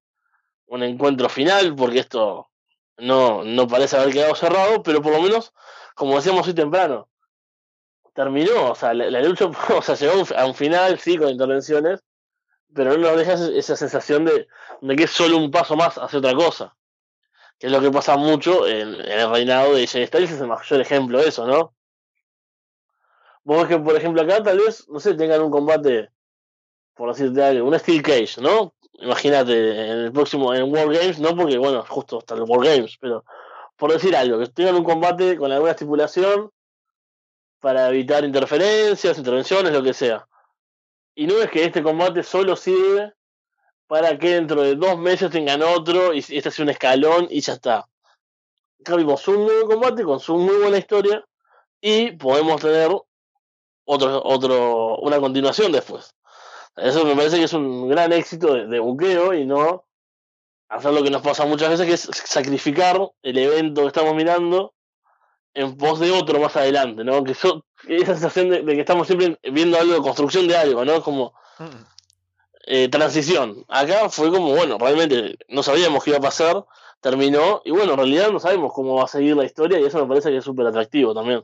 un 0.67 0.83
encuentro 0.83 1.29
final, 1.29 1.75
porque 1.75 1.99
esto 1.99 2.49
no, 2.97 3.43
no 3.43 3.67
parece 3.67 3.97
haber 3.97 4.13
quedado 4.13 4.35
cerrado, 4.35 4.83
pero 4.83 5.01
por 5.01 5.13
lo 5.13 5.21
menos 5.21 5.53
como 5.95 6.15
decíamos 6.15 6.47
hoy 6.47 6.53
temprano, 6.53 7.07
terminó, 8.13 8.71
o 8.71 8.75
sea, 8.75 8.93
la, 8.93 9.21
lucha, 9.21 9.45
o 9.75 9.81
sea, 9.81 9.95
llegó 9.95 10.23
a 10.35 10.45
un 10.45 10.55
final, 10.55 10.99
sí, 10.99 11.17
con 11.17 11.29
intervenciones, 11.29 12.03
pero 12.73 12.91
no 12.97 13.09
nos 13.09 13.17
deja 13.17 13.33
esa 13.33 13.75
sensación 13.75 14.25
de, 14.25 14.47
de, 14.81 14.95
que 14.95 15.03
es 15.03 15.11
solo 15.11 15.37
un 15.37 15.51
paso 15.51 15.75
más 15.75 15.97
hacia 15.97 16.19
otra 16.19 16.33
cosa. 16.33 16.75
Que 17.59 17.67
es 17.67 17.71
lo 17.71 17.81
que 17.81 17.91
pasa 17.91 18.17
mucho 18.17 18.67
en, 18.67 18.95
en 18.95 19.19
el 19.19 19.29
reinado 19.29 19.75
de 19.75 19.87
Jay 19.87 20.07
Styles, 20.07 20.31
es 20.31 20.41
el 20.41 20.47
mayor 20.47 20.81
ejemplo 20.81 21.19
de 21.19 21.27
eso, 21.27 21.45
¿no? 21.45 21.73
Vos 23.43 23.57
ves 23.57 23.67
que, 23.67 23.83
por 23.83 23.95
ejemplo, 23.95 24.21
acá 24.21 24.41
tal 24.41 24.57
vez, 24.57 24.87
no 24.89 24.99
sé, 24.99 25.13
tengan 25.15 25.41
un 25.41 25.51
combate, 25.51 26.09
por 26.95 27.09
decirte 27.09 27.43
algo, 27.43 27.67
un 27.67 27.77
Steel 27.77 28.01
Cage, 28.01 28.41
¿no? 28.41 28.73
Imagínate, 28.93 29.91
en 29.91 29.97
el 29.99 30.11
próximo, 30.11 30.53
en 30.53 30.71
World 30.71 30.97
Games, 30.97 31.19
no 31.19 31.35
porque, 31.35 31.57
bueno, 31.57 31.83
justo 31.87 32.19
hasta 32.19 32.35
el 32.35 32.43
World 32.43 32.65
Games, 32.67 32.97
pero 32.99 33.25
por 33.83 33.91
decir 33.91 34.15
algo, 34.15 34.39
que 34.39 34.47
tengan 34.47 34.75
un 34.75 34.85
combate 34.85 35.35
con 35.35 35.51
alguna 35.51 35.71
estipulación 35.71 36.49
para 37.59 37.89
evitar 37.89 38.23
interferencias, 38.23 39.17
intervenciones, 39.17 39.73
lo 39.73 39.83
que 39.83 39.93
sea. 39.93 40.25
Y 41.13 41.27
no 41.27 41.33
es 41.41 41.51
que 41.51 41.65
este 41.65 41.83
combate 41.83 42.23
solo 42.23 42.55
sirve 42.55 43.13
para 43.85 44.17
que 44.17 44.35
dentro 44.35 44.61
de 44.61 44.77
dos 44.77 44.97
meses 44.97 45.29
tengan 45.31 45.61
otro 45.63 46.13
y 46.13 46.19
este 46.19 46.49
sea 46.49 46.63
un 46.63 46.69
escalón 46.69 47.27
y 47.29 47.41
ya 47.41 47.55
está. 47.55 47.85
Acá 48.79 48.95
vimos 48.95 49.27
un 49.27 49.47
nuevo 49.47 49.67
combate 49.67 50.05
con 50.05 50.21
su 50.21 50.37
muy 50.37 50.55
buena 50.55 50.77
historia 50.77 51.21
y 51.81 52.11
podemos 52.11 52.61
tener 52.61 52.89
otro, 53.83 54.21
otro, 54.23 54.95
una 54.99 55.19
continuación 55.19 55.73
después. 55.73 56.15
Eso 56.77 57.03
me 57.03 57.17
parece 57.17 57.35
que 57.35 57.43
es 57.43 57.53
un 57.53 57.89
gran 57.89 58.13
éxito 58.13 58.53
de, 58.53 58.79
buqueo 58.79 59.33
y 59.33 59.45
no 59.45 59.83
hacer 60.73 60.91
lo 60.91 61.03
que 61.03 61.11
nos 61.11 61.21
pasa 61.21 61.45
muchas 61.45 61.69
veces, 61.69 61.85
que 61.85 61.93
es 61.93 62.09
sacrificar 62.25 62.99
el 63.21 63.37
evento 63.37 63.81
que 63.81 63.87
estamos 63.87 64.15
mirando 64.15 64.73
en 65.53 65.77
pos 65.77 65.99
de 65.99 66.11
otro 66.11 66.39
más 66.39 66.55
adelante, 66.55 67.03
¿no? 67.03 67.23
Que 67.23 67.33
esa 67.33 67.61
sensación 67.87 68.49
de, 68.49 68.65
que 68.65 68.79
estamos 68.79 69.05
siempre 69.05 69.37
viendo 69.51 69.77
algo 69.77 69.93
de 69.93 70.01
construcción 70.01 70.47
de 70.47 70.57
algo, 70.57 70.83
¿no? 70.83 71.03
Como 71.03 71.33
mm. 71.59 71.65
eh, 72.65 72.89
transición. 72.89 73.63
Acá 73.67 74.09
fue 74.09 74.31
como, 74.31 74.55
bueno, 74.55 74.77
realmente 74.79 75.37
no 75.49 75.61
sabíamos 75.61 76.03
qué 76.03 76.09
iba 76.09 76.17
a 76.17 76.23
pasar, 76.23 76.65
terminó, 77.01 77.61
y 77.65 77.71
bueno, 77.71 77.91
en 77.91 77.97
realidad 77.97 78.31
no 78.31 78.39
sabemos 78.39 78.73
cómo 78.73 78.95
va 78.95 79.03
a 79.03 79.07
seguir 79.07 79.35
la 79.35 79.45
historia, 79.45 79.79
y 79.79 79.83
eso 79.83 79.99
me 79.99 80.07
parece 80.07 80.31
que 80.31 80.37
es 80.37 80.43
súper 80.43 80.65
atractivo 80.65 81.13
también. 81.13 81.43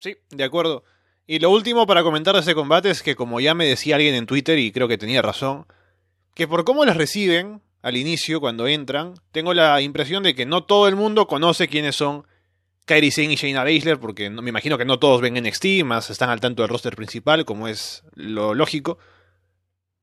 Sí, 0.00 0.16
de 0.28 0.44
acuerdo. 0.44 0.84
Y 1.26 1.38
lo 1.38 1.50
último 1.50 1.86
para 1.86 2.02
comentar 2.02 2.34
de 2.34 2.40
ese 2.40 2.54
combate 2.54 2.90
es 2.90 3.02
que, 3.02 3.16
como 3.16 3.40
ya 3.40 3.54
me 3.54 3.64
decía 3.64 3.96
alguien 3.96 4.14
en 4.14 4.26
Twitter, 4.26 4.58
y 4.58 4.70
creo 4.70 4.88
que 4.88 4.98
tenía 4.98 5.22
razón, 5.22 5.66
que 6.34 6.46
por 6.46 6.64
cómo 6.64 6.84
les 6.84 6.96
reciben 6.96 7.62
al 7.82 7.96
inicio, 7.96 8.40
cuando 8.40 8.66
entran, 8.66 9.14
tengo 9.32 9.54
la 9.54 9.80
impresión 9.80 10.22
de 10.22 10.34
que 10.34 10.46
no 10.46 10.64
todo 10.64 10.88
el 10.88 10.96
mundo 10.96 11.26
conoce 11.26 11.68
quiénes 11.68 11.96
son 11.96 12.26
Kairi 12.84 13.10
Singh 13.10 13.30
y 13.30 13.36
Shayna 13.36 13.64
Baszler, 13.64 13.98
porque 13.98 14.30
me 14.30 14.48
imagino 14.48 14.76
que 14.76 14.84
no 14.84 14.98
todos 14.98 15.20
ven 15.20 15.34
NXT, 15.34 15.84
más 15.84 16.10
están 16.10 16.30
al 16.30 16.40
tanto 16.40 16.62
del 16.62 16.70
roster 16.70 16.96
principal, 16.96 17.44
como 17.44 17.68
es 17.68 18.02
lo 18.14 18.54
lógico. 18.54 18.98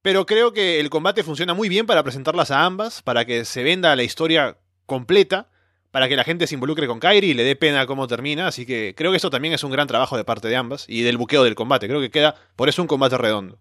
Pero 0.01 0.25
creo 0.25 0.53
que 0.53 0.79
el 0.79 0.89
combate 0.89 1.23
funciona 1.23 1.53
muy 1.53 1.69
bien 1.69 1.85
para 1.85 2.03
presentarlas 2.03 2.51
a 2.51 2.65
ambas, 2.65 3.01
para 3.01 3.25
que 3.25 3.45
se 3.45 3.63
venda 3.63 3.95
la 3.95 4.03
historia 4.03 4.57
completa 4.85 5.49
para 5.91 6.07
que 6.07 6.15
la 6.15 6.23
gente 6.23 6.47
se 6.47 6.55
involucre 6.55 6.85
con 6.85 6.99
Kairi 6.99 7.31
y 7.31 7.33
le 7.33 7.43
dé 7.43 7.55
pena 7.55 7.87
cómo 7.87 8.07
termina. 8.07 8.47
Así 8.47 8.65
que 8.65 8.93
creo 8.95 9.11
que 9.11 9.17
eso 9.17 9.29
también 9.29 9.53
es 9.53 9.63
un 9.63 9.71
gran 9.71 9.87
trabajo 9.87 10.17
de 10.17 10.23
parte 10.23 10.47
de 10.47 10.55
ambas 10.55 10.85
y 10.87 11.01
del 11.01 11.17
buqueo 11.17 11.43
del 11.43 11.55
combate. 11.55 11.87
Creo 11.87 12.01
que 12.01 12.11
queda 12.11 12.35
por 12.55 12.69
eso 12.69 12.81
un 12.81 12.87
combate 12.87 13.17
redondo. 13.17 13.57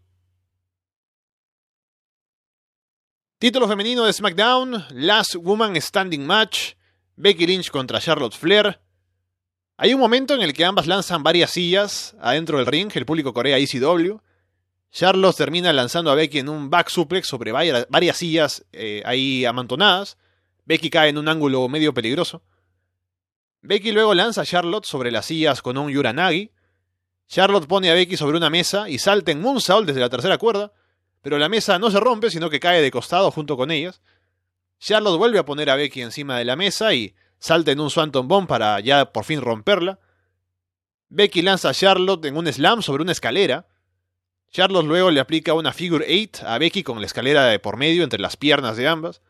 Título 3.39 3.68
femenino 3.68 4.07
de 4.07 4.14
SmackDown: 4.14 4.87
Last 4.93 5.34
Woman 5.34 5.78
Standing 5.78 6.24
Match. 6.24 6.72
Becky 7.16 7.47
Lynch 7.47 7.70
contra 7.70 8.01
Charlotte 8.01 8.34
Flair. 8.34 8.80
Hay 9.76 9.93
un 9.93 10.01
momento 10.01 10.32
en 10.32 10.41
el 10.41 10.55
que 10.55 10.64
ambas 10.64 10.87
lanzan 10.87 11.22
varias 11.22 11.51
sillas 11.51 12.16
adentro 12.18 12.57
del 12.57 12.64
ring, 12.64 12.91
el 12.95 13.05
público 13.05 13.34
corea 13.34 13.59
ECW. 13.59 14.20
Charlotte 14.91 15.37
termina 15.37 15.70
lanzando 15.74 16.11
a 16.11 16.14
Becky 16.14 16.39
en 16.39 16.49
un 16.49 16.70
back 16.70 16.89
suplex 16.89 17.28
sobre 17.28 17.53
varias, 17.53 18.16
sillas 18.16 18.64
eh, 18.72 19.03
ahí 19.05 19.45
amontonadas. 19.45 20.16
Becky 20.64 20.89
cae 20.89 21.11
en 21.11 21.18
un 21.18 21.28
ángulo 21.28 21.68
medio 21.68 21.93
peligroso. 21.93 22.43
Becky 23.61 23.93
luego 23.93 24.14
lanza 24.14 24.41
a 24.41 24.47
Charlotte 24.47 24.87
sobre 24.87 25.11
las 25.11 25.26
sillas 25.26 25.61
con 25.61 25.76
un 25.76 25.91
Yuranagi. 25.91 26.53
Charlotte 27.28 27.66
pone 27.66 27.91
a 27.91 27.95
Becky 27.95 28.16
sobre 28.16 28.39
una 28.39 28.49
mesa 28.49 28.89
y 28.89 28.97
salta 28.97 29.30
en 29.30 29.43
Moonsault 29.43 29.87
desde 29.87 30.01
la 30.01 30.09
tercera 30.09 30.39
cuerda, 30.39 30.72
pero 31.27 31.39
la 31.39 31.49
mesa 31.49 31.81
no 31.81 31.91
se 31.91 31.99
rompe, 31.99 32.31
sino 32.31 32.49
que 32.49 32.61
cae 32.61 32.81
de 32.81 32.93
costado 32.93 33.33
junto 33.33 33.57
con 33.57 33.72
ellas. 33.72 34.01
Charlotte 34.79 35.18
vuelve 35.18 35.41
a 35.41 35.45
poner 35.45 35.70
a 35.70 35.74
Becky 35.74 36.01
encima 36.01 36.39
de 36.39 36.45
la 36.45 36.55
mesa 36.55 36.95
y 36.95 37.16
salta 37.41 37.72
en 37.72 37.81
un 37.81 37.91
Swanton 37.91 38.29
Bomb 38.29 38.47
para 38.47 38.79
ya 38.79 39.12
por 39.12 39.24
fin 39.24 39.41
romperla. 39.41 39.99
Becky 41.09 41.43
lanza 41.43 41.70
a 41.70 41.74
Charlotte 41.74 42.24
en 42.27 42.37
un 42.37 42.47
slam 42.47 42.81
sobre 42.81 43.03
una 43.03 43.11
escalera. 43.11 43.66
Charlotte 44.53 44.87
luego 44.87 45.11
le 45.11 45.18
aplica 45.18 45.53
una 45.55 45.72
figure 45.72 46.07
8 46.09 46.47
a 46.47 46.59
Becky 46.59 46.85
con 46.85 47.01
la 47.01 47.07
escalera 47.07 47.47
de 47.47 47.59
por 47.59 47.77
medio 47.77 48.05
entre 48.05 48.20
las 48.20 48.37
piernas 48.37 48.77
de 48.77 48.87
ambas. 48.87 49.20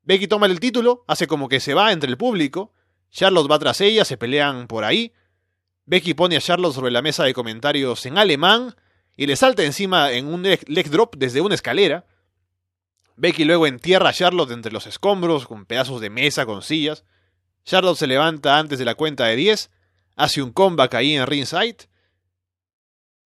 Becky 0.00 0.26
toma 0.26 0.46
el 0.46 0.58
título, 0.58 1.04
hace 1.06 1.26
como 1.26 1.50
que 1.50 1.60
se 1.60 1.74
va 1.74 1.92
entre 1.92 2.08
el 2.08 2.16
público. 2.16 2.72
Charlotte 3.10 3.50
va 3.50 3.58
tras 3.58 3.82
ella, 3.82 4.06
se 4.06 4.16
pelean 4.16 4.66
por 4.68 4.84
ahí. 4.84 5.12
Becky 5.84 6.14
pone 6.14 6.38
a 6.38 6.40
Charlotte 6.40 6.72
sobre 6.72 6.90
la 6.90 7.02
mesa 7.02 7.24
de 7.24 7.34
comentarios 7.34 8.06
en 8.06 8.16
alemán 8.16 8.74
y 9.20 9.26
le 9.26 9.36
salta 9.36 9.62
encima 9.62 10.12
en 10.12 10.32
un 10.32 10.42
leg 10.42 10.88
drop 10.88 11.14
desde 11.14 11.42
una 11.42 11.54
escalera. 11.54 12.06
Becky 13.16 13.44
luego 13.44 13.66
entierra 13.66 14.08
a 14.08 14.12
Charlotte 14.14 14.50
entre 14.50 14.72
los 14.72 14.86
escombros 14.86 15.46
con 15.46 15.66
pedazos 15.66 16.00
de 16.00 16.08
mesa 16.08 16.46
con 16.46 16.62
sillas. 16.62 17.04
Charlotte 17.62 17.98
se 17.98 18.06
levanta 18.06 18.58
antes 18.58 18.78
de 18.78 18.86
la 18.86 18.94
cuenta 18.94 19.26
de 19.26 19.36
10, 19.36 19.70
hace 20.16 20.40
un 20.40 20.52
comeback 20.52 20.94
ahí 20.94 21.16
en 21.16 21.26
ringside. 21.26 21.86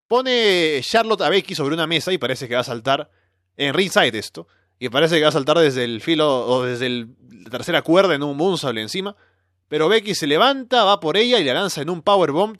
Pone 0.09 0.81
Charlotte 0.83 1.21
a 1.21 1.29
Becky 1.29 1.55
sobre 1.55 1.77
una 1.77 1.87
mesa 1.87 2.13
y 2.13 2.19
parece 2.19 2.49
que 2.49 2.57
va 2.57 2.63
a 2.63 2.65
saltar 2.65 3.09
en 3.57 3.73
ringside 3.73 4.19
esto 4.19 4.49
y 4.81 4.89
parece 4.89 5.19
que 5.19 5.23
va 5.23 5.29
a 5.29 5.33
saltar 5.33 5.61
desde 5.61 5.85
el 5.85 6.01
filo 6.01 6.45
o 6.45 6.65
desde 6.65 6.89
la 6.89 7.51
tercera 7.53 7.83
cuerda 7.83 8.17
en 8.17 8.25
un 8.25 8.37
moonsault 8.37 8.79
encima. 8.79 9.15
Pero 9.69 9.89
Becky 9.89 10.17
se 10.17 10.27
levanta, 10.27 10.83
va 10.83 10.99
por 10.99 11.17
ella 11.17 11.39
y 11.39 11.45
la 11.45 11.55
lanza 11.55 11.83
en 11.83 11.89
un 11.89 12.03
powerbomb 12.03 12.59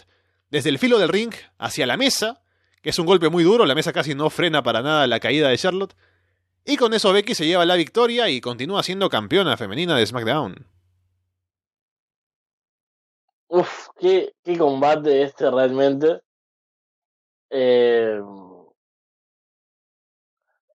desde 0.51 0.69
el 0.69 0.79
filo 0.79 1.01
del 1.01 1.09
ring 1.09 1.35
hacia 1.59 1.85
la 1.85 1.97
mesa, 1.97 2.44
que 2.85 2.91
es 2.91 2.99
un 2.99 3.07
golpe 3.07 3.31
muy 3.31 3.43
duro, 3.43 3.65
la 3.65 3.75
mesa 3.75 3.95
casi 3.95 4.15
no 4.15 4.29
frena 4.29 4.63
para 4.63 4.83
nada 4.83 5.07
la 5.07 5.19
caída 5.19 5.49
de 5.49 5.57
Charlotte. 5.57 5.97
Y 6.67 6.77
con 6.77 6.93
eso 6.93 7.15
Becky 7.15 7.35
se 7.35 7.47
lleva 7.47 7.65
la 7.65 7.77
victoria 7.77 8.29
y 8.29 8.43
continúa 8.43 8.83
siendo 8.83 9.09
campeona 9.09 9.57
femenina 9.57 9.97
de 9.97 10.05
SmackDown. 10.05 10.67
Uf, 13.49 13.89
qué, 13.99 14.35
combate 14.59 15.23
este 15.23 15.51
realmente. 15.51 16.21
Eh, 17.49 18.21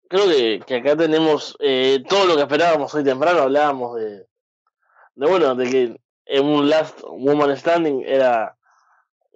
creo 0.09 0.29
que, 0.29 0.63
que 0.65 0.77
acá 0.77 0.97
tenemos 0.97 1.57
eh, 1.59 2.05
todo 2.09 2.27
lo 2.27 2.37
que 2.37 2.43
esperábamos 2.43 2.95
hoy 2.95 3.03
temprano. 3.03 3.41
Hablábamos 3.41 3.97
de, 3.97 4.29
de, 5.17 5.27
bueno, 5.27 5.57
de 5.57 5.71
que 5.71 6.01
en 6.27 6.47
un 6.47 6.71
Last 6.71 7.01
Woman 7.03 7.57
Standing 7.57 8.05
era 8.07 8.56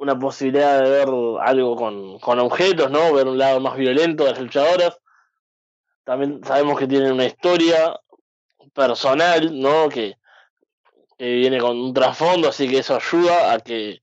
una 0.00 0.18
posibilidad 0.18 0.82
de 0.82 0.90
ver 0.90 1.08
algo 1.42 1.76
con, 1.76 2.18
con 2.18 2.38
objetos, 2.40 2.90
¿no? 2.90 3.12
Ver 3.12 3.28
un 3.28 3.38
lado 3.38 3.60
más 3.60 3.76
violento 3.76 4.24
de 4.24 4.30
las 4.30 4.40
luchadoras. 4.40 4.98
También 6.04 6.42
sabemos 6.44 6.78
que 6.78 6.88
tienen 6.88 7.12
una 7.12 7.26
historia 7.26 7.98
personal, 8.74 9.60
¿no? 9.60 9.88
Que, 9.88 10.16
que 11.16 11.32
viene 11.34 11.58
con 11.58 11.78
un 11.78 11.94
trasfondo, 11.94 12.48
así 12.48 12.68
que 12.68 12.78
eso 12.78 12.96
ayuda 12.96 13.52
a 13.52 13.60
que 13.60 14.02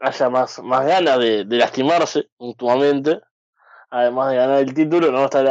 haya 0.00 0.28
más, 0.30 0.60
más 0.60 0.86
ganas 0.86 1.18
de, 1.18 1.44
de 1.44 1.56
lastimarse 1.56 2.28
mutuamente 2.38 3.20
además 3.90 4.30
de 4.30 4.36
ganar 4.36 4.58
el 4.60 4.74
título, 4.74 5.10
no 5.10 5.24
está 5.24 5.42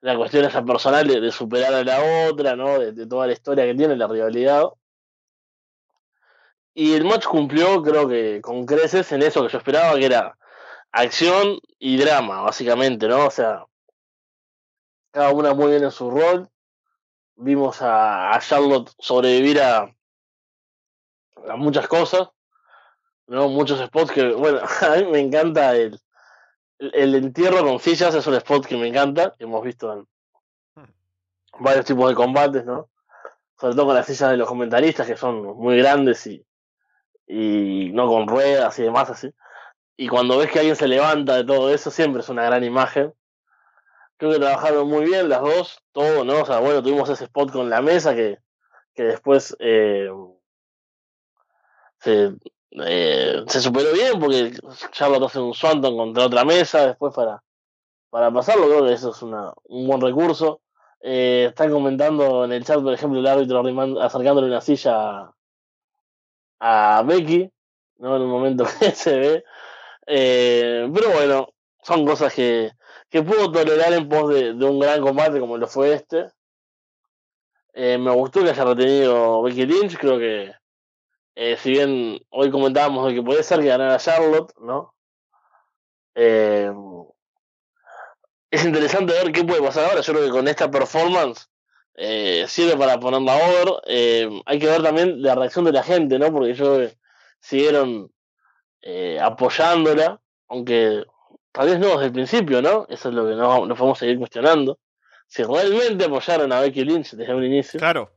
la, 0.00 0.16
cuestión 0.16 0.44
esa 0.44 0.64
personal 0.64 1.06
de, 1.06 1.30
superar 1.30 1.74
a 1.74 1.84
la 1.84 2.28
otra, 2.28 2.56
¿no? 2.56 2.78
De, 2.78 3.06
toda 3.06 3.26
la 3.26 3.32
historia 3.32 3.64
que 3.64 3.74
tiene, 3.74 3.96
la 3.96 4.06
rivalidad. 4.06 4.64
Y 6.74 6.94
el 6.94 7.04
match 7.04 7.26
cumplió, 7.26 7.82
creo 7.82 8.08
que 8.08 8.40
con 8.40 8.64
creces 8.64 9.10
en 9.12 9.22
eso 9.22 9.42
que 9.42 9.52
yo 9.52 9.58
esperaba, 9.58 9.98
que 9.98 10.06
era 10.06 10.38
acción 10.92 11.58
y 11.78 11.96
drama, 11.96 12.42
básicamente, 12.42 13.08
¿no? 13.08 13.26
O 13.26 13.30
sea, 13.30 13.66
cada 15.10 15.32
una 15.32 15.54
muy 15.54 15.70
bien 15.70 15.84
en 15.84 15.90
su 15.90 16.10
rol. 16.10 16.48
Vimos 17.36 17.78
a, 17.80 18.38
Charlotte 18.40 18.92
sobrevivir 18.98 19.60
a, 19.60 19.94
a 21.48 21.56
muchas 21.56 21.88
cosas, 21.88 22.28
¿no? 23.26 23.48
Muchos 23.48 23.80
spots 23.86 24.12
que, 24.12 24.32
bueno, 24.32 24.60
a 24.82 24.96
mí 24.96 25.04
me 25.06 25.20
encanta 25.20 25.74
el, 25.74 26.00
el 26.78 27.14
entierro 27.14 27.64
con 27.64 27.78
sillas 27.78 28.14
es 28.14 28.26
un 28.26 28.34
spot 28.34 28.66
que 28.66 28.76
me 28.76 28.88
encanta, 28.88 29.34
que 29.36 29.44
hemos 29.44 29.62
visto 29.62 29.92
en 29.92 30.08
varios 31.58 31.84
tipos 31.84 32.08
de 32.08 32.14
combates, 32.14 32.64
¿no? 32.64 32.88
Sobre 33.58 33.74
todo 33.74 33.86
con 33.86 33.94
las 33.94 34.06
sillas 34.06 34.30
de 34.30 34.36
los 34.36 34.48
comentaristas, 34.48 35.06
que 35.06 35.16
son 35.16 35.42
muy 35.58 35.78
grandes 35.78 36.26
y, 36.26 36.46
y 37.30 37.90
no 37.92 38.08
con 38.08 38.26
ruedas 38.26 38.78
y 38.78 38.82
demás 38.82 39.10
así. 39.10 39.32
Y 39.96 40.08
cuando 40.08 40.38
ves 40.38 40.50
que 40.50 40.58
alguien 40.58 40.76
se 40.76 40.88
levanta 40.88 41.36
de 41.36 41.44
todo 41.44 41.72
eso, 41.72 41.90
siempre 41.90 42.22
es 42.22 42.28
una 42.28 42.44
gran 42.44 42.64
imagen. 42.64 43.14
Creo 44.16 44.32
que 44.32 44.38
trabajaron 44.38 44.88
muy 44.88 45.04
bien 45.04 45.28
las 45.28 45.40
dos, 45.40 45.82
todo, 45.92 46.24
¿no? 46.24 46.42
O 46.42 46.46
sea, 46.46 46.58
bueno, 46.58 46.82
tuvimos 46.82 47.08
ese 47.08 47.24
spot 47.24 47.52
con 47.52 47.70
la 47.70 47.80
mesa 47.82 48.14
que, 48.14 48.38
que 48.94 49.04
después 49.04 49.56
eh, 49.60 50.10
se, 52.00 52.34
eh, 52.72 53.44
se 53.46 53.60
superó 53.60 53.92
bien 53.92 54.18
porque 54.18 54.52
Charlotte 54.90 55.24
hace 55.24 55.38
un 55.38 55.54
Swanton 55.54 55.96
contra 55.96 56.26
otra 56.26 56.44
mesa 56.44 56.86
después 56.86 57.14
para, 57.14 57.42
para 58.10 58.30
pasarlo. 58.32 58.66
Creo 58.66 58.86
que 58.86 58.92
eso 58.94 59.10
es 59.10 59.22
una, 59.22 59.52
un 59.64 59.86
buen 59.86 60.00
recurso. 60.00 60.62
Eh, 61.00 61.46
están 61.48 61.70
comentando 61.70 62.44
en 62.44 62.52
el 62.52 62.64
chat, 62.64 62.82
por 62.82 62.92
ejemplo, 62.92 63.20
el 63.20 63.26
árbitro 63.26 63.62
acercándole 64.02 64.48
una 64.48 64.60
silla 64.60 65.32
a, 66.60 67.02
Becky, 67.04 67.50
¿no? 67.98 68.16
En 68.16 68.22
un 68.22 68.30
momento 68.30 68.64
que 68.80 68.92
se 68.92 69.18
ve. 69.18 69.44
Eh, 70.06 70.90
pero 70.94 71.10
bueno, 71.10 71.48
son 71.82 72.06
cosas 72.06 72.32
que, 72.34 72.72
que 73.08 73.22
puedo 73.22 73.50
tolerar 73.50 73.92
en 73.92 74.08
pos 74.08 74.32
de, 74.34 74.52
un 74.52 74.78
gran 74.78 75.00
combate 75.02 75.40
como 75.40 75.56
lo 75.56 75.66
fue 75.66 75.94
este. 75.94 76.30
Eh, 77.72 77.98
me 77.98 78.10
gustó 78.12 78.42
que 78.42 78.50
haya 78.50 78.64
retenido 78.64 79.42
Becky 79.42 79.66
Lynch, 79.66 79.96
creo 79.96 80.18
que 80.18 80.52
eh, 81.36 81.56
si 81.56 81.70
bien 81.70 82.20
hoy 82.30 82.50
comentábamos 82.50 83.06
de 83.06 83.14
que 83.14 83.22
puede 83.22 83.42
ser 83.42 83.60
que 83.60 83.66
ganara 83.66 83.98
Charlotte, 83.98 84.52
¿no? 84.60 84.94
Es 88.50 88.64
interesante 88.64 89.12
ver 89.12 89.32
qué 89.32 89.44
puede 89.44 89.62
pasar 89.62 89.84
ahora. 89.84 90.00
Yo 90.00 90.12
creo 90.12 90.26
que 90.26 90.32
con 90.32 90.48
esta 90.48 90.70
performance 90.70 91.49
eh, 92.02 92.44
sirve 92.48 92.76
para 92.76 92.98
ponerla 92.98 93.36
over. 93.36 93.82
hay 94.46 94.58
que 94.58 94.66
ver 94.66 94.82
también 94.82 95.20
la 95.22 95.34
reacción 95.34 95.64
de 95.66 95.72
la 95.72 95.82
gente, 95.82 96.18
¿no? 96.18 96.32
Porque 96.32 96.54
yo 96.54 96.78
siguieron 97.40 98.10
apoyándola, 99.20 100.20
aunque 100.48 101.04
tal 101.52 101.68
vez 101.68 101.78
no 101.78 101.88
desde 101.90 102.06
el 102.06 102.12
principio, 102.12 102.62
¿no? 102.62 102.86
Eso 102.88 103.08
es 103.10 103.14
lo 103.14 103.26
que 103.28 103.34
nos, 103.34 103.68
nos 103.68 103.78
podemos 103.78 103.98
seguir 103.98 104.18
cuestionando. 104.18 104.78
Si 105.26 105.42
realmente 105.42 106.04
apoyaron 106.06 106.52
a 106.52 106.60
Becky 106.60 106.84
Lynch 106.84 107.12
desde 107.12 107.34
un 107.34 107.44
inicio. 107.44 107.78
Claro. 107.78 108.10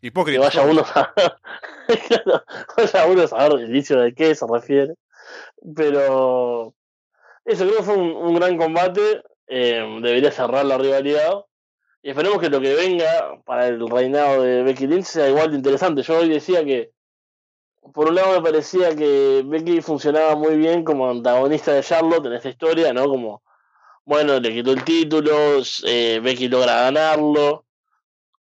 Que 0.00 0.08
Hipócrita. 0.08 0.40
vaya 0.40 0.62
uno 0.62 0.82
a 0.94 1.14
Claro, 2.08 2.44
vaya 2.76 3.06
uno 3.06 3.22
a 3.22 3.26
saber 3.28 3.52
el 3.60 3.70
inicio 3.70 4.00
de 4.00 4.14
qué 4.14 4.34
se 4.34 4.46
refiere. 4.50 4.94
Pero 5.74 6.74
eso 7.44 7.64
creo 7.64 7.78
que 7.78 7.82
fue 7.82 7.94
un, 7.96 8.10
un 8.16 8.34
gran 8.34 8.56
combate. 8.56 9.22
eh, 9.48 9.84
debería 10.02 10.30
cerrar 10.32 10.64
la 10.64 10.78
rivalidad. 10.78 11.44
Y 12.06 12.10
esperemos 12.10 12.38
que 12.38 12.48
lo 12.48 12.60
que 12.60 12.72
venga 12.76 13.36
para 13.44 13.66
el 13.66 13.84
reinado 13.90 14.40
de 14.42 14.62
Becky 14.62 14.86
Lynch 14.86 15.06
sea 15.06 15.28
igual 15.28 15.50
de 15.50 15.56
interesante. 15.56 16.02
Yo 16.04 16.18
hoy 16.20 16.28
decía 16.28 16.64
que, 16.64 16.92
por 17.92 18.06
un 18.06 18.14
lado, 18.14 18.34
me 18.34 18.42
parecía 18.42 18.94
que 18.94 19.42
Becky 19.44 19.80
funcionaba 19.80 20.36
muy 20.36 20.56
bien 20.56 20.84
como 20.84 21.10
antagonista 21.10 21.72
de 21.72 21.82
Charlotte 21.82 22.26
en 22.26 22.34
esta 22.34 22.48
historia, 22.48 22.92
¿no? 22.92 23.08
Como, 23.08 23.42
bueno, 24.04 24.38
le 24.38 24.52
quitó 24.52 24.70
el 24.70 24.84
título, 24.84 25.34
eh, 25.84 26.20
Becky 26.22 26.46
logra 26.46 26.82
ganarlo. 26.82 27.64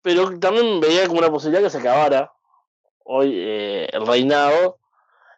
Pero 0.02 0.38
también 0.38 0.78
veía 0.78 1.06
como 1.06 1.20
una 1.20 1.30
posibilidad 1.30 1.62
que 1.62 1.70
se 1.70 1.78
acabara 1.78 2.30
hoy 3.04 3.32
eh, 3.38 3.88
el 3.90 4.06
reinado. 4.06 4.80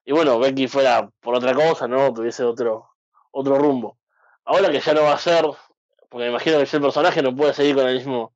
Y 0.05 0.11
bueno, 0.11 0.41
Becky 0.41 0.66
fuera 0.66 1.09
por 1.21 1.37
otra 1.37 1.55
cosa, 1.55 1.87
¿no? 1.87 2.12
Tuviese 2.12 2.43
otro, 2.43 2.89
otro 3.31 3.59
rumbo. 3.59 3.97
Ahora 4.45 4.73
que 4.73 4.81
ya 4.81 4.93
no 4.93 5.03
va 5.03 5.12
a 5.12 5.19
ser, 5.19 5.45
porque 6.09 6.25
me 6.25 6.31
imagino 6.31 6.59
que 6.59 6.67
si 6.67 6.77
el 6.77 6.83
personaje 6.83 7.23
no 7.23 7.35
puede 7.35 7.55
seguir 7.55 7.75
con 7.75 7.87
el 7.87 7.97
mismo, 7.97 8.33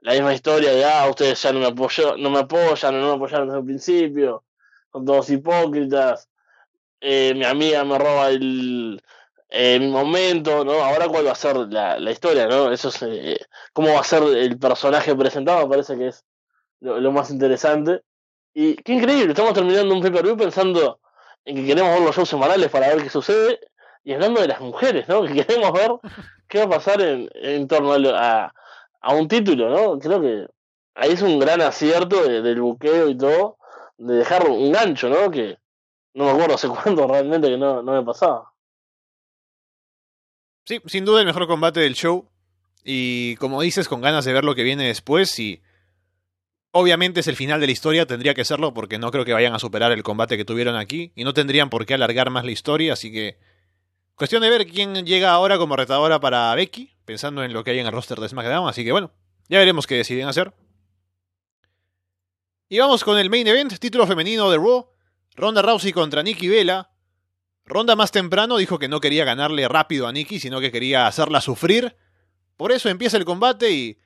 la 0.00 0.12
misma 0.12 0.34
historia 0.34 0.72
de, 0.72 0.84
ah, 0.84 1.08
ustedes 1.08 1.40
ya 1.40 1.52
no 1.52 1.60
me, 1.60 1.66
apoyó, 1.66 2.16
no 2.16 2.30
me 2.30 2.40
apoyan, 2.40 2.94
o 2.94 2.98
no 2.98 3.08
me 3.08 3.14
apoyaron 3.14 3.48
desde 3.48 3.60
el 3.60 3.64
principio, 3.64 4.44
son 4.92 5.04
todos 5.04 5.30
hipócritas, 5.30 6.28
eh, 7.00 7.34
mi 7.34 7.44
amiga 7.44 7.84
me 7.84 7.98
roba 7.98 8.28
el, 8.30 9.02
eh, 9.48 9.78
mi 9.78 9.88
momento, 9.88 10.64
¿no? 10.64 10.72
Ahora 10.82 11.08
cuál 11.08 11.26
va 11.26 11.32
a 11.32 11.36
ser 11.36 11.56
la, 11.56 11.98
la 11.98 12.10
historia, 12.10 12.46
¿no? 12.46 12.72
Eso 12.72 12.88
es, 12.88 13.02
eh, 13.02 13.38
cómo 13.72 13.92
va 13.92 14.00
a 14.00 14.04
ser 14.04 14.22
el 14.22 14.58
personaje 14.58 15.14
presentado, 15.14 15.62
me 15.66 15.70
parece 15.70 15.96
que 15.96 16.08
es 16.08 16.24
lo, 16.80 17.00
lo 17.00 17.12
más 17.12 17.30
interesante. 17.30 18.02
Y 18.54 18.76
qué 18.76 18.94
increíble, 18.94 19.30
estamos 19.32 19.54
terminando 19.54 19.94
un 19.94 20.02
pay-per-view 20.02 20.36
pensando 20.36 21.00
en 21.44 21.56
que 21.56 21.66
queremos 21.66 21.94
ver 21.94 22.02
los 22.02 22.16
shows 22.16 22.28
semanales 22.28 22.70
para 22.70 22.88
ver 22.88 23.02
qué 23.02 23.10
sucede 23.10 23.60
y 24.04 24.12
hablando 24.12 24.40
de 24.40 24.48
las 24.48 24.60
mujeres, 24.60 25.08
¿no? 25.08 25.22
Que 25.26 25.44
queremos 25.44 25.72
ver 25.72 25.90
qué 26.48 26.58
va 26.58 26.64
a 26.64 26.70
pasar 26.70 27.00
en, 27.00 27.68
torno 27.68 27.92
a, 27.92 27.98
lo- 27.98 28.16
a, 28.16 28.52
un 29.14 29.28
título, 29.28 29.68
¿no? 29.70 29.98
Creo 29.98 30.20
que 30.20 30.46
ahí 30.94 31.12
es 31.12 31.22
un 31.22 31.38
gran 31.38 31.60
acierto 31.60 32.22
de- 32.24 32.42
del 32.42 32.60
buqueo 32.60 33.08
y 33.08 33.16
todo, 33.16 33.58
de 33.98 34.14
dejar 34.16 34.48
un 34.48 34.72
gancho, 34.72 35.08
¿no? 35.08 35.30
Que 35.30 35.58
no 36.14 36.24
me 36.26 36.30
acuerdo 36.32 36.54
hace 36.56 36.68
cuánto 36.84 37.06
realmente 37.06 37.48
que 37.48 37.56
no, 37.56 37.82
no 37.82 37.92
me 37.92 38.02
pasaba. 38.04 38.52
Sí, 40.66 40.80
sin 40.86 41.04
duda 41.04 41.20
el 41.20 41.26
mejor 41.26 41.46
combate 41.46 41.80
del 41.80 41.94
show. 41.94 42.28
Y 42.84 43.36
como 43.36 43.62
dices, 43.62 43.88
con 43.88 44.00
ganas 44.00 44.24
de 44.24 44.32
ver 44.32 44.44
lo 44.44 44.54
que 44.54 44.62
viene 44.62 44.86
después. 44.86 45.38
Y 45.38 45.62
obviamente 46.72 47.20
es 47.20 47.28
el 47.28 47.36
final 47.36 47.60
de 47.60 47.66
la 47.66 47.72
historia, 47.72 48.06
tendría 48.06 48.34
que 48.34 48.44
serlo 48.44 48.72
porque 48.74 48.98
no 48.98 49.10
creo 49.10 49.24
que 49.24 49.32
vayan 49.32 49.54
a 49.54 49.58
superar 49.58 49.92
el 49.92 50.02
combate 50.02 50.36
que 50.36 50.44
tuvieron 50.44 50.76
aquí. 50.76 51.12
Y 51.16 51.24
no 51.24 51.34
tendrían 51.34 51.70
por 51.70 51.86
qué 51.86 51.94
alargar 51.94 52.30
más 52.30 52.44
la 52.44 52.52
historia. 52.52 52.92
Así 52.92 53.12
que 53.12 53.38
cuestión 54.22 54.42
de 54.42 54.50
ver 54.50 54.68
quién 54.68 55.04
llega 55.04 55.32
ahora 55.32 55.58
como 55.58 55.74
retadora 55.74 56.20
para 56.20 56.54
Becky, 56.54 56.94
pensando 57.04 57.42
en 57.42 57.52
lo 57.52 57.64
que 57.64 57.72
hay 57.72 57.80
en 57.80 57.86
el 57.86 57.92
roster 57.92 58.20
de 58.20 58.28
SmackDown. 58.28 58.68
Así 58.68 58.84
que 58.84 58.92
bueno, 58.92 59.10
ya 59.48 59.58
veremos 59.58 59.88
qué 59.88 59.96
deciden 59.96 60.28
hacer. 60.28 60.54
Y 62.68 62.78
vamos 62.78 63.02
con 63.02 63.18
el 63.18 63.28
main 63.30 63.48
event, 63.48 63.76
título 63.80 64.06
femenino 64.06 64.48
de 64.48 64.58
Raw. 64.58 64.86
Ronda 65.34 65.60
Rousey 65.60 65.92
contra 65.92 66.22
Nikki 66.22 66.48
Vela. 66.48 66.92
Ronda 67.64 67.96
más 67.96 68.12
temprano 68.12 68.58
dijo 68.58 68.78
que 68.78 68.86
no 68.86 69.00
quería 69.00 69.24
ganarle 69.24 69.66
rápido 69.66 70.06
a 70.06 70.12
Nikki, 70.12 70.38
sino 70.38 70.60
que 70.60 70.70
quería 70.70 71.08
hacerla 71.08 71.40
sufrir. 71.40 71.96
Por 72.56 72.70
eso 72.70 72.88
empieza 72.88 73.16
el 73.16 73.24
combate 73.24 73.72
y 73.72 73.98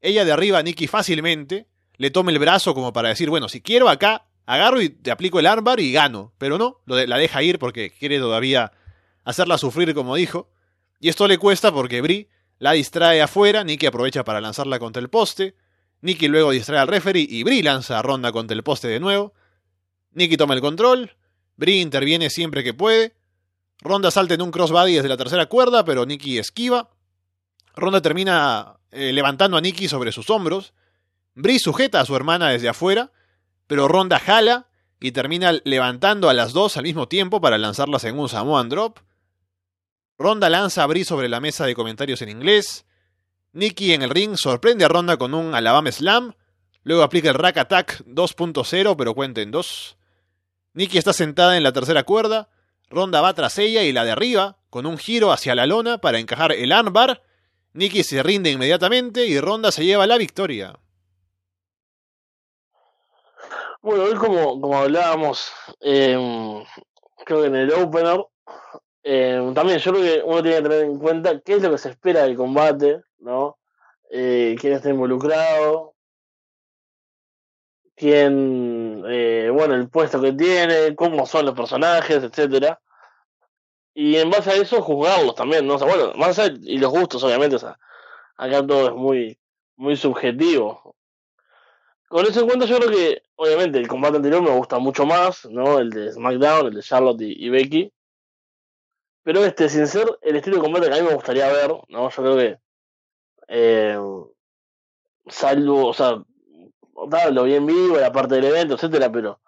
ella 0.00 0.24
derriba 0.24 0.60
a 0.60 0.62
Nikki 0.62 0.86
fácilmente, 0.86 1.66
le 1.96 2.12
toma 2.12 2.30
el 2.30 2.38
brazo 2.38 2.72
como 2.72 2.92
para 2.92 3.08
decir, 3.08 3.30
bueno, 3.30 3.48
si 3.48 3.62
quiero 3.62 3.88
acá, 3.88 4.28
agarro 4.44 4.80
y 4.80 4.90
te 4.90 5.10
aplico 5.10 5.40
el 5.40 5.46
armbar 5.46 5.80
y 5.80 5.90
gano. 5.90 6.34
Pero 6.38 6.56
no, 6.56 6.82
la 6.86 7.18
deja 7.18 7.42
ir 7.42 7.58
porque 7.58 7.90
quiere 7.90 8.20
todavía 8.20 8.70
hacerla 9.26 9.58
sufrir 9.58 9.92
como 9.92 10.14
dijo. 10.14 10.48
Y 10.98 11.10
esto 11.10 11.28
le 11.28 11.36
cuesta 11.36 11.70
porque 11.70 12.00
Brie 12.00 12.30
la 12.58 12.72
distrae 12.72 13.20
afuera, 13.20 13.64
Nikki 13.64 13.84
aprovecha 13.84 14.24
para 14.24 14.40
lanzarla 14.40 14.78
contra 14.78 15.02
el 15.02 15.10
poste, 15.10 15.56
Nikki 16.00 16.28
luego 16.28 16.52
distrae 16.52 16.78
al 16.78 16.88
referee 16.88 17.26
y 17.28 17.42
Brie 17.42 17.62
lanza 17.62 17.98
a 17.98 18.02
Ronda 18.02 18.32
contra 18.32 18.54
el 18.54 18.62
poste 18.62 18.88
de 18.88 19.00
nuevo. 19.00 19.34
Nikki 20.12 20.38
toma 20.38 20.54
el 20.54 20.62
control, 20.62 21.16
Brie 21.56 21.82
interviene 21.82 22.30
siempre 22.30 22.64
que 22.64 22.72
puede. 22.72 23.14
Ronda 23.80 24.10
salta 24.10 24.34
en 24.34 24.42
un 24.42 24.50
crossbody 24.50 24.94
desde 24.94 25.08
la 25.08 25.18
tercera 25.18 25.46
cuerda, 25.46 25.84
pero 25.84 26.06
Nikki 26.06 26.38
esquiva. 26.38 26.90
Ronda 27.74 28.00
termina 28.00 28.78
eh, 28.90 29.12
levantando 29.12 29.58
a 29.58 29.60
Nikki 29.60 29.88
sobre 29.88 30.12
sus 30.12 30.30
hombros. 30.30 30.72
Brie 31.34 31.58
sujeta 31.58 32.00
a 32.00 32.06
su 32.06 32.16
hermana 32.16 32.48
desde 32.48 32.68
afuera, 32.68 33.12
pero 33.66 33.88
Ronda 33.88 34.18
jala 34.18 34.68
y 34.98 35.12
termina 35.12 35.52
levantando 35.64 36.30
a 36.30 36.34
las 36.34 36.54
dos 36.54 36.78
al 36.78 36.84
mismo 36.84 37.08
tiempo 37.08 37.40
para 37.40 37.58
lanzarlas 37.58 38.04
en 38.04 38.18
un 38.18 38.30
Samoan 38.30 38.70
Drop. 38.70 39.00
Ronda 40.18 40.48
lanza 40.48 40.84
a 40.84 41.04
sobre 41.04 41.28
la 41.28 41.40
mesa 41.40 41.66
de 41.66 41.74
comentarios 41.74 42.22
en 42.22 42.30
inglés. 42.30 42.86
Nikki 43.52 43.92
en 43.92 44.02
el 44.02 44.10
ring 44.10 44.36
sorprende 44.36 44.84
a 44.84 44.88
Ronda 44.88 45.16
con 45.16 45.34
un 45.34 45.54
Alabama 45.54 45.92
Slam. 45.92 46.34
Luego 46.82 47.02
aplica 47.02 47.28
el 47.28 47.34
Rack 47.34 47.58
Attack 47.58 48.04
2.0, 48.06 48.96
pero 48.96 49.14
cuenta 49.14 49.40
en 49.40 49.50
dos. 49.50 49.96
Nikki 50.72 50.98
está 50.98 51.12
sentada 51.12 51.56
en 51.56 51.62
la 51.62 51.72
tercera 51.72 52.04
cuerda. 52.04 52.48
Ronda 52.88 53.20
va 53.20 53.34
tras 53.34 53.58
ella 53.58 53.82
y 53.82 53.92
la 53.92 54.04
derriba 54.04 54.58
con 54.70 54.86
un 54.86 54.96
giro 54.96 55.32
hacia 55.32 55.54
la 55.54 55.66
lona 55.66 55.98
para 55.98 56.18
encajar 56.18 56.52
el 56.52 56.72
armbar. 56.72 57.22
Nikki 57.72 58.02
se 58.02 58.22
rinde 58.22 58.50
inmediatamente 58.50 59.26
y 59.26 59.38
Ronda 59.38 59.70
se 59.72 59.84
lleva 59.84 60.06
la 60.06 60.16
victoria. 60.16 60.78
Bueno, 63.82 64.04
hoy 64.04 64.14
como, 64.14 64.60
como 64.60 64.78
hablábamos, 64.78 65.52
eh, 65.80 66.64
creo 67.24 67.42
que 67.42 67.46
en 67.46 67.56
el 67.56 67.72
opener, 67.72 68.24
eh, 69.08 69.52
también 69.54 69.78
yo 69.78 69.92
creo 69.92 70.02
que 70.02 70.22
uno 70.24 70.42
tiene 70.42 70.56
que 70.56 70.62
tener 70.64 70.82
en 70.82 70.98
cuenta 70.98 71.40
qué 71.40 71.54
es 71.54 71.62
lo 71.62 71.70
que 71.70 71.78
se 71.78 71.90
espera 71.90 72.24
del 72.24 72.36
combate, 72.36 73.02
¿no? 73.20 73.56
Eh, 74.10 74.56
quién 74.60 74.72
está 74.72 74.90
involucrado, 74.90 75.94
quién, 77.94 79.04
eh, 79.06 79.48
bueno, 79.52 79.76
el 79.76 79.88
puesto 79.88 80.20
que 80.20 80.32
tiene, 80.32 80.96
cómo 80.96 81.24
son 81.24 81.46
los 81.46 81.54
personajes, 81.54 82.24
etcétera. 82.24 82.80
Y 83.94 84.16
en 84.16 84.28
base 84.28 84.50
a 84.50 84.54
eso 84.56 84.82
juzgarlos 84.82 85.36
también, 85.36 85.68
¿no? 85.68 85.78
Bueno, 85.78 86.12
más 86.16 86.40
allá, 86.40 86.58
y 86.62 86.78
los 86.78 86.90
gustos, 86.90 87.22
obviamente, 87.22 87.54
o 87.54 87.60
sea, 87.60 87.78
acá 88.36 88.66
todo 88.66 88.88
es 88.88 88.94
muy, 88.94 89.38
muy 89.76 89.96
subjetivo. 89.96 90.96
Con 92.08 92.26
eso 92.26 92.40
en 92.40 92.46
cuenta, 92.48 92.66
yo 92.66 92.78
creo 92.78 92.90
que, 92.90 93.22
obviamente, 93.36 93.78
el 93.78 93.86
combate 93.86 94.16
anterior 94.16 94.42
me 94.42 94.50
gusta 94.50 94.80
mucho 94.80 95.06
más, 95.06 95.44
¿no? 95.46 95.78
El 95.78 95.90
de 95.90 96.12
SmackDown, 96.12 96.66
el 96.66 96.74
de 96.74 96.82
Charlotte 96.82 97.20
y 97.20 97.48
Becky. 97.50 97.92
Pero 99.26 99.44
este, 99.44 99.68
sin 99.68 99.86
ser 99.88 100.08
el 100.22 100.36
estilo 100.36 100.56
de 100.56 100.62
combate 100.62 100.88
que 100.88 100.94
a 100.94 101.02
mí 101.02 101.08
me 101.08 101.14
gustaría 101.16 101.48
ver, 101.52 101.70
¿no? 101.90 102.08
Yo 102.10 102.22
creo 102.22 102.36
que. 102.38 102.58
Eh, 103.48 103.98
salvo, 105.28 105.86
o 105.88 105.94
sea, 105.94 106.22
tal, 107.10 107.34
lo 107.34 107.44
vi 107.44 107.54
en 107.54 107.66
vivo, 107.66 107.96
la 107.98 108.12
parte 108.12 108.36
del 108.36 108.44
evento, 108.46 108.74
etcétera, 108.74 109.10
pero 109.10 109.40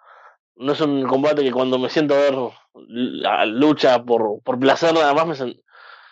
no 0.57 0.73
es 0.73 0.81
un 0.81 1.07
combate 1.07 1.43
que 1.45 1.53
cuando 1.53 1.79
me 1.79 1.91
siento 1.91 2.15
a 2.15 2.19
ver 2.19 2.35
la 2.75 3.47
lucha 3.47 4.05
por, 4.05 4.43
por 4.43 4.59
placer 4.61 4.95
nada 4.95 5.15
más, 5.15 5.27
me 5.27 5.35
sen- 5.35 5.63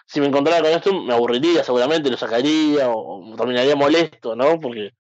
si 0.06 0.20
me 0.20 0.26
encontrara 0.28 0.62
con 0.62 0.70
esto 0.72 0.92
me 0.94 1.14
aburriría 1.14 1.64
seguramente, 1.64 2.10
lo 2.10 2.16
sacaría 2.18 2.90
o, 2.90 3.32
o 3.32 3.36
terminaría 3.36 3.76
molesto, 3.76 4.36
¿no? 4.36 4.60
Porque 4.60 4.92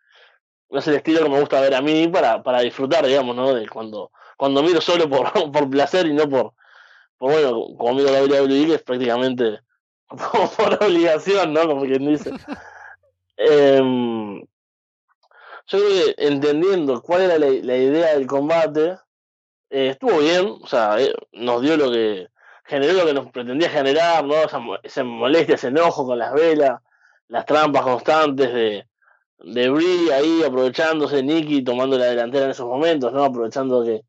no 0.70 0.78
es 0.80 0.88
el 0.88 0.96
estilo 0.96 1.22
que 1.22 1.30
me 1.30 1.40
gusta 1.40 1.60
ver 1.60 1.74
a 1.74 1.82
mí 1.82 2.08
para, 2.08 2.42
para 2.42 2.60
disfrutar, 2.60 3.06
digamos, 3.06 3.36
¿no? 3.36 3.54
De 3.54 3.68
cuando, 3.68 4.12
cuando 4.36 4.62
miro 4.62 4.80
solo 4.80 5.08
por, 5.08 5.32
por 5.52 5.70
placer 5.70 6.06
y 6.06 6.14
no 6.14 6.28
por, 6.28 6.54
por 7.18 7.32
bueno, 7.32 7.76
como 7.76 7.94
miro 7.94 8.10
la 8.10 8.22
WWE, 8.22 8.74
es 8.74 8.82
prácticamente 8.82 9.60
por, 10.08 10.84
obligación, 10.84 11.52
¿no? 11.52 11.66
Como 11.66 11.82
quien 11.82 12.06
dice. 12.06 12.30
Em, 13.36 14.40
yo 14.40 15.78
creo 15.78 15.88
que 15.88 16.14
entendiendo 16.18 17.02
cuál 17.02 17.22
era 17.22 17.38
la, 17.38 17.48
idea 17.48 18.14
del 18.14 18.26
combate, 18.26 18.96
eh, 19.70 19.88
estuvo 19.88 20.18
bien, 20.18 20.58
o 20.62 20.66
sea, 20.66 21.00
eh, 21.00 21.12
nos 21.32 21.60
dio 21.62 21.76
lo 21.76 21.90
que 21.90 22.28
generó 22.64 22.92
lo 22.94 23.06
que 23.06 23.14
nos 23.14 23.30
pretendía 23.30 23.68
generar, 23.70 24.24
¿no? 24.24 24.34
Esa, 24.36 24.60
esa 24.82 25.04
molestia, 25.04 25.56
ese 25.56 25.68
enojo 25.68 26.06
con 26.06 26.18
las 26.18 26.32
velas, 26.32 26.80
las 27.28 27.46
trampas 27.46 27.82
constantes 27.82 28.52
de, 28.52 28.86
de 29.38 30.14
ahí 30.14 30.42
aprovechándose, 30.44 31.22
Nikki 31.22 31.62
tomando 31.62 31.98
la 31.98 32.06
delantera 32.06 32.46
en 32.46 32.50
esos 32.52 32.66
momentos, 32.66 33.12
¿no? 33.12 33.24
Aprovechando 33.24 33.84
que, 33.84 34.02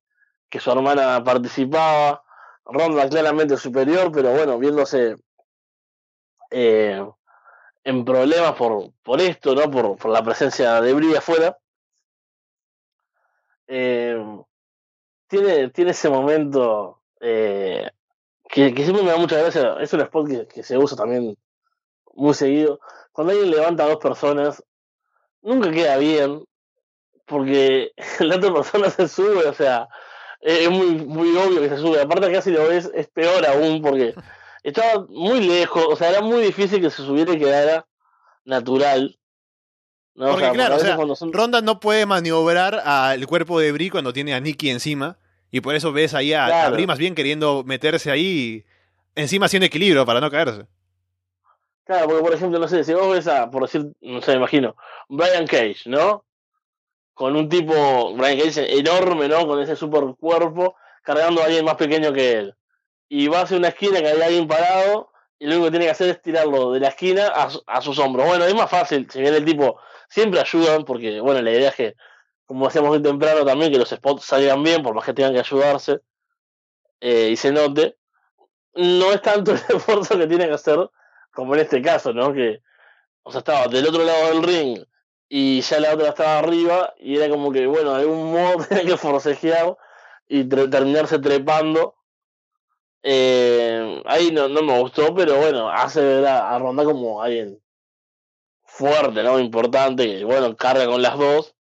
que 0.50 0.60
su 0.60 0.72
hermana 0.72 1.24
participaba, 1.24 2.24
Ronda 2.70 3.08
claramente 3.10 3.58
superior, 3.58 4.12
pero 4.12 4.32
bueno, 4.34 4.60
viéndose 4.60 5.16
eh, 6.52 7.06
en 7.84 8.06
problemas 8.06 8.54
por, 8.54 8.92
por 9.04 9.22
esto, 9.22 9.56
¿no? 9.56 9.70
Por, 9.72 9.98
por 9.98 10.12
la 10.12 10.24
presencia 10.24 10.82
de 10.82 10.94
Brie 10.94 11.18
afuera. 11.18 11.58
Eh, 13.68 14.18
tiene, 15.28 15.70
tiene 15.70 15.92
ese 15.92 16.10
momento 16.10 17.02
eh, 17.20 17.90
que, 18.50 18.74
que 18.74 18.84
siempre 18.84 19.04
me 19.04 19.12
da 19.12 19.18
mucha 19.18 19.38
gracia, 19.38 19.76
es 19.80 19.92
un 19.94 20.02
spot 20.02 20.28
que, 20.28 20.48
que 20.48 20.64
se 20.64 20.78
usa 20.78 20.98
también 20.98 21.38
muy 22.14 22.34
seguido. 22.34 22.80
Cuando 23.12 23.34
alguien 23.34 23.52
levanta 23.52 23.84
a 23.84 23.90
dos 23.90 23.98
personas, 23.98 24.64
nunca 25.42 25.72
queda 25.72 25.98
bien, 25.98 26.44
porque 27.26 27.92
la 28.20 28.36
otra 28.38 28.54
persona 28.54 28.90
se 28.90 29.08
sube, 29.08 29.46
o 29.48 29.54
sea, 29.54 29.88
es 30.42 30.70
muy, 30.70 31.06
muy 31.06 31.36
obvio 31.36 31.62
que 31.62 31.70
se 31.70 31.78
sube. 31.78 32.02
Aparte 32.02 32.28
acá 32.28 32.42
si 32.42 32.52
lo 32.52 32.68
ves 32.68 32.90
es 32.94 33.08
peor 33.08 33.46
aún, 33.46 33.82
porque 33.82 34.14
estaba 34.64 35.06
muy 35.10 35.42
lejos, 35.42 35.86
o 35.90 35.96
sea, 35.96 36.10
era 36.10 36.22
muy 36.22 36.42
difícil 36.42 36.82
que 36.82 36.90
se 36.90 37.04
subiera 37.04 37.34
y 37.34 37.40
quedara 37.40 37.88
natural. 38.46 39.18
¿no? 40.16 40.32
Porque 40.32 40.52
claro, 40.52 40.76
o 40.76 40.80
sea, 40.80 40.98
Ronda 41.32 41.62
no 41.62 41.80
puede 41.80 42.06
maniobrar 42.06 42.82
al 42.84 43.26
cuerpo 43.28 43.60
de 43.60 43.72
Brie 43.72 43.92
cuando 43.92 44.14
tiene 44.14 44.34
a 44.34 44.40
Nikki 44.40 44.70
encima, 44.70 45.18
y 45.52 45.62
por 45.62 45.76
eso 45.76 45.92
ves 45.92 46.14
ahí 46.14 46.34
a, 46.34 46.70
Brie 46.70 46.88
más 46.88 46.98
bien 46.98 47.16
queriendo 47.16 47.64
meterse 47.64 48.12
ahí, 48.12 48.66
encima 49.16 49.46
haciendo 49.46 49.68
equilibrio 49.68 50.06
para 50.06 50.20
no 50.20 50.32
caerse. 50.32 50.66
Claro, 51.86 52.08
porque 52.08 52.24
por 52.24 52.34
ejemplo, 52.34 52.60
no 52.60 52.68
sé, 52.68 52.84
si 52.84 52.94
vos 52.94 53.10
ves 53.10 53.28
a, 53.28 53.50
por 53.50 53.62
decir, 53.62 53.94
no 54.02 54.22
sé, 54.22 54.32
me 54.32 54.38
imagino, 54.38 54.76
Brian 55.08 55.48
Cage, 55.48 55.84
¿no? 55.86 56.26
Con 57.18 57.36
un 57.36 57.50
tipo, 57.50 58.14
Brian 58.14 58.38
Cage 58.38 58.78
enorme, 58.78 59.28
¿no? 59.28 59.48
Con 59.48 59.60
ese 59.60 59.76
super 59.76 60.04
cuerpo, 60.20 60.76
cargando 61.02 61.42
a 61.42 61.46
alguien 61.46 61.66
más 61.66 61.74
pequeño 61.74 62.14
que 62.14 62.34
él. 62.34 62.56
Y 63.10 63.28
va 63.28 63.42
hacia 63.42 63.58
una 63.58 63.70
esquina 63.70 64.02
que 64.02 64.08
hay 64.10 64.22
alguien 64.22 64.48
parado, 64.48 65.10
y 65.40 65.48
lo 65.48 65.54
único 65.54 65.66
que 65.66 65.72
tiene 65.72 65.86
que 65.86 65.92
hacer 65.92 66.10
es 66.10 66.22
tirarlo 66.22 66.74
de 66.74 66.80
la 66.80 66.90
esquina 66.90 67.32
a, 67.34 67.50
a 67.66 67.82
sus 67.82 67.98
hombros. 67.98 68.28
Bueno, 68.28 68.46
es 68.46 68.54
más 68.54 68.70
fácil, 68.70 69.10
si 69.10 69.20
bien 69.20 69.34
el 69.34 69.44
tipo 69.44 69.80
siempre 70.10 70.40
ayudan, 70.40 70.86
porque, 70.86 71.20
bueno, 71.20 71.42
la 71.42 71.50
idea 71.50 71.70
es 71.70 71.76
que, 71.76 71.96
como 72.46 72.68
decíamos 72.68 72.92
muy 72.92 73.02
temprano 73.02 73.44
también, 73.44 73.72
que 73.72 73.80
los 73.80 73.90
spots 73.90 74.24
salgan 74.24 74.62
bien, 74.62 74.84
por 74.84 74.94
más 74.94 75.04
que 75.04 75.14
tengan 75.16 75.34
que 75.34 75.40
ayudarse, 75.40 76.02
eh, 77.02 77.30
y 77.32 77.36
se 77.36 77.52
note. 77.52 77.98
No 78.76 79.12
es 79.12 79.24
tanto 79.24 79.54
el 79.54 79.58
esfuerzo 79.70 80.20
que 80.20 80.28
tiene 80.28 80.48
que 80.48 80.54
hacer 80.54 80.88
como 81.34 81.56
en 81.56 81.62
este 81.62 81.82
caso, 81.82 82.14
¿no? 82.14 82.32
Que, 82.32 82.62
o 83.24 83.32
sea, 83.32 83.40
estaba 83.40 83.68
del 83.68 83.88
otro 83.88 84.04
lado 84.04 84.28
del 84.28 84.44
ring 84.44 84.86
y 85.30 85.62
ya 85.62 85.80
la 85.80 85.94
otra 85.94 86.10
estaba 86.10 86.40
arriba 86.40 86.94
y 87.00 87.18
era 87.18 87.30
como 87.30 87.52
que, 87.52 87.68
bueno, 87.68 87.94
de 87.94 88.02
algún 88.02 88.32
modo 88.32 88.66
tenía 88.70 88.86
que 88.86 88.98
forcejear 88.98 89.78
y 90.28 90.44
terminarse 90.46 91.20
trepando. 91.20 91.96
Eh, 93.04 94.02
ahí 94.06 94.32
no, 94.32 94.50
no 94.50 94.62
me 94.64 94.80
gustó, 94.80 95.14
pero 95.16 95.38
bueno, 95.38 95.70
hace 95.70 96.02
ver 96.02 96.26
a, 96.28 96.58
Ronda 96.60 96.84
como 96.84 97.22
alguien 97.22 97.62
fuerte, 98.64 99.24
¿no? 99.24 99.40
Importante, 99.40 100.20
que 100.20 100.26
bueno, 100.26 100.56
carga 100.58 100.86
con 100.86 101.02
las 101.02 101.18
dos. 101.18 101.56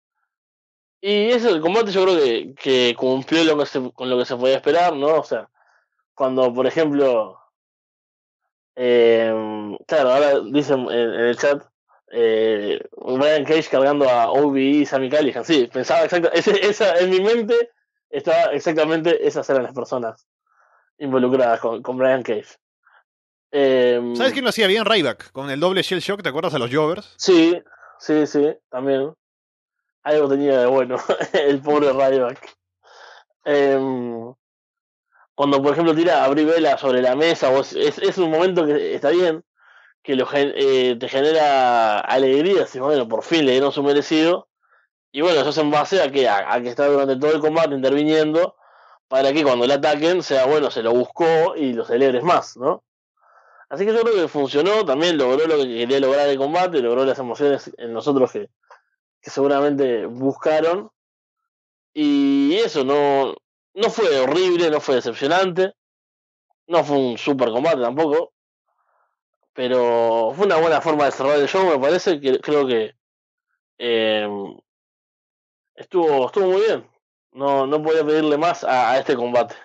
Y 1.01 1.29
eso, 1.29 1.49
el 1.49 1.61
combate 1.61 1.91
yo 1.91 2.03
creo 2.03 2.17
que, 2.17 2.55
que 2.55 2.95
cumplió 2.97 3.43
lo 3.43 3.57
que 3.57 3.91
con 3.93 4.09
lo 4.09 4.17
que 4.17 4.25
se 4.25 4.35
podía 4.35 4.55
esperar, 4.55 4.95
¿no? 4.95 5.19
O 5.19 5.23
sea, 5.23 5.49
cuando, 6.15 6.51
por 6.53 6.65
ejemplo, 6.65 7.39
eh, 8.75 9.77
claro, 9.87 10.11
ahora 10.11 10.39
dicen 10.41 10.89
en, 10.91 11.13
el 11.13 11.37
chat 11.37 11.63
eh, 12.17 12.79
Brian 12.95 13.43
Cage 13.43 13.69
cargando 13.69 14.09
a 14.09 14.31
OBE 14.31 14.61
y 14.61 14.85
Sammy 14.85 15.09
Callihan. 15.09 15.43
Sí, 15.43 15.69
pensaba 15.71 16.05
exactamente, 16.05 16.65
esa, 16.65 16.97
en 16.99 17.09
mi 17.09 17.19
mente 17.19 17.71
estaba 18.09 18.53
exactamente 18.53 19.27
esas 19.27 19.49
eran 19.49 19.63
las 19.63 19.73
personas 19.73 20.25
involucradas 20.97 21.59
con, 21.59 21.81
con 21.81 21.97
Brian 21.97 22.23
Cage. 22.23 22.55
Eh, 23.51 24.13
¿Sabes 24.15 24.31
quién 24.31 24.45
lo 24.45 24.49
hacía 24.49 24.67
bien? 24.67 24.85
Ryback, 24.85 25.31
con 25.33 25.49
el 25.49 25.59
doble 25.59 25.81
Shell 25.81 25.99
Shock, 25.99 26.23
¿te 26.23 26.29
acuerdas 26.29 26.53
a 26.53 26.59
los 26.59 26.73
Jovers? 26.73 27.15
Sí, 27.17 27.61
sí, 27.99 28.25
sí, 28.25 28.47
también. 28.69 29.13
Algo 30.03 30.29
tenía 30.29 30.59
de 30.59 30.67
bueno, 30.67 30.95
el 31.33 31.61
pobre 31.61 31.91
Ryback. 31.91 32.55
Eh, 33.43 34.33
cuando 35.35 35.61
por 35.61 35.73
ejemplo 35.73 35.93
tira 35.93 36.21
a 36.21 36.25
abrir 36.25 36.47
vela 36.47 36.77
sobre 36.77 37.01
la 37.01 37.17
mesa, 37.17 37.49
vos, 37.49 37.73
es, 37.73 37.97
es, 37.97 38.17
un 38.17 38.31
momento 38.31 38.65
que 38.65 38.95
está 38.95 39.09
bien, 39.09 39.43
que 40.05 40.15
lo, 40.15 40.27
eh, 40.33 40.95
te 40.99 41.09
genera 41.09 41.99
alegría, 41.99 42.67
si 42.67 42.79
bueno, 42.79 43.07
por 43.07 43.23
fin 43.23 43.45
le 43.45 43.53
dieron 43.53 43.71
su 43.71 43.81
merecido, 43.81 44.47
y 45.11 45.21
bueno, 45.21 45.41
eso 45.41 45.49
es 45.49 45.57
en 45.57 45.71
base 45.71 46.01
a 46.01 46.11
que, 46.11 46.29
a, 46.29 46.61
que 46.61 46.69
está 46.69 46.87
durante 46.87 47.15
todo 47.15 47.33
el 47.33 47.41
combate 47.41 47.73
interviniendo, 47.73 48.55
para 49.07 49.33
que 49.33 49.43
cuando 49.43 49.65
le 49.65 49.73
ataquen 49.73 50.21
sea 50.21 50.45
bueno, 50.45 50.69
se 50.69 50.83
lo 50.83 50.93
buscó 50.93 51.55
y 51.55 51.73
lo 51.73 51.85
celebres 51.85 52.23
más, 52.23 52.55
¿no? 52.57 52.83
Así 53.69 53.85
que 53.85 53.93
yo 53.93 54.01
creo 54.01 54.13
que 54.13 54.27
funcionó, 54.27 54.85
también 54.85 55.17
logró 55.17 55.47
lo 55.47 55.57
que 55.57 55.67
quería 55.67 55.99
lograr 55.99 56.29
el 56.29 56.37
combate, 56.37 56.81
logró 56.81 57.03
las 57.03 57.17
emociones 57.17 57.71
en 57.77 57.93
nosotros 57.93 58.31
que, 58.31 58.49
que 59.21 59.31
seguramente 59.31 60.05
buscaron. 60.05 60.91
Y 61.93 62.55
eso, 62.57 62.83
no, 62.83 63.33
no 63.73 63.89
fue 63.89 64.19
horrible, 64.19 64.69
no 64.69 64.79
fue 64.79 64.95
decepcionante. 64.95 65.73
No 66.67 66.83
fue 66.83 66.97
un 66.97 67.17
super 67.17 67.49
combate 67.49 67.81
tampoco. 67.81 68.34
Pero 69.55 70.33
fue 70.35 70.45
una 70.45 70.57
buena 70.57 70.81
forma 70.81 71.05
de 71.05 71.11
cerrar 71.11 71.39
el 71.39 71.47
show, 71.47 71.65
me 71.65 71.79
parece. 71.79 72.19
que 72.19 72.39
Creo 72.39 72.67
que 72.67 72.93
eh, 73.77 74.27
estuvo, 75.75 76.27
estuvo 76.27 76.51
muy 76.51 76.61
bien. 76.61 76.85
No, 77.31 77.65
no 77.65 77.81
podía 77.81 78.05
pedirle 78.05 78.37
más 78.37 78.65
a, 78.65 78.97
este 78.99 79.15
combate. 79.15 79.55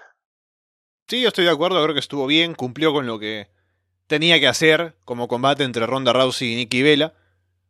Sí, 1.08 1.20
yo 1.20 1.28
estoy 1.28 1.44
de 1.44 1.50
acuerdo, 1.50 1.82
creo 1.82 1.94
que 1.94 2.00
estuvo 2.00 2.26
bien, 2.28 2.54
cumplió 2.54 2.92
con 2.92 3.06
lo 3.06 3.18
que 3.18 3.48
tenía 4.06 4.38
que 4.38 4.46
hacer 4.46 4.96
como 5.04 5.26
combate 5.26 5.64
entre 5.64 5.86
Ronda 5.86 6.12
Rousey 6.12 6.52
y 6.52 6.56
Nikki 6.56 6.82
Vela. 6.82 7.14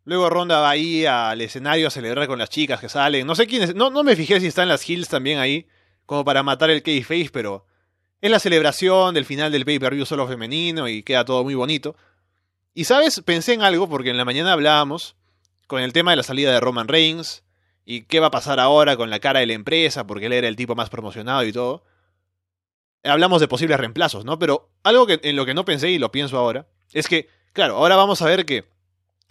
Luego 0.04 0.28
Ronda 0.28 0.60
va 0.60 0.70
ahí 0.70 1.06
al 1.06 1.40
escenario 1.40 1.88
a 1.88 1.90
celebrar 1.90 2.28
con 2.28 2.38
las 2.38 2.50
chicas 2.50 2.80
que 2.80 2.90
salen. 2.90 3.26
No 3.26 3.34
sé 3.34 3.46
quiénes, 3.46 3.74
no, 3.74 3.88
no 3.88 4.02
me 4.02 4.14
fijé 4.14 4.40
si 4.40 4.46
están 4.46 4.68
las 4.68 4.88
Hills 4.88 5.08
también 5.08 5.38
ahí 5.38 5.66
como 6.04 6.24
para 6.24 6.42
matar 6.42 6.68
el 6.68 6.82
Face, 6.82 7.30
pero 7.32 7.64
es 8.20 8.30
la 8.30 8.38
celebración 8.38 9.14
del 9.14 9.24
final 9.24 9.52
del 9.52 9.64
pay-per-view 9.64 10.04
solo 10.04 10.28
femenino 10.28 10.88
y 10.88 11.02
queda 11.02 11.24
todo 11.24 11.44
muy 11.44 11.54
bonito. 11.54 11.96
Y 12.74 12.84
sabes, 12.84 13.20
pensé 13.24 13.54
en 13.54 13.62
algo 13.62 13.88
porque 13.88 14.10
en 14.10 14.16
la 14.16 14.24
mañana 14.24 14.52
hablábamos 14.52 15.16
con 15.66 15.82
el 15.82 15.92
tema 15.92 16.12
de 16.12 16.18
la 16.18 16.22
salida 16.22 16.52
de 16.52 16.60
Roman 16.60 16.88
Reigns 16.88 17.44
y 17.84 18.02
qué 18.02 18.20
va 18.20 18.28
a 18.28 18.30
pasar 18.30 18.60
ahora 18.60 18.96
con 18.96 19.10
la 19.10 19.20
cara 19.20 19.40
de 19.40 19.46
la 19.46 19.54
empresa 19.54 20.06
porque 20.06 20.26
él 20.26 20.32
era 20.32 20.48
el 20.48 20.56
tipo 20.56 20.74
más 20.74 20.90
promocionado 20.90 21.44
y 21.44 21.52
todo. 21.52 21.84
Hablamos 23.02 23.40
de 23.40 23.48
posibles 23.48 23.78
reemplazos, 23.78 24.24
¿no? 24.24 24.38
Pero 24.38 24.70
algo 24.82 25.06
que, 25.06 25.20
en 25.22 25.36
lo 25.36 25.46
que 25.46 25.54
no 25.54 25.64
pensé 25.64 25.90
y 25.90 25.98
lo 25.98 26.12
pienso 26.12 26.38
ahora 26.38 26.68
es 26.92 27.08
que, 27.08 27.28
claro, 27.52 27.76
ahora 27.76 27.96
vamos 27.96 28.22
a 28.22 28.26
ver 28.26 28.44
que 28.44 28.64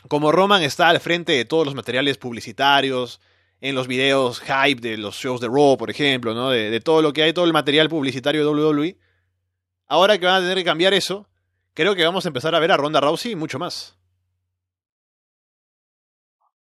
como 0.07 0.31
Roman 0.31 0.63
está 0.63 0.89
al 0.89 0.99
frente 0.99 1.33
de 1.33 1.45
todos 1.45 1.65
los 1.65 1.75
materiales 1.75 2.17
publicitarios, 2.17 3.19
en 3.61 3.75
los 3.75 3.87
videos 3.87 4.41
hype 4.41 4.81
de 4.81 4.97
los 4.97 5.15
shows 5.15 5.41
de 5.41 5.47
Raw, 5.47 5.77
por 5.77 5.89
ejemplo, 5.89 6.33
¿no? 6.33 6.49
De, 6.49 6.79
todo 6.79 7.01
lo 7.01 7.13
que 7.13 7.23
hay, 7.23 7.33
todo 7.33 7.45
el 7.45 7.53
material 7.53 7.89
publicitario 7.89 8.41
de 8.41 8.61
WWE. 8.61 8.97
Ahora 9.87 10.17
que 10.17 10.25
van 10.25 10.35
a 10.35 10.39
tener 10.39 10.57
que 10.57 10.63
cambiar 10.63 10.93
eso, 10.93 11.27
creo 11.73 11.95
que 11.95 12.05
vamos 12.05 12.25
a 12.25 12.29
empezar 12.29 12.55
a 12.55 12.59
ver 12.59 12.71
a 12.71 12.77
Ronda 12.77 13.01
Rousey 13.01 13.35
mucho 13.35 13.59
más. 13.59 13.97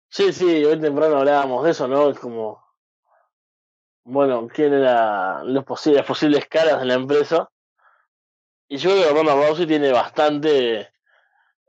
Sí, 0.10 0.34
sí, 0.34 0.66
hoy 0.66 0.80
temprano 0.80 1.18
hablábamos 1.18 1.64
de 1.64 1.72
eso, 1.72 1.88
¿no? 1.88 2.10
Es 2.10 2.20
como, 2.20 2.64
bueno, 4.04 4.48
quién 4.48 4.74
era 4.74 5.44
los 5.44 5.64
posibles, 5.66 6.00
las 6.00 6.08
posibles 6.08 6.48
caras 6.48 6.80
de 6.80 6.86
la 6.86 6.96
empresa. 6.96 7.50
Y 8.68 8.78
yo 8.78 8.92
creo 8.92 9.04
que 9.04 9.14
Ronda 9.14 9.36
Rousey 9.36 9.68
tiene 9.68 9.92
bastante, 9.92 10.90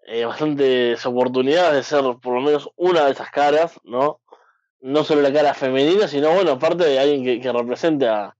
eh, 0.06 0.24
bastantes 0.24 1.04
oportunidades 1.06 1.74
de 1.74 1.82
ser 1.82 2.02
por 2.20 2.34
lo 2.34 2.40
menos 2.40 2.70
una 2.76 3.04
de 3.04 3.12
esas 3.12 3.30
caras, 3.30 3.78
¿no? 3.84 4.20
no 4.80 5.04
solo 5.04 5.20
la 5.22 5.32
cara 5.32 5.54
femenina, 5.54 6.08
sino 6.08 6.32
bueno, 6.32 6.52
aparte 6.52 6.84
de 6.84 6.98
alguien 6.98 7.24
que, 7.24 7.40
que 7.40 7.52
represente 7.52 8.08
a, 8.08 8.36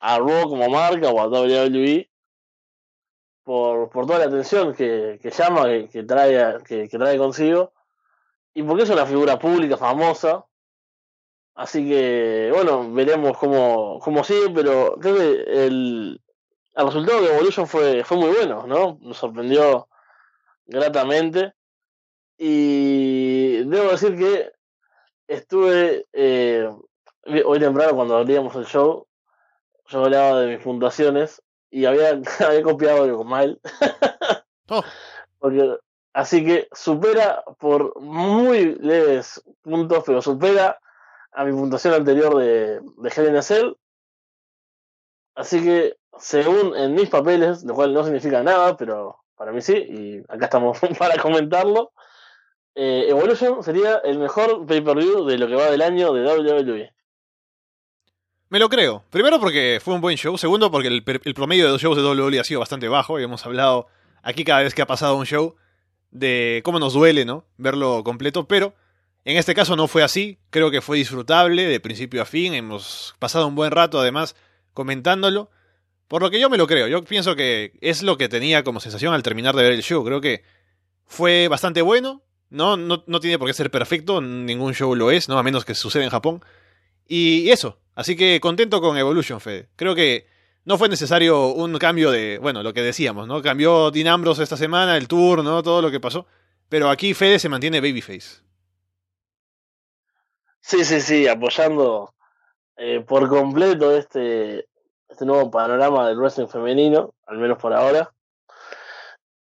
a 0.00 0.18
Raw 0.18 0.48
como 0.48 0.68
marca 0.68 1.10
o 1.10 1.20
a 1.20 1.28
WWE 1.28 2.10
por, 3.44 3.90
por 3.90 4.06
toda 4.06 4.20
la 4.20 4.26
atención 4.26 4.74
que, 4.74 5.18
que 5.20 5.30
llama, 5.30 5.64
que, 5.90 6.02
trae, 6.04 6.62
que, 6.64 6.88
trae 6.88 7.18
consigo, 7.18 7.72
y 8.54 8.62
porque 8.62 8.84
es 8.84 8.90
una 8.90 9.06
figura 9.06 9.38
pública 9.38 9.76
famosa. 9.76 10.44
Así 11.54 11.86
que, 11.86 12.50
bueno, 12.52 12.92
veremos 12.92 13.36
cómo, 13.36 13.98
cómo 14.00 14.24
sigue, 14.24 14.50
pero 14.54 14.96
creo 14.98 15.16
que 15.16 15.66
el, 15.66 16.20
el 16.74 16.86
resultado 16.86 17.20
de 17.20 17.34
Evolution 17.34 17.66
fue, 17.66 18.04
fue 18.04 18.16
muy 18.16 18.30
bueno, 18.30 18.66
¿no? 18.66 18.98
Nos 19.02 19.18
sorprendió 19.18 19.88
gratamente. 20.66 21.52
Y 22.38 23.64
debo 23.64 23.90
decir 23.90 24.16
que 24.16 24.52
estuve 25.28 26.06
eh, 26.12 26.68
hoy 27.44 27.58
temprano 27.60 27.94
cuando 27.94 28.16
abríamos 28.16 28.56
el 28.56 28.64
show, 28.64 29.06
yo 29.88 30.04
hablaba 30.04 30.40
de 30.40 30.56
mis 30.56 30.64
puntuaciones 30.64 31.42
y 31.72 31.86
había, 31.86 32.20
había 32.46 32.62
copiado 32.62 33.02
algo 33.02 33.24
mal. 33.24 33.60
oh. 34.68 34.84
Porque, 35.40 35.76
así 36.12 36.44
que 36.44 36.68
supera 36.72 37.42
por 37.58 38.00
muy 38.00 38.76
leves 38.76 39.42
puntos, 39.62 40.04
pero 40.06 40.22
supera 40.22 40.78
a 41.32 41.44
mi 41.44 41.50
puntuación 41.50 41.94
anterior 41.94 42.36
de, 42.36 42.80
de 42.80 43.12
Helen 43.16 43.42
Cell. 43.42 43.72
Así 45.34 45.64
que, 45.64 45.96
según 46.16 46.76
en 46.76 46.94
mis 46.94 47.08
papeles, 47.08 47.64
lo 47.64 47.74
cual 47.74 47.92
no 47.92 48.04
significa 48.04 48.40
nada, 48.44 48.76
pero 48.76 49.16
para 49.34 49.50
mí 49.50 49.60
sí, 49.60 49.74
y 49.74 50.18
acá 50.32 50.44
estamos 50.44 50.78
para 50.98 51.20
comentarlo, 51.20 51.90
eh, 52.76 53.06
Evolution 53.08 53.62
sería 53.64 53.96
el 54.04 54.18
mejor 54.18 54.64
pay-per-view 54.66 55.24
de 55.24 55.38
lo 55.38 55.48
que 55.48 55.56
va 55.56 55.70
del 55.70 55.82
año 55.82 56.12
de 56.12 56.24
WWE. 56.24 56.94
Me 58.52 58.58
lo 58.58 58.68
creo. 58.68 59.02
Primero 59.08 59.40
porque 59.40 59.80
fue 59.82 59.94
un 59.94 60.02
buen 60.02 60.18
show. 60.18 60.36
Segundo 60.36 60.70
porque 60.70 60.88
el, 60.88 61.02
el 61.24 61.32
promedio 61.32 61.64
de 61.64 61.70
los 61.70 61.80
shows 61.80 61.96
de 61.96 62.02
WWE 62.02 62.38
ha 62.38 62.44
sido 62.44 62.60
bastante 62.60 62.86
bajo. 62.86 63.18
Y 63.18 63.22
hemos 63.22 63.46
hablado 63.46 63.86
aquí 64.22 64.44
cada 64.44 64.60
vez 64.60 64.74
que 64.74 64.82
ha 64.82 64.86
pasado 64.86 65.16
un 65.16 65.24
show 65.24 65.56
de 66.10 66.60
cómo 66.62 66.78
nos 66.78 66.92
duele, 66.92 67.24
¿no? 67.24 67.46
Verlo 67.56 68.04
completo. 68.04 68.46
Pero 68.46 68.74
en 69.24 69.38
este 69.38 69.54
caso 69.54 69.74
no 69.74 69.88
fue 69.88 70.02
así. 70.02 70.38
Creo 70.50 70.70
que 70.70 70.82
fue 70.82 70.98
disfrutable 70.98 71.64
de 71.64 71.80
principio 71.80 72.20
a 72.20 72.26
fin. 72.26 72.52
Hemos 72.52 73.14
pasado 73.18 73.46
un 73.46 73.54
buen 73.54 73.70
rato 73.70 73.98
además 73.98 74.36
comentándolo. 74.74 75.50
Por 76.06 76.20
lo 76.20 76.30
que 76.30 76.38
yo 76.38 76.50
me 76.50 76.58
lo 76.58 76.66
creo. 76.66 76.88
Yo 76.88 77.02
pienso 77.04 77.34
que 77.34 77.72
es 77.80 78.02
lo 78.02 78.18
que 78.18 78.28
tenía 78.28 78.64
como 78.64 78.80
sensación 78.80 79.14
al 79.14 79.22
terminar 79.22 79.56
de 79.56 79.62
ver 79.62 79.72
el 79.72 79.82
show. 79.82 80.04
Creo 80.04 80.20
que 80.20 80.44
fue 81.06 81.48
bastante 81.48 81.80
bueno. 81.80 82.22
No, 82.50 82.76
no, 82.76 83.02
no 83.06 83.18
tiene 83.18 83.38
por 83.38 83.48
qué 83.48 83.54
ser 83.54 83.70
perfecto. 83.70 84.20
Ningún 84.20 84.74
show 84.74 84.94
lo 84.94 85.10
es, 85.10 85.30
¿no? 85.30 85.38
A 85.38 85.42
menos 85.42 85.64
que 85.64 85.74
suceda 85.74 86.04
en 86.04 86.10
Japón. 86.10 86.44
Y 87.08 87.48
eso, 87.48 87.78
así 87.94 88.16
que 88.16 88.40
contento 88.40 88.80
con 88.80 88.96
Evolution, 88.96 89.40
Fede. 89.40 89.68
Creo 89.76 89.94
que 89.94 90.26
no 90.64 90.78
fue 90.78 90.88
necesario 90.88 91.48
un 91.48 91.76
cambio 91.78 92.10
de, 92.10 92.38
bueno, 92.38 92.62
lo 92.62 92.72
que 92.72 92.82
decíamos, 92.82 93.26
¿no? 93.26 93.42
Cambió 93.42 93.90
Dean 93.90 94.24
esta 94.40 94.56
semana, 94.56 94.96
el 94.96 95.08
tour, 95.08 95.42
¿no? 95.42 95.62
Todo 95.62 95.82
lo 95.82 95.90
que 95.90 96.00
pasó. 96.00 96.26
Pero 96.68 96.88
aquí 96.88 97.14
Fede 97.14 97.38
se 97.38 97.48
mantiene 97.48 97.80
babyface. 97.80 98.42
Sí, 100.60 100.84
sí, 100.84 101.00
sí, 101.00 101.26
apoyando 101.26 102.14
eh, 102.76 103.04
por 103.06 103.28
completo 103.28 103.96
este, 103.96 104.68
este 105.08 105.26
nuevo 105.26 105.50
panorama 105.50 106.08
del 106.08 106.18
wrestling 106.18 106.46
femenino, 106.46 107.14
al 107.26 107.38
menos 107.38 107.58
por 107.58 107.72
ahora. 107.72 108.12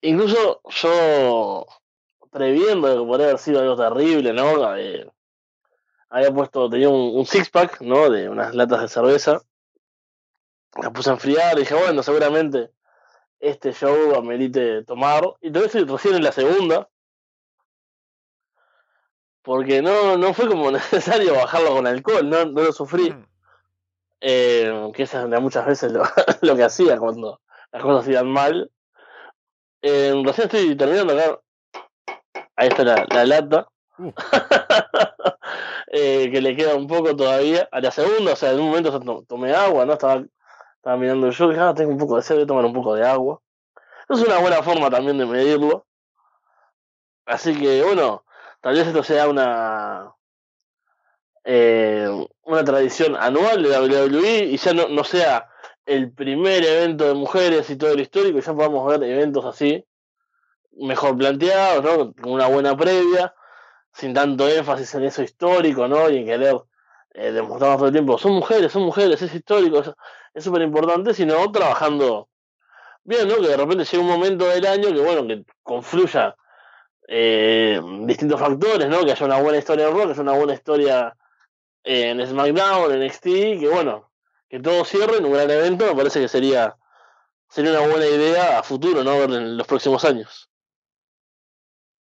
Incluso 0.01 0.63
yo, 0.65 1.67
previendo 2.31 2.89
que 2.89 3.07
podría 3.07 3.27
haber 3.27 3.39
sido 3.39 3.61
algo 3.61 3.77
terrible, 3.77 4.33
¿no? 4.33 4.77
Eh, 4.77 5.07
había 6.11 6.33
puesto, 6.33 6.69
tenía 6.69 6.89
un, 6.89 7.25
six 7.25 7.49
pack, 7.51 7.81
¿no? 7.81 8.11
De 8.11 8.29
unas 8.29 8.55
latas 8.55 8.83
de 8.83 8.89
cerveza. 8.89 9.41
La 10.83 10.91
puse 10.93 11.11
a 11.11 11.15
enfriar 11.15 11.57
y 11.57 11.61
dije, 11.61 11.75
bueno, 11.75 12.03
seguramente 12.03 12.71
este 13.39 13.73
show 13.73 14.15
amerite 14.17 14.85
tomar. 14.85 15.23
Y 15.41 15.51
todavía 15.51 15.67
estoy 15.67 15.85
recién 15.85 16.17
en 16.17 16.25
la 16.25 16.33
segunda. 16.33 16.89
Porque 19.43 19.81
no, 19.81 20.19
no 20.19 20.35
fue 20.35 20.49
como 20.49 20.71
necesario 20.73 21.35
bajarlo 21.35 21.75
con 21.75 21.87
alcohol, 21.87 22.29
no, 22.29 22.45
no 22.45 22.63
lo 22.63 22.73
sufrí. 22.73 23.11
Mm. 23.11 23.27
Eh, 24.23 24.91
que 24.95 25.05
es 25.05 25.15
muchas 25.41 25.65
veces 25.65 25.93
lo, 25.93 26.03
lo, 26.43 26.57
que 26.57 26.65
hacía 26.65 26.99
cuando 26.99 27.41
las 27.73 27.83
cosas 27.83 28.09
iban 28.09 28.29
mal. 28.29 28.71
Eh, 29.81 30.13
recién 30.25 30.47
estoy 30.47 30.77
terminando 30.77 31.15
acá. 31.15 31.41
Ahí 32.57 32.69
está 32.69 32.85
la, 32.85 33.07
la 33.09 33.25
lata. 33.25 33.69
Uh. 33.97 34.13
Eh, 35.93 36.31
que 36.31 36.41
le 36.41 36.55
queda 36.55 36.77
un 36.77 36.87
poco 36.87 37.17
todavía. 37.17 37.69
A 37.73 37.81
la 37.81 37.91
segunda, 37.91 38.33
o 38.33 38.37
sea, 38.37 38.53
en 38.53 38.61
un 38.61 38.69
momento 38.69 39.25
tomé 39.25 39.53
agua, 39.53 39.85
¿no? 39.85 39.95
Estaba, 39.95 40.25
estaba 40.77 40.97
mirando 40.97 41.31
yo, 41.31 41.49
dije, 41.49 41.61
ah, 41.61 41.75
tengo 41.75 41.91
un 41.91 41.99
poco 41.99 42.17
de 42.17 42.23
sed, 42.23 42.37
voy 42.37 42.45
a 42.45 42.47
tomar 42.47 42.65
un 42.65 42.73
poco 42.73 42.95
de 42.95 43.07
agua. 43.07 43.41
Es 44.09 44.21
una 44.21 44.39
buena 44.39 44.63
forma 44.63 44.89
también 44.91 45.19
de 45.19 45.27
medirlo. 45.27 45.87
Así 47.27 47.59
que, 47.59 47.83
bueno, 47.83 48.25
tal 48.61 48.75
vez 48.75 48.87
esto 48.87 49.03
sea 49.03 49.29
una 49.29 50.15
eh, 51.45 52.09
una 52.43 52.65
tradición 52.65 53.17
anual 53.17 53.63
de 53.63 53.71
WWE 53.71 54.45
y 54.45 54.57
ya 54.57 54.73
no, 54.73 54.89
no 54.89 55.05
sea 55.05 55.49
el 55.87 56.13
primer 56.13 56.65
evento 56.65 57.07
de 57.07 57.15
mujeres 57.15 57.69
y 57.71 57.77
todo 57.77 57.95
lo 57.95 58.03
histórico, 58.03 58.39
ya 58.39 58.55
podamos 58.55 58.87
ver 58.87 59.03
eventos 59.11 59.45
así, 59.45 59.85
mejor 60.73 61.17
planteados, 61.17 61.83
¿no? 61.85 62.13
Con 62.15 62.33
una 62.33 62.47
buena 62.47 62.77
previa 62.77 63.35
sin 63.93 64.15
tanto 64.15 64.49
énfasis 64.49 64.95
en 64.95 65.05
eso 65.05 65.23
histórico, 65.23 65.89
¿no? 65.89 66.09
Y 66.11 66.19
en 66.19 66.27
querer 66.27 66.57
eh, 67.15 67.33
demostrar 67.33 67.77
todo 67.77 67.87
el 67.87 67.93
tiempo, 67.93 68.19
son 68.19 68.33
mujeres, 68.33 68.73
son 68.73 68.83
mujeres, 68.83 69.21
es 69.23 69.35
histórico, 69.35 69.83
es 70.35 70.45
súper 70.45 70.63
importante, 70.63 71.15
sino 71.15 71.51
trabajando 71.51 72.29
bien, 73.05 73.29
¿no? 73.29 73.37
Que 73.37 73.49
de 73.49 73.57
repente 73.57 73.85
llegue 73.85 73.99
un 73.99 74.07
momento 74.09 74.47
del 74.47 74.67
año 74.67 74.93
que, 74.93 75.01
bueno, 75.01 75.27
que 75.27 75.45
confluya 75.63 76.37
eh, 77.09 77.81
distintos 78.03 78.39
factores, 78.39 78.89
¿no? 78.89 79.05
Que 79.05 79.13
haya 79.13 79.27
una 79.27 79.41
buena 79.41 79.59
historia 79.59 79.87
de 79.87 79.93
rock, 79.93 80.07
que 80.07 80.13
haya 80.13 80.23
una 80.23 80.37
buena 80.37 80.55
historia 80.55 81.17
en 81.83 82.25
SmackDown, 82.27 82.93
en 82.93 83.07
NXT, 83.07 83.23
que 83.23 83.69
bueno, 83.69 84.13
que 84.49 84.61
todo 84.61 84.85
cierre 84.85 85.19
en 85.19 85.25
un 85.25 85.33
gran 85.33 85.51
evento, 85.51 85.87
me 85.87 85.95
parece 85.95 86.21
que 86.21 86.29
sería, 86.29 86.77
sería 87.49 87.73
una 87.73 87.89
buena 87.89 88.07
idea 88.07 88.59
a 88.59 88.63
futuro, 88.63 89.03
¿no? 89.03 89.25
En 89.25 89.57
los 89.57 89.67
próximos 89.67 90.05
años. 90.05 90.49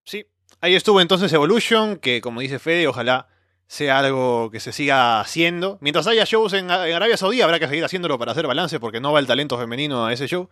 Sí, 0.06 0.26
Ahí 0.62 0.76
estuvo 0.76 1.00
entonces 1.00 1.32
Evolution, 1.32 1.98
que 1.98 2.22
como 2.22 2.42
dice 2.42 2.60
Fede, 2.60 2.88
ojalá 2.88 3.28
sea 3.68 4.00
algo 4.00 4.50
que 4.52 4.60
se 4.60 4.74
siga 4.74 5.22
haciendo. 5.22 5.78
Mientras 5.80 6.08
haya 6.08 6.26
shows 6.26 6.54
en, 6.54 6.72
Arabia 6.72 7.18
Saudí, 7.18 7.42
habrá 7.42 7.60
que 7.60 7.68
seguir 7.68 7.86
haciéndolo 7.86 8.18
para 8.18 8.32
hacer 8.32 8.48
balance, 8.48 8.80
porque 8.80 9.00
no 9.00 9.14
va 9.14 9.20
el 9.20 9.28
talento 9.28 9.58
femenino 9.58 10.06
a 10.06 10.12
ese 10.12 10.28
show. 10.28 10.50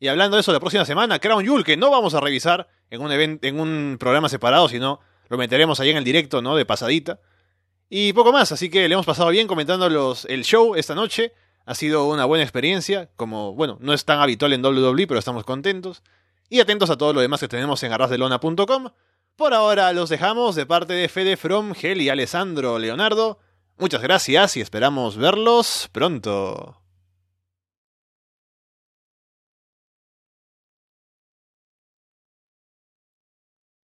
Y 0.00 0.08
hablando 0.08 0.36
de 0.36 0.40
eso, 0.40 0.52
la 0.52 0.58
próxima 0.58 0.86
semana, 0.86 1.18
Crown 1.18 1.44
Jewel, 1.44 1.64
que 1.64 1.76
no 1.76 1.90
vamos 1.90 2.14
a 2.14 2.20
revisar 2.20 2.68
en 2.88 3.02
un, 3.02 3.12
en 3.12 3.60
un 3.60 3.98
programa 4.00 4.30
separado, 4.30 4.68
sino 4.68 5.00
lo 5.28 5.36
meteremos 5.36 5.78
ahí 5.78 5.90
en 5.90 5.98
el 5.98 6.04
directo, 6.04 6.40
¿no? 6.40 6.56
De 6.56 6.64
pasadita. 6.64 7.20
Y 7.90 8.14
poco 8.14 8.32
más, 8.32 8.50
así 8.52 8.70
que 8.70 8.88
le 8.88 8.94
hemos 8.94 9.04
pasado 9.04 9.28
bien 9.28 9.46
comentando 9.46 9.90
los, 9.90 10.24
el 10.24 10.44
show 10.44 10.74
esta 10.76 10.94
noche. 10.94 11.34
Ha 11.66 11.74
sido 11.74 12.08
una 12.08 12.24
buena 12.24 12.42
experiencia, 12.42 13.10
como, 13.16 13.52
bueno, 13.52 13.76
no 13.80 13.92
es 13.92 14.04
tan 14.06 14.18
habitual 14.18 14.54
en 14.54 14.64
WWE, 14.64 15.06
pero 15.06 15.18
estamos 15.18 15.44
contentos. 15.44 16.02
Y 16.48 16.60
atentos 16.60 16.88
a 16.88 16.96
todo 16.96 17.12
lo 17.12 17.20
demás 17.20 17.40
que 17.40 17.48
tenemos 17.48 17.82
en 17.82 17.92
arrasdelona.com. 17.92 18.90
Por 19.36 19.54
ahora 19.54 19.92
los 19.92 20.10
dejamos 20.10 20.54
de 20.54 20.66
parte 20.66 20.92
de 20.92 21.08
Fede 21.08 21.36
From, 21.36 21.74
Gel 21.74 22.00
y 22.00 22.08
Alessandro 22.08 22.78
Leonardo. 22.78 23.38
Muchas 23.78 24.02
gracias 24.02 24.56
y 24.56 24.60
esperamos 24.60 25.16
verlos 25.16 25.88
pronto. 25.92 26.79